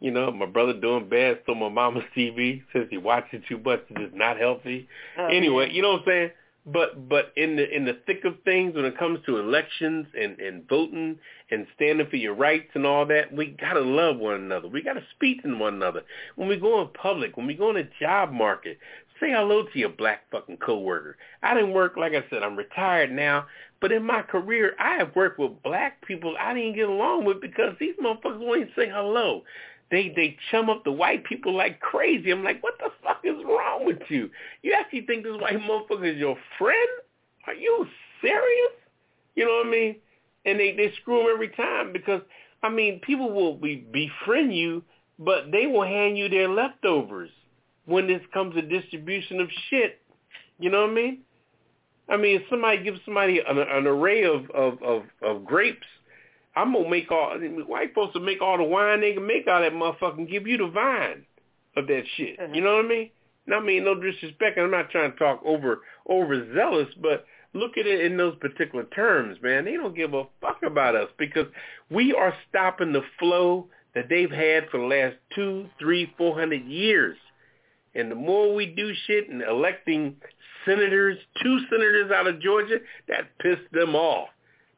[0.00, 3.84] You know, my brother doing bad, stole my mama's TV, says he watching too much
[3.88, 4.88] and it's not healthy.
[5.18, 6.30] Oh, anyway, you know what I'm saying?
[6.66, 10.36] But but in the in the thick of things when it comes to elections and,
[10.40, 11.16] and voting
[11.52, 14.66] and standing for your rights and all that, we gotta love one another.
[14.66, 16.02] We gotta speak to one another.
[16.34, 18.78] When we go in public, when we go in the job market,
[19.20, 21.16] say hello to your black fucking coworker.
[21.40, 23.46] I didn't work like I said, I'm retired now,
[23.80, 27.40] but in my career I have worked with black people I didn't get along with
[27.40, 29.44] because these motherfuckers won't even say hello.
[29.90, 32.30] They they chum up the white people like crazy.
[32.30, 34.30] I'm like, what the fuck is wrong with you?
[34.62, 36.88] You actually think this white motherfucker is your friend?
[37.46, 37.86] Are you
[38.20, 38.72] serious?
[39.36, 39.96] You know what I mean?
[40.44, 42.20] And they they screw them every time because
[42.62, 44.82] I mean people will be befriend you,
[45.18, 47.30] but they will hand you their leftovers
[47.84, 50.00] when this comes to distribution of shit.
[50.58, 51.18] You know what I mean?
[52.08, 55.86] I mean, if somebody gives somebody an, an array of, of, of, of grapes
[56.56, 59.62] I'm gonna make all white folks will make all the wine they can make out
[59.62, 61.26] of that motherfucker and give you the vine
[61.76, 62.40] of that shit.
[62.40, 62.52] Uh-huh.
[62.52, 63.10] You know what I mean?
[63.46, 67.76] Now, I mean no disrespect, and I'm not trying to talk over overzealous, but look
[67.78, 69.66] at it in those particular terms, man.
[69.66, 71.46] They don't give a fuck about us because
[71.90, 76.64] we are stopping the flow that they've had for the last two, three, four hundred
[76.64, 77.18] years.
[77.94, 80.16] And the more we do shit and electing
[80.66, 82.78] senators, two senators out of Georgia,
[83.08, 84.28] that pissed them off.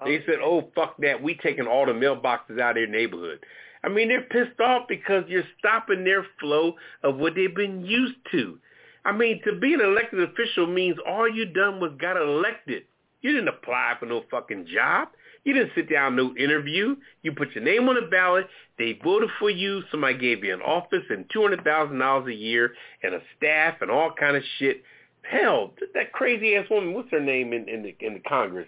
[0.04, 0.22] They oh.
[0.26, 3.44] said, "Oh fuck that, we taking all the mailboxes out of their neighborhood."
[3.82, 8.16] I mean, they're pissed off because you're stopping their flow of what they've been used
[8.32, 8.58] to.
[9.04, 12.84] I mean, to be an elected official means all you done was got elected.
[13.22, 15.08] You didn't apply for no fucking job.
[15.44, 16.96] You didn't sit down no interview.
[17.22, 18.46] You put your name on the ballot.
[18.78, 19.82] They voted for you.
[19.90, 23.76] Somebody gave you an office and two hundred thousand dollars a year and a staff
[23.80, 24.82] and all kind of shit.
[25.22, 26.94] Hell, that crazy ass woman.
[26.94, 28.66] What's her name in, in the in the Congress?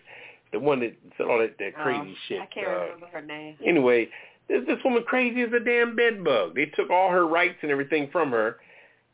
[0.52, 2.40] The one that said all that, that crazy Oh, shit.
[2.40, 3.56] I can't uh, remember her name.
[3.64, 4.08] Anyway,
[4.48, 6.54] this this woman crazy as a damn bed bug.
[6.54, 8.56] They took all her rights and everything from her,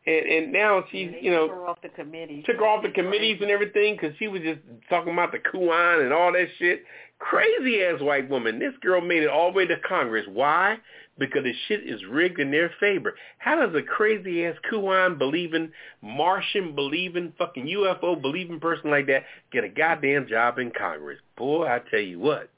[0.07, 2.43] and and now she's They you know took her off the committee.
[2.47, 6.01] took her off the committees and everything because she was just talking about the Kuan
[6.01, 6.85] and all that shit.
[7.19, 8.59] Crazy ass white woman.
[8.59, 10.27] This girl made it all the way to Congress.
[10.31, 10.77] Why?
[11.19, 13.15] Because the shit is rigged in their favor.
[13.39, 15.73] How does a crazy ass Kuan believing,
[16.03, 21.19] Martian believing, fucking UFO believing person like that get a goddamn job in Congress?
[21.37, 22.51] Boy, I tell you what.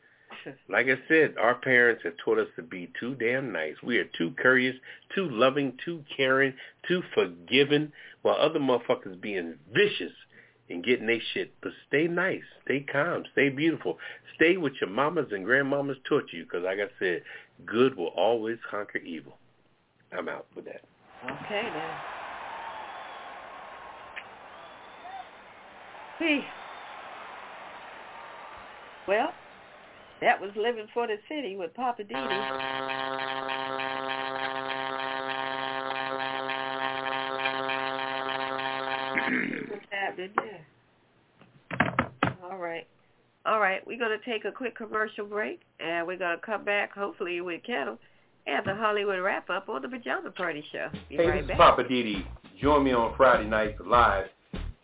[0.69, 3.75] Like I said, our parents have taught us to be too damn nice.
[3.83, 4.77] We are too courteous,
[5.15, 6.55] too loving, too caring,
[6.87, 10.13] too forgiving, while other motherfuckers being vicious
[10.71, 11.53] and getting they shit.
[11.63, 13.99] But stay nice, stay calm, stay beautiful.
[14.37, 17.23] Stay what your mamas and grandmamas taught you, because like I said,
[17.67, 19.39] good will always conquer evil.
[20.13, 20.83] I'm out with that.
[21.25, 21.91] Okay then.
[26.19, 26.41] See.
[29.07, 29.33] Well,
[30.21, 32.15] that was living for the city with Poppa DD.
[39.71, 40.67] What's happening there?
[42.51, 42.87] All right.
[43.49, 46.67] All right, we're going to take a quick commercial break, and we're going to come
[46.67, 47.97] back, hopefully, with Ketel
[48.47, 50.89] and the Hollywood wrap-up on the Pajama Party Show.
[51.09, 51.57] Be Hey, right this is.
[51.57, 52.27] Poppa DD.
[52.61, 54.27] Join me on Friday nights live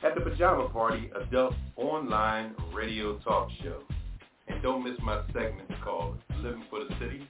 [0.03, 3.81] at the Pajama Party Adult Online Radio Talk Show.
[4.49, 7.29] And don't miss my segment called Living for the City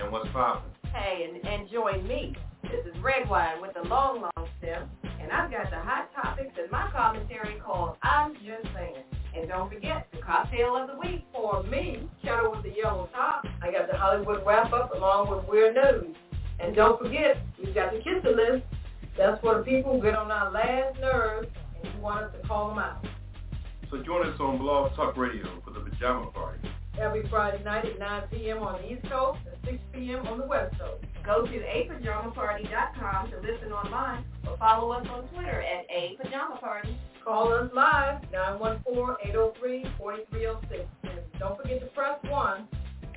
[0.00, 0.70] and What's Poppin'.
[0.94, 2.36] Hey, and, and join me.
[2.62, 4.88] This is Redwine with the long, long stem,
[5.20, 9.02] and I've got the hot topics in my commentary called I'm Just Saying.
[9.36, 13.46] And don't forget, the cocktail of the week for me, Ketel with the yellow top.
[13.62, 16.14] I got the Hollywood wrap-up along with Weird News.
[16.60, 18.66] And don't forget, we've got the Kiss It List.
[19.16, 21.48] That's for the people who get on our last nerves
[21.82, 23.06] and you want us to call them out.
[23.90, 26.60] So join us on Blog Talk Radio for the Pajama Party.
[27.00, 28.58] Every Friday night at 9 p.m.
[28.58, 30.26] on the East Coast and 6 p.m.
[30.26, 31.04] on the West Coast.
[31.28, 36.96] Go to apajamaparty.com to listen online or follow us on Twitter at a pajama party.
[37.22, 40.86] Call us live, 914-803-4306.
[41.02, 42.68] And don't forget to press 1.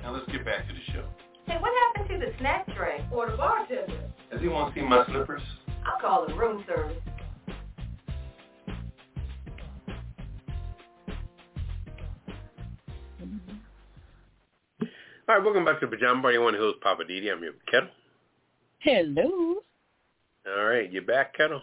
[0.02, 1.06] Now let's get back to the show.
[1.46, 3.02] Hey, what happened to the snack tray?
[3.10, 4.10] Or the bartender.
[4.30, 5.40] Does he want to see my slippers?
[5.86, 6.98] I'll call the room service.
[15.28, 16.36] All right, welcome back to Pajama Party.
[16.36, 17.32] One who's Poppa DD.
[17.32, 17.88] I'm here with Ketel.
[18.82, 19.56] Hello.
[20.44, 21.62] All right, you back, Ketel?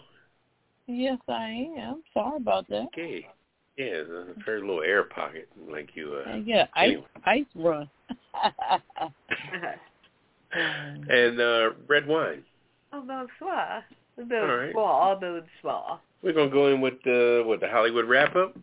[0.86, 2.02] Yes, I am.
[2.14, 2.86] Sorry about that.
[2.86, 3.26] Okay.
[3.76, 6.14] Yeah, it's a very little air pocket, like you.
[6.14, 7.06] Uh, yeah, ice anyway.
[7.26, 7.90] ice run.
[11.10, 12.42] and uh, Redwine.
[12.94, 13.84] Oh, bonsoir.
[14.18, 14.72] All right.
[14.72, 16.00] Bonsoir, bonsoir.
[16.22, 18.56] We're gonna go in with the with the Hollywood wrap up.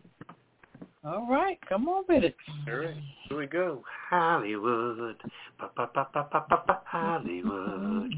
[1.08, 2.36] All right, come on with it.
[2.68, 2.94] All right,
[3.28, 3.82] here we go.
[4.10, 5.16] Hollywood,
[5.58, 8.12] ba ba ba ba ba ba ba Hollywood.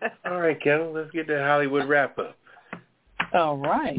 [0.24, 2.36] All right, Ketel, let's get the Hollywood wrap up.
[3.34, 3.98] All right.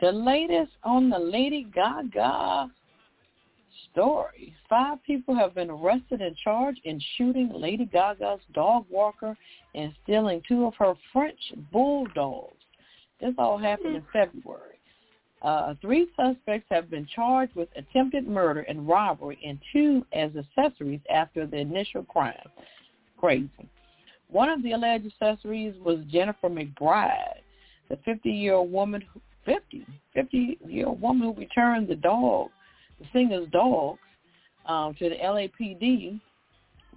[0.00, 2.70] The latest on the Lady Gaga
[3.90, 4.54] story.
[4.68, 9.36] Five people have been arrested and charged in shooting Lady Gaga's dog walker
[9.74, 11.40] and stealing two of her French
[11.72, 12.54] bulldogs.
[13.20, 14.12] This all happened in hmm.
[14.12, 14.73] February.
[15.42, 21.00] Uh, three suspects have been charged with attempted murder and robbery and two as accessories
[21.10, 22.34] after the initial crime.
[23.18, 23.50] Crazy.
[24.28, 27.40] One of the alleged accessories was Jennifer McBride,
[27.88, 29.04] the 50-year-old woman,
[29.44, 29.86] 50,
[30.16, 32.48] 50-year-old woman who returned the dog,
[32.98, 33.98] the singer's dog,
[34.66, 36.20] um, to the LAPD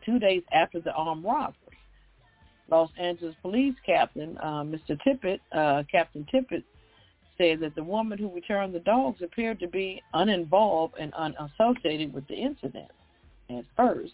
[0.06, 1.54] two days after the armed robbery.
[2.70, 4.98] Los Angeles Police Captain uh, Mr.
[5.06, 6.64] Tippett, uh, Captain Tippett,
[7.38, 12.28] said that the woman who returned the dogs appeared to be uninvolved and unassociated with
[12.28, 12.90] the incident
[13.50, 14.14] at first.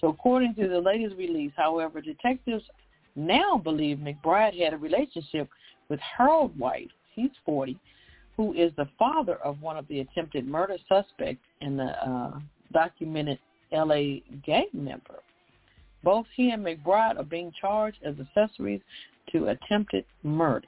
[0.00, 2.64] So according to the latest release, however, detectives
[3.16, 5.48] now believe McBride had a relationship
[5.88, 7.78] with Harold White, he's 40,
[8.36, 12.38] who is the father of one of the attempted murder suspects and the uh,
[12.72, 13.38] documented
[13.72, 14.22] L.A.
[14.44, 15.20] gang member.
[16.02, 18.80] Both he and McBride are being charged as accessories
[19.32, 20.66] to attempted murder.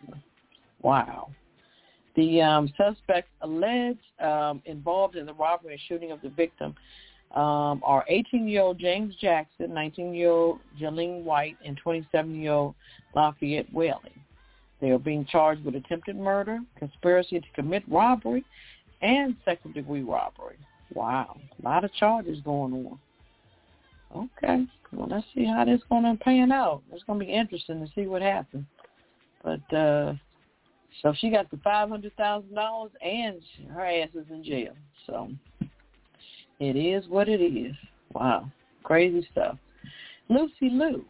[0.82, 1.30] Wow.
[2.14, 6.74] The um, suspects alleged um, involved in the robbery and shooting of the victim
[7.34, 12.74] um, are 18-year-old James Jackson, 19-year-old Jaylin White, and 27-year-old
[13.14, 14.12] Lafayette Whaley.
[14.80, 18.44] They are being charged with attempted murder, conspiracy to commit robbery,
[19.00, 20.56] and second-degree robbery.
[20.92, 22.98] Wow, a lot of charges going on.
[24.14, 26.82] Okay, well, let's see how this is going to pan out.
[26.92, 28.66] It's going to be interesting to see what happens.
[29.42, 30.14] But uh,
[31.00, 33.40] so she got the five hundred thousand dollars, and
[33.70, 34.72] her ass is in jail.
[35.06, 35.30] So
[36.60, 37.74] it is what it is.
[38.14, 38.50] Wow,
[38.82, 39.56] crazy stuff.
[40.28, 41.04] Lucy Liu,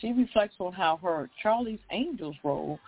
[0.00, 2.78] she reflects on how her Charlie's Angels role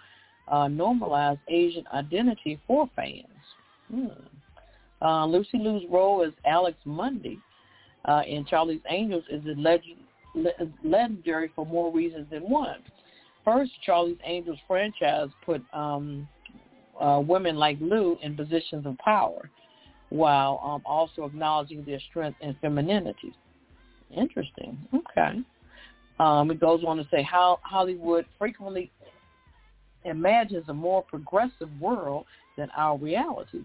[0.49, 3.27] uh, normalized Asian identity for fans.
[3.91, 4.07] Hmm.
[5.01, 7.39] Uh, Lucy Liu's role as Alex Munday
[8.07, 9.83] uh, in Charlie's Angels is leg-
[10.35, 10.51] le-
[10.83, 12.79] legendary for more reasons than one.
[13.45, 16.29] First, Charlie's Angels franchise put um,
[17.01, 19.51] uh, women like Liu in positions of power,
[20.11, 23.35] while um, also acknowledging their strength and femininity.
[24.17, 24.79] Interesting.
[24.95, 25.41] Okay.
[26.19, 28.91] Um, it goes on to say how Hollywood frequently
[30.05, 32.27] imagines a more progressive world
[32.57, 33.65] than our reality.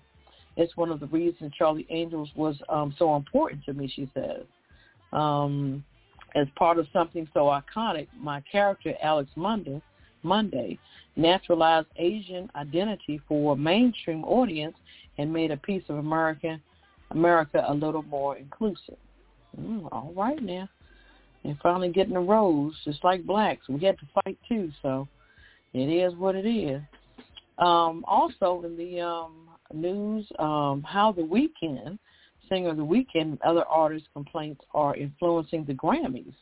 [0.56, 4.44] It's one of the reasons Charlie Angels was um, so important to me, she says.
[5.12, 5.84] Um,
[6.36, 9.82] as part of something so iconic, my character, Alex Munday,
[10.24, 10.80] Monday,
[11.16, 14.76] naturalized Asian identity for a mainstream audience
[15.18, 16.62] and made a piece of American
[17.12, 18.98] America a little more inclusive.
[19.60, 20.68] Mm, all right now.
[21.44, 23.68] And finally getting a rose, just like blacks.
[23.68, 25.08] We had to fight too, so
[25.74, 26.82] it is what it is.
[27.60, 32.00] Um, also in the um, news, um, how the Weeknd,
[32.50, 36.34] singer of the Weeknd and other artists' complaints are influencing the Grammys.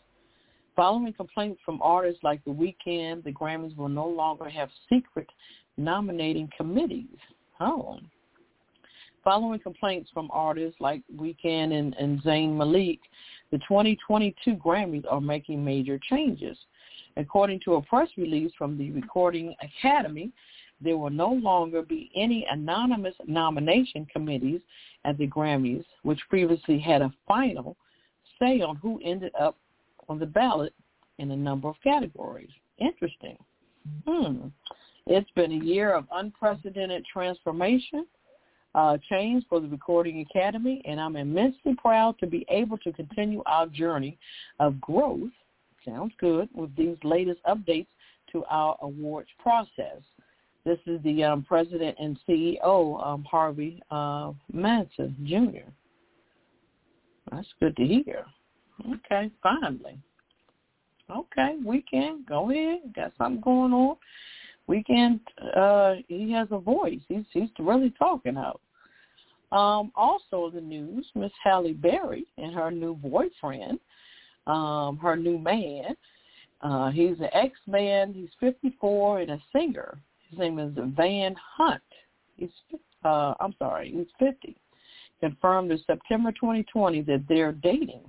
[0.76, 5.27] Following complaints from artists like The Weeknd, the Grammys will no longer have secret
[5.77, 7.18] nominating committees.
[7.60, 7.99] Oh.
[9.23, 12.99] Following complaints from artists like Weeknd and, and Zayn Malik,
[13.52, 16.57] the 2022 Grammys are making major changes.
[17.18, 20.31] According to a press release from the Recording Academy,
[20.80, 24.61] there will no longer be any anonymous nomination committees
[25.06, 27.76] at the Grammys, which previously had a final
[28.39, 29.57] say on who ended up
[30.10, 30.73] on the ballot
[31.18, 32.49] in a number of categories.
[32.78, 33.38] Interesting.
[34.07, 34.48] Hmm.
[35.07, 38.06] It's been a year of unprecedented transformation
[38.76, 43.44] uh, change for the Recording Academy, and I'm immensely proud to be able to continue
[43.45, 44.18] our journey
[44.60, 45.30] of growth,
[45.86, 47.88] sounds good, with these latest updates
[48.32, 50.02] to our awards process.
[50.64, 55.69] This is the um, president and CEO, um, Harvey uh, Mason Jr.
[57.32, 58.26] That's good to hear.
[58.93, 59.98] Okay, finally.
[61.10, 62.93] Okay, Weeknd, go ahead.
[62.95, 63.98] Got something going on.
[64.69, 65.19] Weeknd,
[65.56, 67.02] uh, he has a voice.
[67.10, 68.61] He's he's really talking out.
[69.52, 73.80] Um, also the news, Miss Halle Berry and her new boyfriend,
[74.48, 75.95] um, her new man.
[76.61, 78.14] Uh, he's an ex-man.
[78.14, 79.98] He's 54 and a singer.
[80.30, 81.81] His name is Van Hunt.
[82.38, 82.49] He's,
[83.03, 84.56] uh, I'm sorry, he's 50.
[85.19, 88.02] Confirmed in September 2020 that they're dating.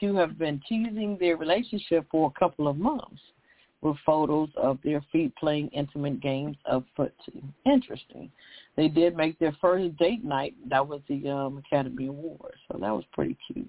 [0.00, 3.20] Two have been teasing their relationship for a couple of months
[3.80, 7.42] with photos of their feet playing intimate games of footsie.
[7.66, 8.30] Interesting.
[8.76, 10.54] They did make their first date night.
[10.68, 13.68] That was the um, Academy Awards, so that was pretty cute.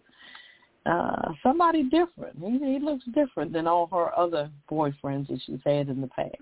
[0.85, 2.37] Uh, somebody different.
[2.39, 6.35] He, he looks different than all her other boyfriends that she's had in the past.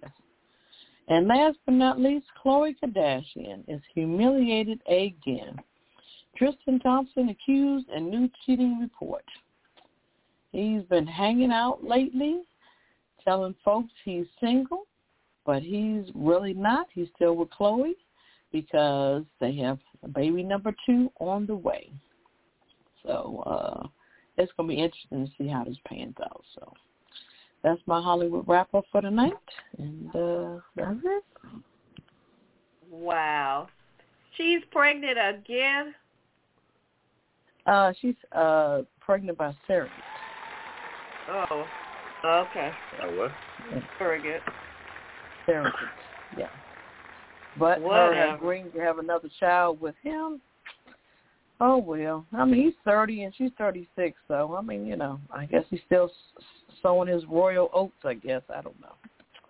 [1.07, 5.59] And last but not least, Khloe Kardashian is humiliated again.
[6.37, 9.25] Tristan Thompson accused in new cheating report.
[10.51, 12.41] He's been hanging out lately,
[13.23, 14.87] telling folks he's single,
[15.45, 16.87] but he's really not.
[16.93, 17.93] He's still with Khloe
[18.51, 21.91] because they have a baby number two on the way.
[23.03, 23.87] So uh
[24.37, 26.43] it's going to be interesting to see how this pans out.
[26.55, 26.73] So
[27.63, 29.33] that's my Hollywood wrap up for tonight,
[29.77, 31.23] and uh, that's it.
[32.89, 33.67] Wow,
[34.35, 35.93] she's pregnant again.
[37.65, 39.93] Uh, she's uh pregnant by surrogate.
[41.29, 41.65] Oh,
[42.25, 42.71] okay.
[43.03, 43.31] Oh, what?
[43.97, 44.41] Surrogate.
[45.45, 45.73] Surrogate,
[46.37, 46.47] yeah.
[47.57, 48.35] But her Whatever.
[48.35, 50.41] agreeing to have another child with him.
[51.59, 55.19] Oh well, I mean he's thirty and she's thirty six, so I mean you know
[55.29, 56.09] I guess he's still
[56.81, 57.93] sowing his royal oats.
[58.03, 58.95] I guess I don't know.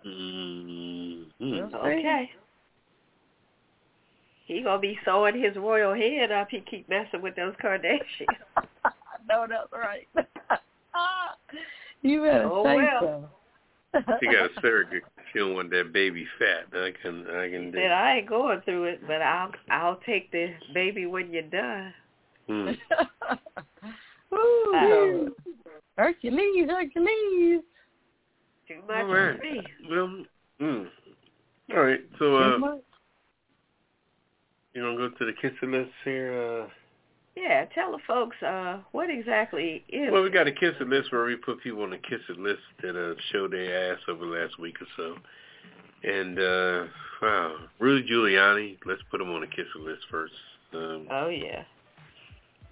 [0.06, 1.74] Mm-hmm.
[1.74, 2.30] Okay.
[4.46, 6.48] He gonna be sewing his royal head up.
[6.50, 8.26] He keep messing with those Kardashians.
[9.28, 10.06] no, that's right.
[12.02, 13.30] you better Oh, say well.
[13.94, 14.02] so.
[14.20, 15.02] She got a surrogate.
[15.32, 16.66] She don't want that baby fat.
[16.78, 17.78] I can, I can do.
[17.78, 21.94] Said I ain't going through it, but I'll I'll take the baby when you're done.
[22.48, 22.68] Hmm.
[24.34, 25.34] Ooh,
[25.96, 27.60] Hercules, Hercules.
[28.66, 29.40] Too much All for right.
[29.40, 29.62] me.
[29.90, 30.24] Well,
[30.60, 30.86] mm.
[31.74, 32.00] all right.
[32.18, 32.80] So, Too uh, much.
[34.74, 36.62] you want to go to the Kiss It List here?
[36.62, 36.66] Uh,
[37.36, 40.10] Yeah, tell the folks uh what exactly is.
[40.12, 42.38] well, we got a Kiss It List where we put people on the Kiss It
[42.38, 45.16] List that uh, showed their ass over the last week or so.
[46.08, 46.84] And uh
[47.22, 48.76] wow, Rudy Giuliani.
[48.84, 50.34] Let's put him on the Kiss It List first.
[50.74, 51.62] Um, oh yeah.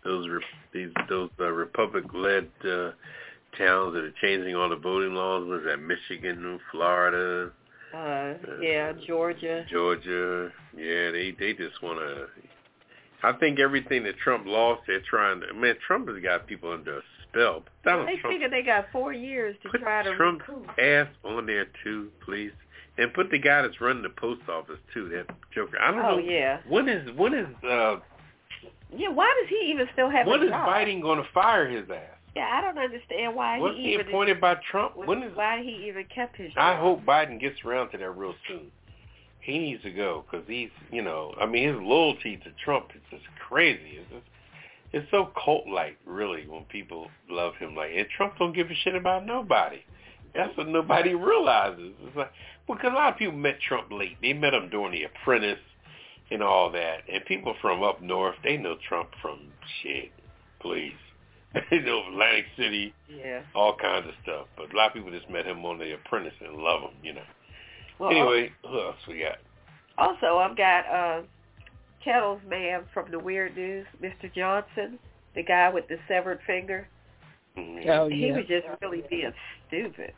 [0.04, 2.90] those re- these those uh, Republic-led uh,
[3.58, 5.46] towns that are changing all the voting laws.
[5.46, 7.50] Was that Michigan, Florida,
[7.94, 9.64] Uh yeah, Georgia.
[9.70, 10.50] Georgia?
[10.76, 12.26] Yeah, they they just want to.
[13.22, 15.52] I think everything that Trump lost, they're trying to.
[15.54, 17.62] Man, Trump has got people under a spell.
[17.84, 20.68] Donald They Trump, figure they got four years to put try to Trump's recoup.
[20.78, 22.52] ass on there too, please,
[22.98, 25.08] and put the guy that's running the post office too.
[25.10, 25.78] That joker.
[25.80, 26.18] I don't Oh know.
[26.18, 26.60] yeah.
[26.68, 27.96] When is when is uh
[28.96, 30.68] Yeah, why does he even still have when a is job?
[30.68, 32.16] Biden going to fire his ass?
[32.36, 34.96] Yeah, I don't understand why Was he he even appointed by Trump?
[34.96, 38.34] When is why he even kept his I hope Biden gets around to that real
[38.48, 38.70] soon.
[39.40, 43.00] He needs to go because he's, you know, I mean, his loyalty to Trump is
[43.10, 43.98] just crazy.
[43.98, 44.26] It's just,
[44.92, 47.74] it's so cult-like, really, when people love him.
[47.74, 49.80] Like, and Trump don't give a shit about nobody.
[50.34, 51.92] That's what nobody realizes.
[52.04, 52.30] It's like
[52.68, 54.16] because a lot of people met Trump late.
[54.22, 55.58] They met him during The Apprentice
[56.30, 56.98] and all that.
[57.12, 59.40] And people from up north, they know Trump from
[59.82, 60.12] shit.
[60.60, 60.92] Please,
[61.70, 63.42] they know Atlantic City, Yeah.
[63.54, 64.46] all kinds of stuff.
[64.56, 67.14] But a lot of people just met him on The Apprentice and love him, you
[67.14, 67.22] know.
[68.00, 69.38] Well, anyway, who else we got?
[69.98, 71.22] Also, I've got uh,
[72.04, 74.32] Ketel's man from the Weird News, Mr.
[74.34, 74.98] Johnson,
[75.34, 76.88] the guy with the severed finger.
[77.58, 77.86] Mhm.
[77.88, 79.32] Oh He yeah, was just really being
[79.68, 80.14] stupid.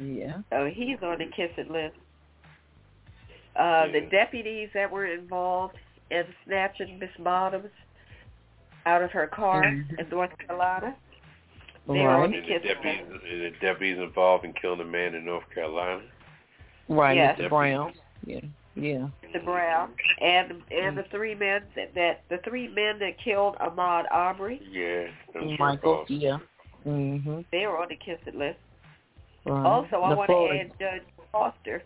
[0.00, 0.38] yeah.
[0.50, 1.96] So he's on the kissing list.
[3.56, 5.76] Uh, The deputies that were involved
[6.10, 7.70] in snatching Miss Bottoms
[8.86, 9.98] out of her car Mhm.
[9.98, 10.94] in North Carolina.
[11.86, 12.00] They Right.
[12.04, 13.22] are on And the the deputies, list.
[13.24, 16.02] the deputies involved in killing a man in North Carolina.
[16.88, 17.38] Right, Yes.
[17.38, 17.48] Mr.
[17.48, 17.92] Brown.
[18.24, 18.40] Yeah,
[18.74, 19.08] yeah.
[19.32, 24.04] The Brown and and the three men that, that the three men that killed Ahmaud
[24.10, 24.60] Arbery.
[24.70, 26.04] Yeah, those Michael.
[26.04, 26.10] jerk-offs.
[26.10, 26.38] Yeah.
[26.86, 27.44] Mhm.
[27.50, 28.58] They are on the kissing list.
[29.44, 29.66] Right.
[29.66, 31.02] Also, I The want to add Judge
[31.32, 31.82] Foster.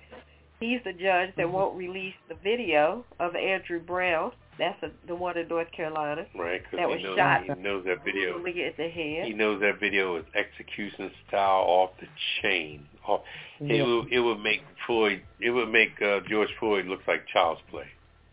[0.60, 1.51] He's the judge that Mhm.
[1.52, 6.27] won't release the video of Andrew Brown That's a, the one in North Carolina.
[6.35, 7.43] Right, because That he was knows, shot.
[7.45, 8.39] he knows that video.
[8.39, 9.27] At the head.
[9.27, 12.07] He knows that video is execution style off the
[12.41, 12.87] chain.
[13.07, 13.20] Off,
[13.61, 17.61] It would it would make Floyd it would make uh, George Floyd look like child's
[17.70, 17.87] play.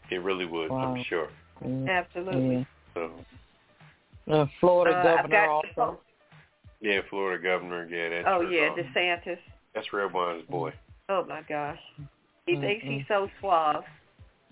[0.10, 0.70] It really would.
[0.72, 0.96] Wow.
[0.96, 1.28] I'm sure.
[1.64, 2.68] Mm, Absolutely.
[2.94, 3.12] So
[4.26, 4.36] yeah.
[4.36, 6.00] Uh, Florida Uh, governor also.
[6.80, 7.86] yeah, Florida governor.
[7.86, 8.92] Yeah, that's Oh yeah, Wine.
[8.96, 9.38] DeSantis.
[9.76, 10.72] that's Redwine's boy.
[11.10, 11.80] Oh my gosh.
[12.46, 13.84] He Mm, thinks he's so suave.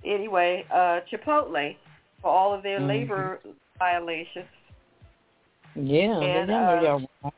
[0.05, 1.75] Anyway, uh Chipotle
[2.21, 2.87] for all of their Mhm.
[2.87, 3.39] labor
[3.79, 4.47] violations.
[5.75, 7.09] Yeah, And, they know uh, y'all.
[7.23, 7.33] right.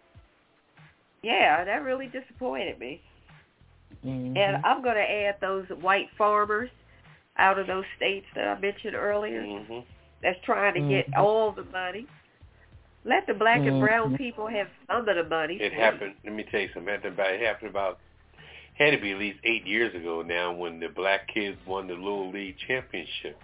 [1.23, 3.01] Yeah, that really disappointed me.
[4.05, 4.35] Mhm.
[4.35, 6.69] And I'm going to add those white farmers
[7.37, 9.79] out of those states that I mentioned earlier hmm
[10.21, 11.17] that's trying to get Mhm.
[11.17, 12.07] all the money.
[13.05, 14.17] Let the black and brown Mhm.
[14.17, 15.55] people have some of the money.
[15.55, 15.79] It please.
[15.79, 16.15] happened.
[16.23, 16.95] Let me tell you something.
[17.05, 17.99] About, it happened about
[18.77, 21.93] had to be at least eight years ago now when the black kids won the
[21.93, 23.39] little league championship.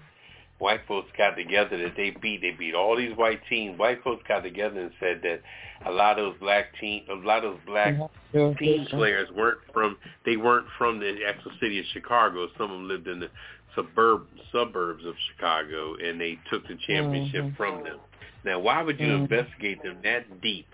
[0.57, 2.41] White folks got together that they beat.
[2.41, 3.79] They beat all these white teams.
[3.79, 5.41] White folks got together and said that
[5.85, 7.95] a lot of those black team, a lot of those black
[8.33, 8.53] Sure.
[8.55, 9.97] team players weren't from.
[10.25, 12.49] They weren't from the actual city of Chicago.
[12.57, 13.29] Some of them lived in the
[13.73, 17.55] suburb suburbs of Chicago, and they took the championship Mhm.
[17.55, 17.99] from them.
[18.43, 19.19] Now, why would you Mhm.
[19.21, 20.67] investigate them that deep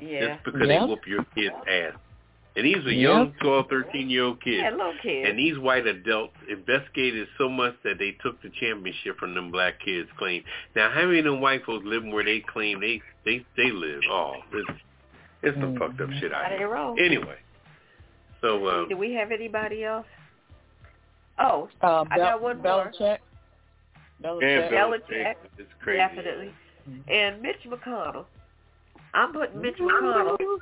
[0.00, 0.26] Yeah.
[0.26, 0.80] just because Yeah.
[0.80, 1.94] they whoop your kid's ass.
[2.56, 3.08] And these were Yeah.
[3.10, 4.62] young 12, 13 year old kids.
[4.62, 5.28] Yeah, little kids.
[5.28, 9.78] And these white adults investigated so much that they took the championship from them black
[9.78, 10.42] kids claim.
[10.74, 14.02] Now how many of them white folks living where they claim they they they live?
[14.10, 14.70] Oh, it's
[15.42, 15.78] it's some Mhm.
[15.78, 16.68] fucked up shit out Got it here.
[16.68, 16.98] wrong.
[16.98, 17.38] Anyway.
[18.40, 20.06] So um Do we have anybody else?
[21.38, 22.64] Oh, Uh, I Bel- got one more.
[22.86, 23.18] Belichick.
[24.22, 24.42] Belichick.
[24.42, 25.08] yeah, Belichick.
[25.08, 25.98] Belichick, it's crazy.
[25.98, 26.54] Definitely.
[27.08, 28.26] And Mitch McConnell.
[29.14, 29.86] I'm putting Mitch Mm-hmm.
[30.06, 30.58] McConnell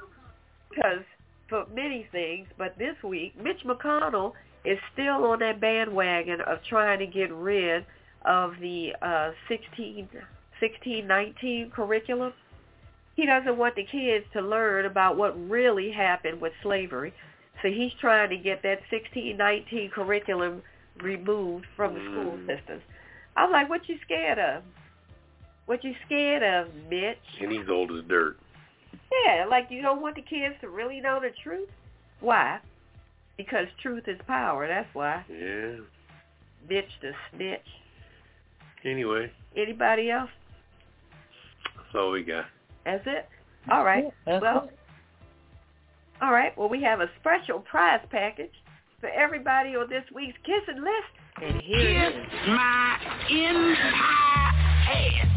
[0.70, 1.02] because
[1.49, 4.33] for many things, but this week Mitch McConnell
[4.65, 7.85] is still on that bandwagon of trying to get rid
[8.25, 10.09] of the uh 16
[10.61, 12.33] 16 19 curriculum.
[13.16, 17.12] He doesn't want the kids to learn about what really happened with slavery.
[17.62, 20.62] So he's trying to get that 16 19 curriculum
[21.03, 22.47] removed from the school Mm.
[22.47, 22.83] systems.
[23.37, 24.62] I'm like, what you scared of?
[25.66, 27.19] What you scared of, Mitch?
[27.41, 28.37] And he's old as dirt.
[29.12, 31.68] Yeah, like you don't want the kids to really know the truth.
[32.20, 32.59] Why?
[33.36, 34.66] Because truth is power.
[34.68, 35.24] That's why.
[35.30, 35.76] Yeah.
[36.70, 37.60] Bitch the snitch.
[38.85, 40.30] Anyway, Anybody else?
[41.76, 42.44] that's all we got.
[42.85, 43.26] That's it.
[43.70, 44.05] All right.
[44.26, 44.78] That's well, it.
[46.22, 46.56] all right.
[46.56, 48.52] Well, we have a special prize package
[49.01, 52.26] for everybody on this week's kissing list, and here it is.
[52.48, 52.98] my
[53.30, 54.52] entire
[54.90, 55.28] ass.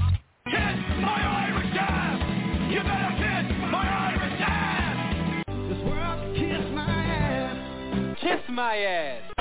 [0.45, 2.71] Kiss my Irish ass.
[2.71, 3.10] You better
[8.21, 9.40] Kiss my ass.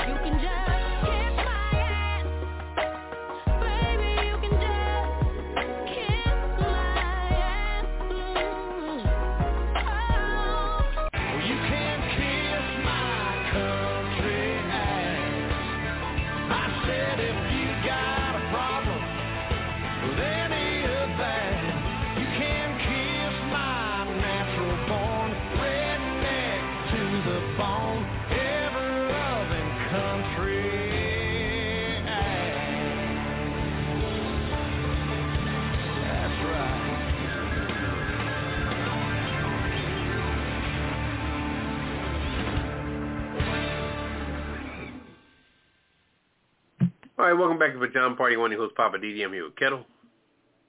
[47.21, 48.35] All right, welcome back to Pajama Party.
[48.35, 49.23] One of your hosts, Poppa DD.
[49.23, 49.85] I'm here with Ketel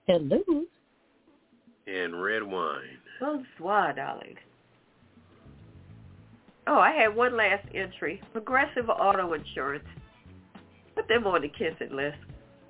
[0.07, 0.65] Hello.
[1.87, 2.99] and Redwine.
[3.19, 4.35] Bonsoir, darling.
[6.67, 8.21] Oh, I had one last entry.
[8.33, 9.87] Progressive Auto Insurance.
[10.95, 12.19] Put them on the kissing list.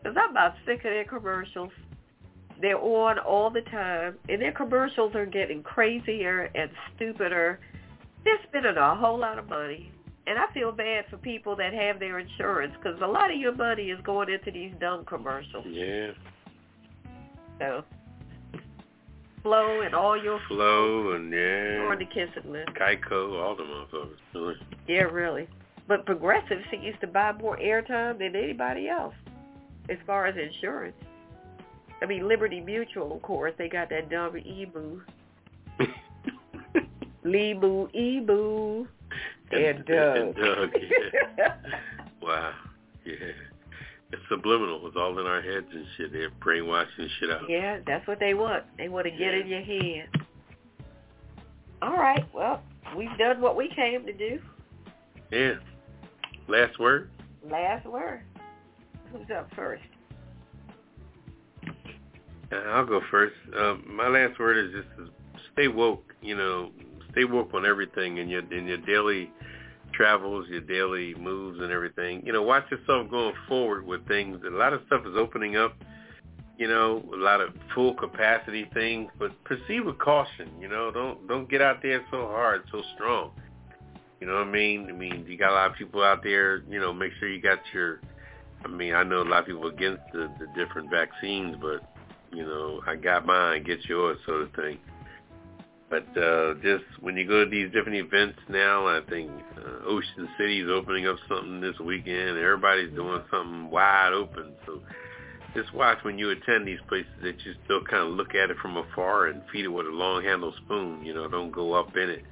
[0.01, 1.73] Because I'm about sick of their commercials.
[2.61, 4.15] They're on all the time.
[4.29, 7.59] And their commercials are getting crazier and stupider.
[8.23, 9.91] They're spending a whole lot of money.
[10.27, 13.55] And I feel bad for people that have their insurance because a lot of your
[13.55, 15.67] money is going into these dumb commercials.
[15.69, 16.13] Yeah.
[17.59, 17.85] So,
[19.43, 21.89] Flo and all your Flo and yeah.
[21.91, 22.71] on the kissing list.
[22.81, 24.55] Geico, all the motherfuckers.
[24.87, 25.49] Yeah, really.
[25.89, 29.15] But Progressive seems to buy more airtime than anybody else
[29.89, 30.97] as far as insurance.
[32.01, 35.01] I mean, Liberty Mutual, of course, they got that dumb Emu.
[37.25, 38.87] LiMu, Emu,
[39.53, 40.17] and Doug.
[40.17, 41.55] and Doug, yeah.
[42.23, 42.53] wow.
[43.05, 43.15] Yeah.
[44.13, 44.87] It's subliminal.
[44.87, 46.13] It's all in our heads and shit.
[46.13, 47.49] They're brainwashing shit out.
[47.49, 48.65] yeah, that's what they want.
[48.77, 50.09] They want to get in your head.
[51.81, 52.63] All right, well,
[52.97, 54.39] we've done what we came to do.
[55.33, 55.55] Yeah.
[56.47, 57.11] Last word?
[57.51, 58.23] Last word.
[59.11, 59.83] Who's up first?
[62.53, 63.35] Uh, I'll go first.
[63.59, 65.11] Um, my last word is just
[65.53, 66.15] stay woke.
[66.21, 66.71] You know,
[67.13, 69.31] stay woke on everything in your in your daily
[69.93, 72.23] travels, your daily moves, and everything.
[72.25, 74.41] You know, watch yourself going forward with things.
[74.47, 75.75] A lot of stuff is opening up.
[76.59, 80.51] You know, a lot of full capacity things, but proceed with caution.
[80.61, 83.33] You know, don't don't get out there so hard, so strong.
[84.21, 84.87] You know what I mean?
[84.89, 86.63] I mean, you got a lot of people out there.
[86.69, 88.01] You know, make sure you got your.
[88.65, 91.83] I mean, I know a lot of people against the the different vaccines, but
[92.33, 94.79] you know, I got mine, get yours, sort of thing.
[95.93, 100.27] But uh, just when you go to these different events now, I think uh, Ocean
[100.39, 102.39] City is opening up something this weekend.
[102.39, 104.55] Everybody's doing something wide open.
[104.65, 104.81] So
[105.55, 108.57] just watch when you attend these places that you still kind of look at it
[108.63, 111.05] from afar and feed it with a long handle spoon.
[111.05, 112.25] You know, don't go up in it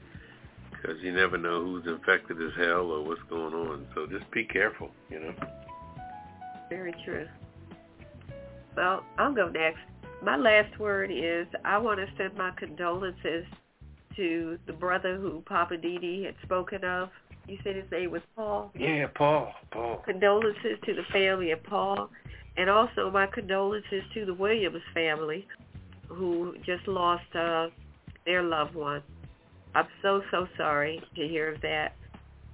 [0.71, 3.87] because you never know who's infected as hell or what's going on.
[3.95, 4.89] So just be careful.
[5.11, 5.35] You know.
[6.71, 7.29] Very true.
[8.75, 9.81] Well, I'll go next
[10.23, 13.45] my last word is I want to send my condolences
[14.17, 17.09] to the brother who Poppa DD had spoken of.
[17.47, 18.71] You said his name was Paul?
[18.79, 19.53] Yeah, Paul.
[19.73, 20.03] Paul.
[20.05, 22.11] Condolences to the family of Paul.
[22.57, 25.47] And also my condolences to the Williams family
[26.09, 27.69] who just lost uh,
[28.27, 29.03] their loved one.
[29.75, 31.95] I'm so, so sorry to hear of that.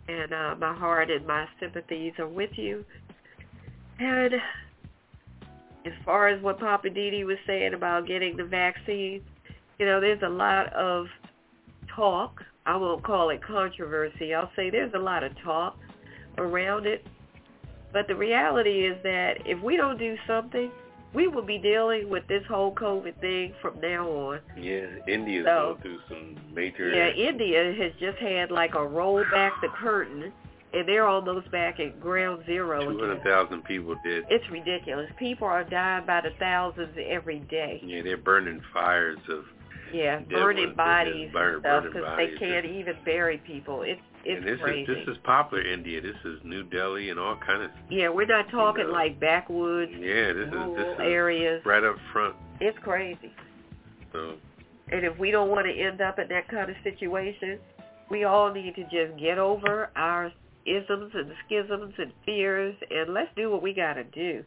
[0.08, 2.84] And uh, my heart and my sympathies are with you.
[3.98, 4.34] And
[5.86, 9.22] as far as what Poppa DD was saying about getting the vaccine,
[9.78, 11.06] you know, there's a lot of
[11.94, 12.42] talk.
[12.64, 14.34] I won't call it controversy.
[14.34, 15.78] I'll say there's a lot of talk
[16.38, 17.06] around it.
[17.92, 20.70] But the reality is that if we don't do something,
[21.14, 24.40] we will be dealing with this whole COVID thing from now on.
[24.58, 26.90] Yeah, India's so, going through some major.
[26.90, 30.32] Yeah, India has just had like a roll back the curtain
[30.72, 32.80] and they're almost back at ground zero.
[32.80, 34.24] Two hundred thousand people did.
[34.30, 35.10] It's ridiculous.
[35.18, 37.80] People are dying by the thousands every day.
[37.84, 39.44] Yeah, they're burning fires of.
[39.92, 43.82] Yeah, burning bodies burn, stuff because they can't even bury people.
[43.82, 44.90] It's it's and this crazy.
[44.90, 46.00] Is, this is popular India.
[46.00, 47.70] This is New Delhi and all kind of.
[47.88, 49.92] Yeah, we're not talking you know, like backwoods.
[49.94, 52.34] Yeah, this is this is areas right up front.
[52.60, 53.32] It's crazy.
[54.12, 54.34] So.
[54.90, 57.58] And if we don't want to end up in that kind of situation,
[58.10, 60.32] we all need to just get over our
[60.66, 64.44] isms and schisms and fears, and let's do what we got to do.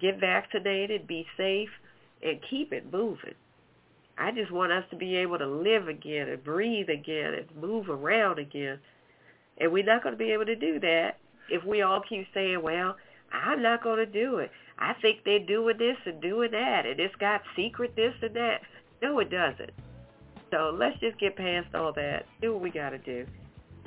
[0.00, 1.70] Get vaccinated, be safe,
[2.22, 3.34] and keep it moving.
[4.18, 7.88] I just want us to be able to live again and breathe again and move
[7.88, 8.78] around again.
[9.58, 11.16] And we're not going to be able to do that
[11.48, 12.96] if we all keep saying, well,
[13.32, 14.50] I'm not going to do it.
[14.78, 18.60] I think they're doing this and doing that, and it's got secret this and that.
[19.02, 19.70] No, it doesn't.
[20.50, 22.26] So let's just get past all that.
[22.40, 23.26] Do what we got to do.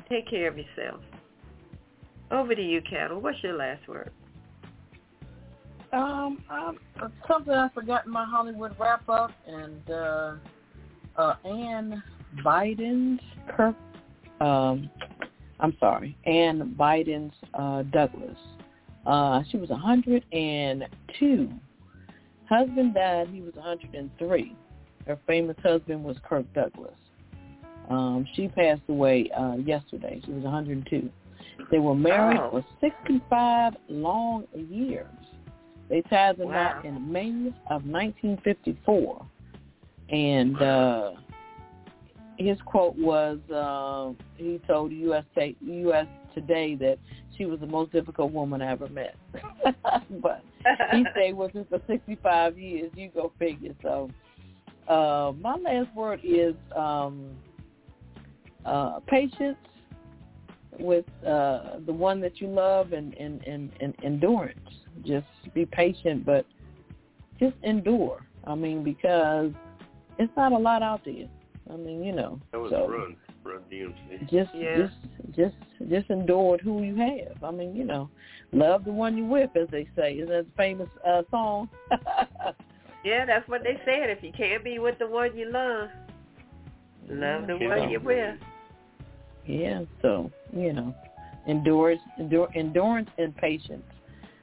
[0.09, 1.01] Take care of yourself.
[2.31, 3.19] Over to you, Ketel.
[3.19, 4.11] What's your last word?
[5.91, 6.79] Um, um,
[7.27, 10.35] something I forgot in my Hollywood wrap up, and uh,
[11.15, 12.01] uh, Anne
[12.43, 13.19] Buydens
[13.55, 13.75] Kirk.
[14.41, 14.89] Um,
[15.59, 18.37] I'm sorry, Anne Buydens uh, Douglas.
[19.05, 21.49] Uh, she was 102.
[22.49, 23.27] Husband died.
[23.31, 24.55] He was 103.
[25.05, 26.95] Her famous husband was Kirk Douglas.
[27.89, 30.21] Um, she passed away uh, yesterday.
[30.25, 31.09] She was 102.
[31.71, 32.51] They were married oh.
[32.51, 35.07] for 65 long years.
[35.89, 36.75] They tied the wow.
[36.75, 39.25] knot in May of 1954.
[40.09, 41.11] And uh,
[42.37, 45.23] his quote was, uh, he told U.S.
[45.61, 46.07] U.S.
[46.33, 46.97] Today that
[47.37, 49.15] she was the most difficult woman I ever met.
[50.21, 50.43] but
[50.91, 52.91] he stayed with her for 65 years.
[52.95, 53.75] You go figure.
[53.81, 54.09] So
[54.87, 57.31] uh, my last word is um,
[58.65, 59.57] uh, patience
[60.79, 64.59] with uh, the one that you love and, and, and, and endurance.
[65.05, 66.45] Just be patient, but
[67.39, 68.25] just endure.
[68.45, 69.51] I mean, because
[70.17, 71.27] it's not a lot out there.
[71.71, 72.39] I mean, you know.
[72.51, 74.29] That was so run, run DMC.
[74.29, 74.77] Just, yeah.
[74.77, 77.43] just, just, just endure who you have.
[77.43, 78.09] I mean, you know,
[78.51, 80.13] love the one you with, as they say.
[80.13, 81.69] Is that a famous uh, song?
[83.05, 84.09] yeah, that's what they said.
[84.09, 85.89] If you can't be with the one you love,
[87.09, 88.35] love the one you're with.
[89.45, 90.95] Yeah, so you know,
[91.47, 93.83] endurance, endure, endurance, and patience.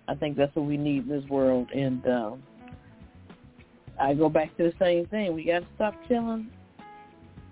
[0.09, 1.71] I think that's what we need in this world.
[1.71, 2.43] And um,
[4.01, 5.35] I go back to the same thing.
[5.35, 6.51] We got to stop killing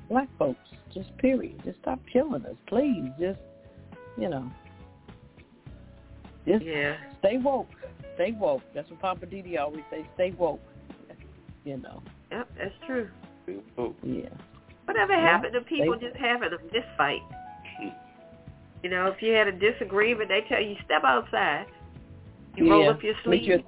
[0.08, 0.58] black folks.
[0.92, 1.60] Just period.
[1.64, 3.10] Just stop killing us, please.
[3.20, 3.38] Just
[4.16, 4.50] you know,
[6.46, 6.96] just yeah.
[7.20, 7.68] stay woke.
[8.16, 8.62] Stay woke.
[8.74, 10.06] That's what Poppa DD always say.
[10.14, 10.60] Stay woke.
[11.64, 12.02] You know.
[12.32, 13.08] Yep, that's true.
[14.02, 14.28] Yeah.
[14.88, 17.20] Whatever yeah, happened to people just having a fight?
[18.80, 21.66] You know, if you had a disagreement, they tell you step outside.
[22.54, 23.44] You yeah, roll up your sleeves.
[23.44, 23.58] Your,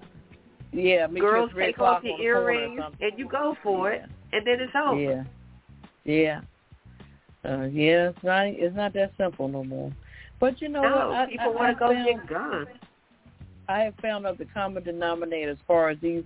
[0.71, 3.29] Yeah, girls it's take off the red cloth on the corner or earrings and you
[3.29, 4.03] go for it,
[4.33, 5.01] and then it's over.
[5.01, 5.25] Yeah,
[6.05, 6.41] yeah,
[7.45, 8.11] uh, yeah.
[8.11, 8.47] It's not.
[8.47, 9.91] It's not that simple no more.
[10.39, 11.17] But you know no, what?
[11.17, 12.69] I, people want to go found, get guns.
[13.69, 16.23] I have found out the common denominator as far as these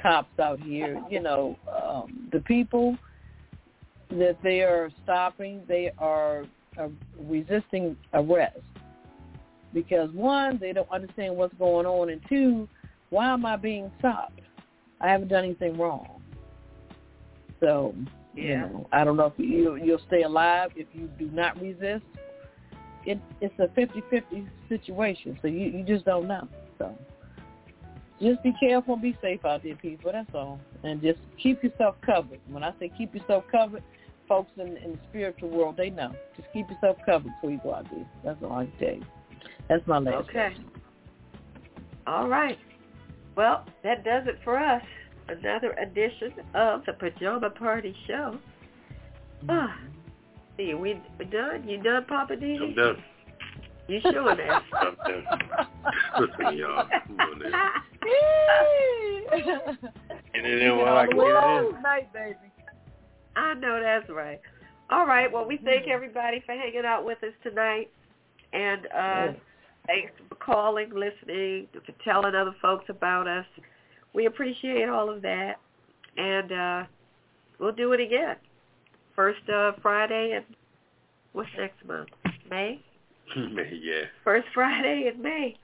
[0.00, 0.98] cops out here.
[1.10, 2.96] You know, um, the people
[4.10, 6.44] that they are stopping, they are
[6.78, 8.58] uh, resisting arrest
[9.72, 12.68] because one, they don't understand what's going on, and two,
[13.10, 14.40] why am I being stopped?
[15.00, 16.22] I haven't done anything wrong.
[17.60, 17.94] So,
[18.34, 18.68] you Yeah.
[18.68, 22.04] know, I don't know if you you'll stay alive if you do not resist.
[23.04, 26.48] It it's a fifty-fifty situation, so you you just don't know.
[26.78, 26.96] So,
[28.20, 30.12] just be careful and be safe out there, people.
[30.12, 32.40] That's all, and just keep yourself covered.
[32.48, 33.82] When I say keep yourself covered,
[34.28, 36.12] folks in, in the spiritual world they know.
[36.36, 38.06] Just keep yourself covered before you go out there.
[38.24, 39.04] That's all I can tell you.
[39.68, 40.28] That's my last.
[40.28, 40.54] Okay.
[42.06, 42.58] All right.
[43.36, 44.82] Well, that does it for us.
[45.28, 48.38] Another edition of the Pajama Party Show.
[49.48, 49.76] Ah,
[50.56, 51.66] see, we we done?
[51.66, 52.58] You done, Papa D?
[52.62, 53.02] I'm done.
[53.88, 54.62] You sure that?
[54.72, 55.24] I'm done.
[56.20, 56.86] Listen, y'all.
[56.92, 57.52] I'm doing
[58.04, 59.76] this.
[60.34, 61.82] And then while I can get it in.
[61.82, 62.36] night, baby.
[63.36, 64.40] I know that's right.
[64.90, 65.30] All right.
[65.32, 67.90] Well, we thank everybody for hanging out with us tonight,
[68.52, 69.32] and uh,
[69.86, 73.46] thanks for calling, listening, for telling other folks about us.
[74.12, 75.54] We appreciate all of that,
[76.16, 76.84] and uh,
[77.58, 78.36] we'll do it again.
[79.16, 80.44] First uh, Friday and
[81.32, 82.08] what's next month?
[82.50, 82.80] May?
[83.36, 83.80] May.
[83.82, 84.04] yeah.
[84.22, 85.56] First Friday in May.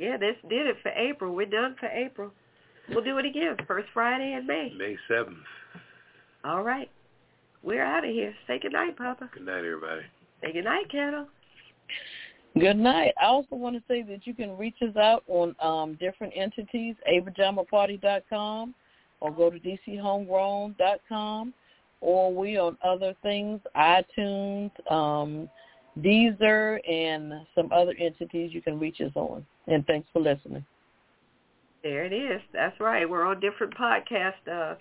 [0.00, 1.34] Yeah, this did it for April.
[1.34, 2.30] We're done for April.
[2.88, 3.58] We'll do it again.
[3.68, 4.72] First Friday in May.
[4.76, 5.34] May 7th.
[6.42, 6.90] All right.
[7.62, 8.34] We're out of here.
[8.46, 9.28] Say good night, Papa.
[9.34, 10.00] Good night, everybody.
[10.42, 11.26] Say good night, Ketel.
[12.58, 13.12] Good night.
[13.20, 16.96] I also want to say that you can reach us out on um, different entities,
[17.06, 18.74] apajamaparty.com
[19.20, 21.54] or go to dchomegrown.com
[22.00, 25.50] or we on other things, iTunes, um,
[25.98, 29.44] Deezer, and some other entities you can reach us on.
[29.66, 30.64] And thanks for listening.
[31.82, 32.40] There it is.
[32.52, 33.08] That's right.
[33.08, 34.74] We're on different podcast uh,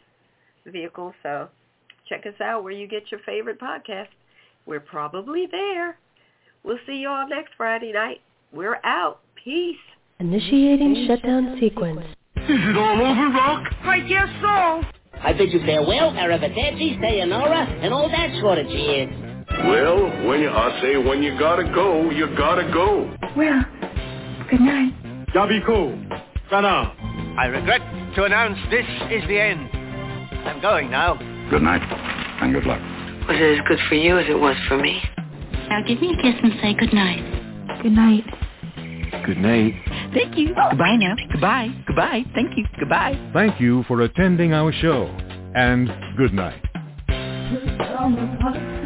[0.65, 1.49] vehicles, so
[2.07, 4.07] check us out where you get your favorite podcast.
[4.65, 5.97] We're probably there.
[6.63, 8.21] We'll see you all next Friday night.
[8.51, 9.21] We're out.
[9.43, 9.77] Peace.
[10.19, 12.05] Initiating shutdown sequence.
[12.35, 13.67] Is it all over, Rock?
[13.83, 14.81] I guess so.
[15.21, 19.28] I bid you farewell, arrivederci, sayonara, and all that sort of jazz.
[19.65, 23.13] Well, when you, I say when you gotta go, you gotta go.
[23.35, 23.61] Well,
[24.49, 24.93] good night.
[25.33, 25.95] Yabiko.
[26.49, 26.93] Sana.
[27.37, 27.81] I regret
[28.15, 29.69] to announce this is the end.
[30.47, 31.15] I'm going now.
[31.49, 31.81] Good night,
[32.41, 32.79] and good luck.
[33.27, 35.01] Was it as good for you as it was for me?
[35.69, 37.23] Now give me a kiss and say good night.
[37.83, 38.23] Good night.
[39.25, 39.73] Good night.
[40.13, 40.47] Thank you.
[40.47, 41.15] Goodbye now.
[41.31, 41.69] Goodbye.
[41.85, 42.23] Goodbye.
[42.33, 42.65] Thank you.
[42.79, 43.29] Goodbye.
[43.33, 45.05] Thank you for attending our show,
[45.55, 46.61] and good night.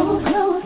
[0.00, 0.59] close, no.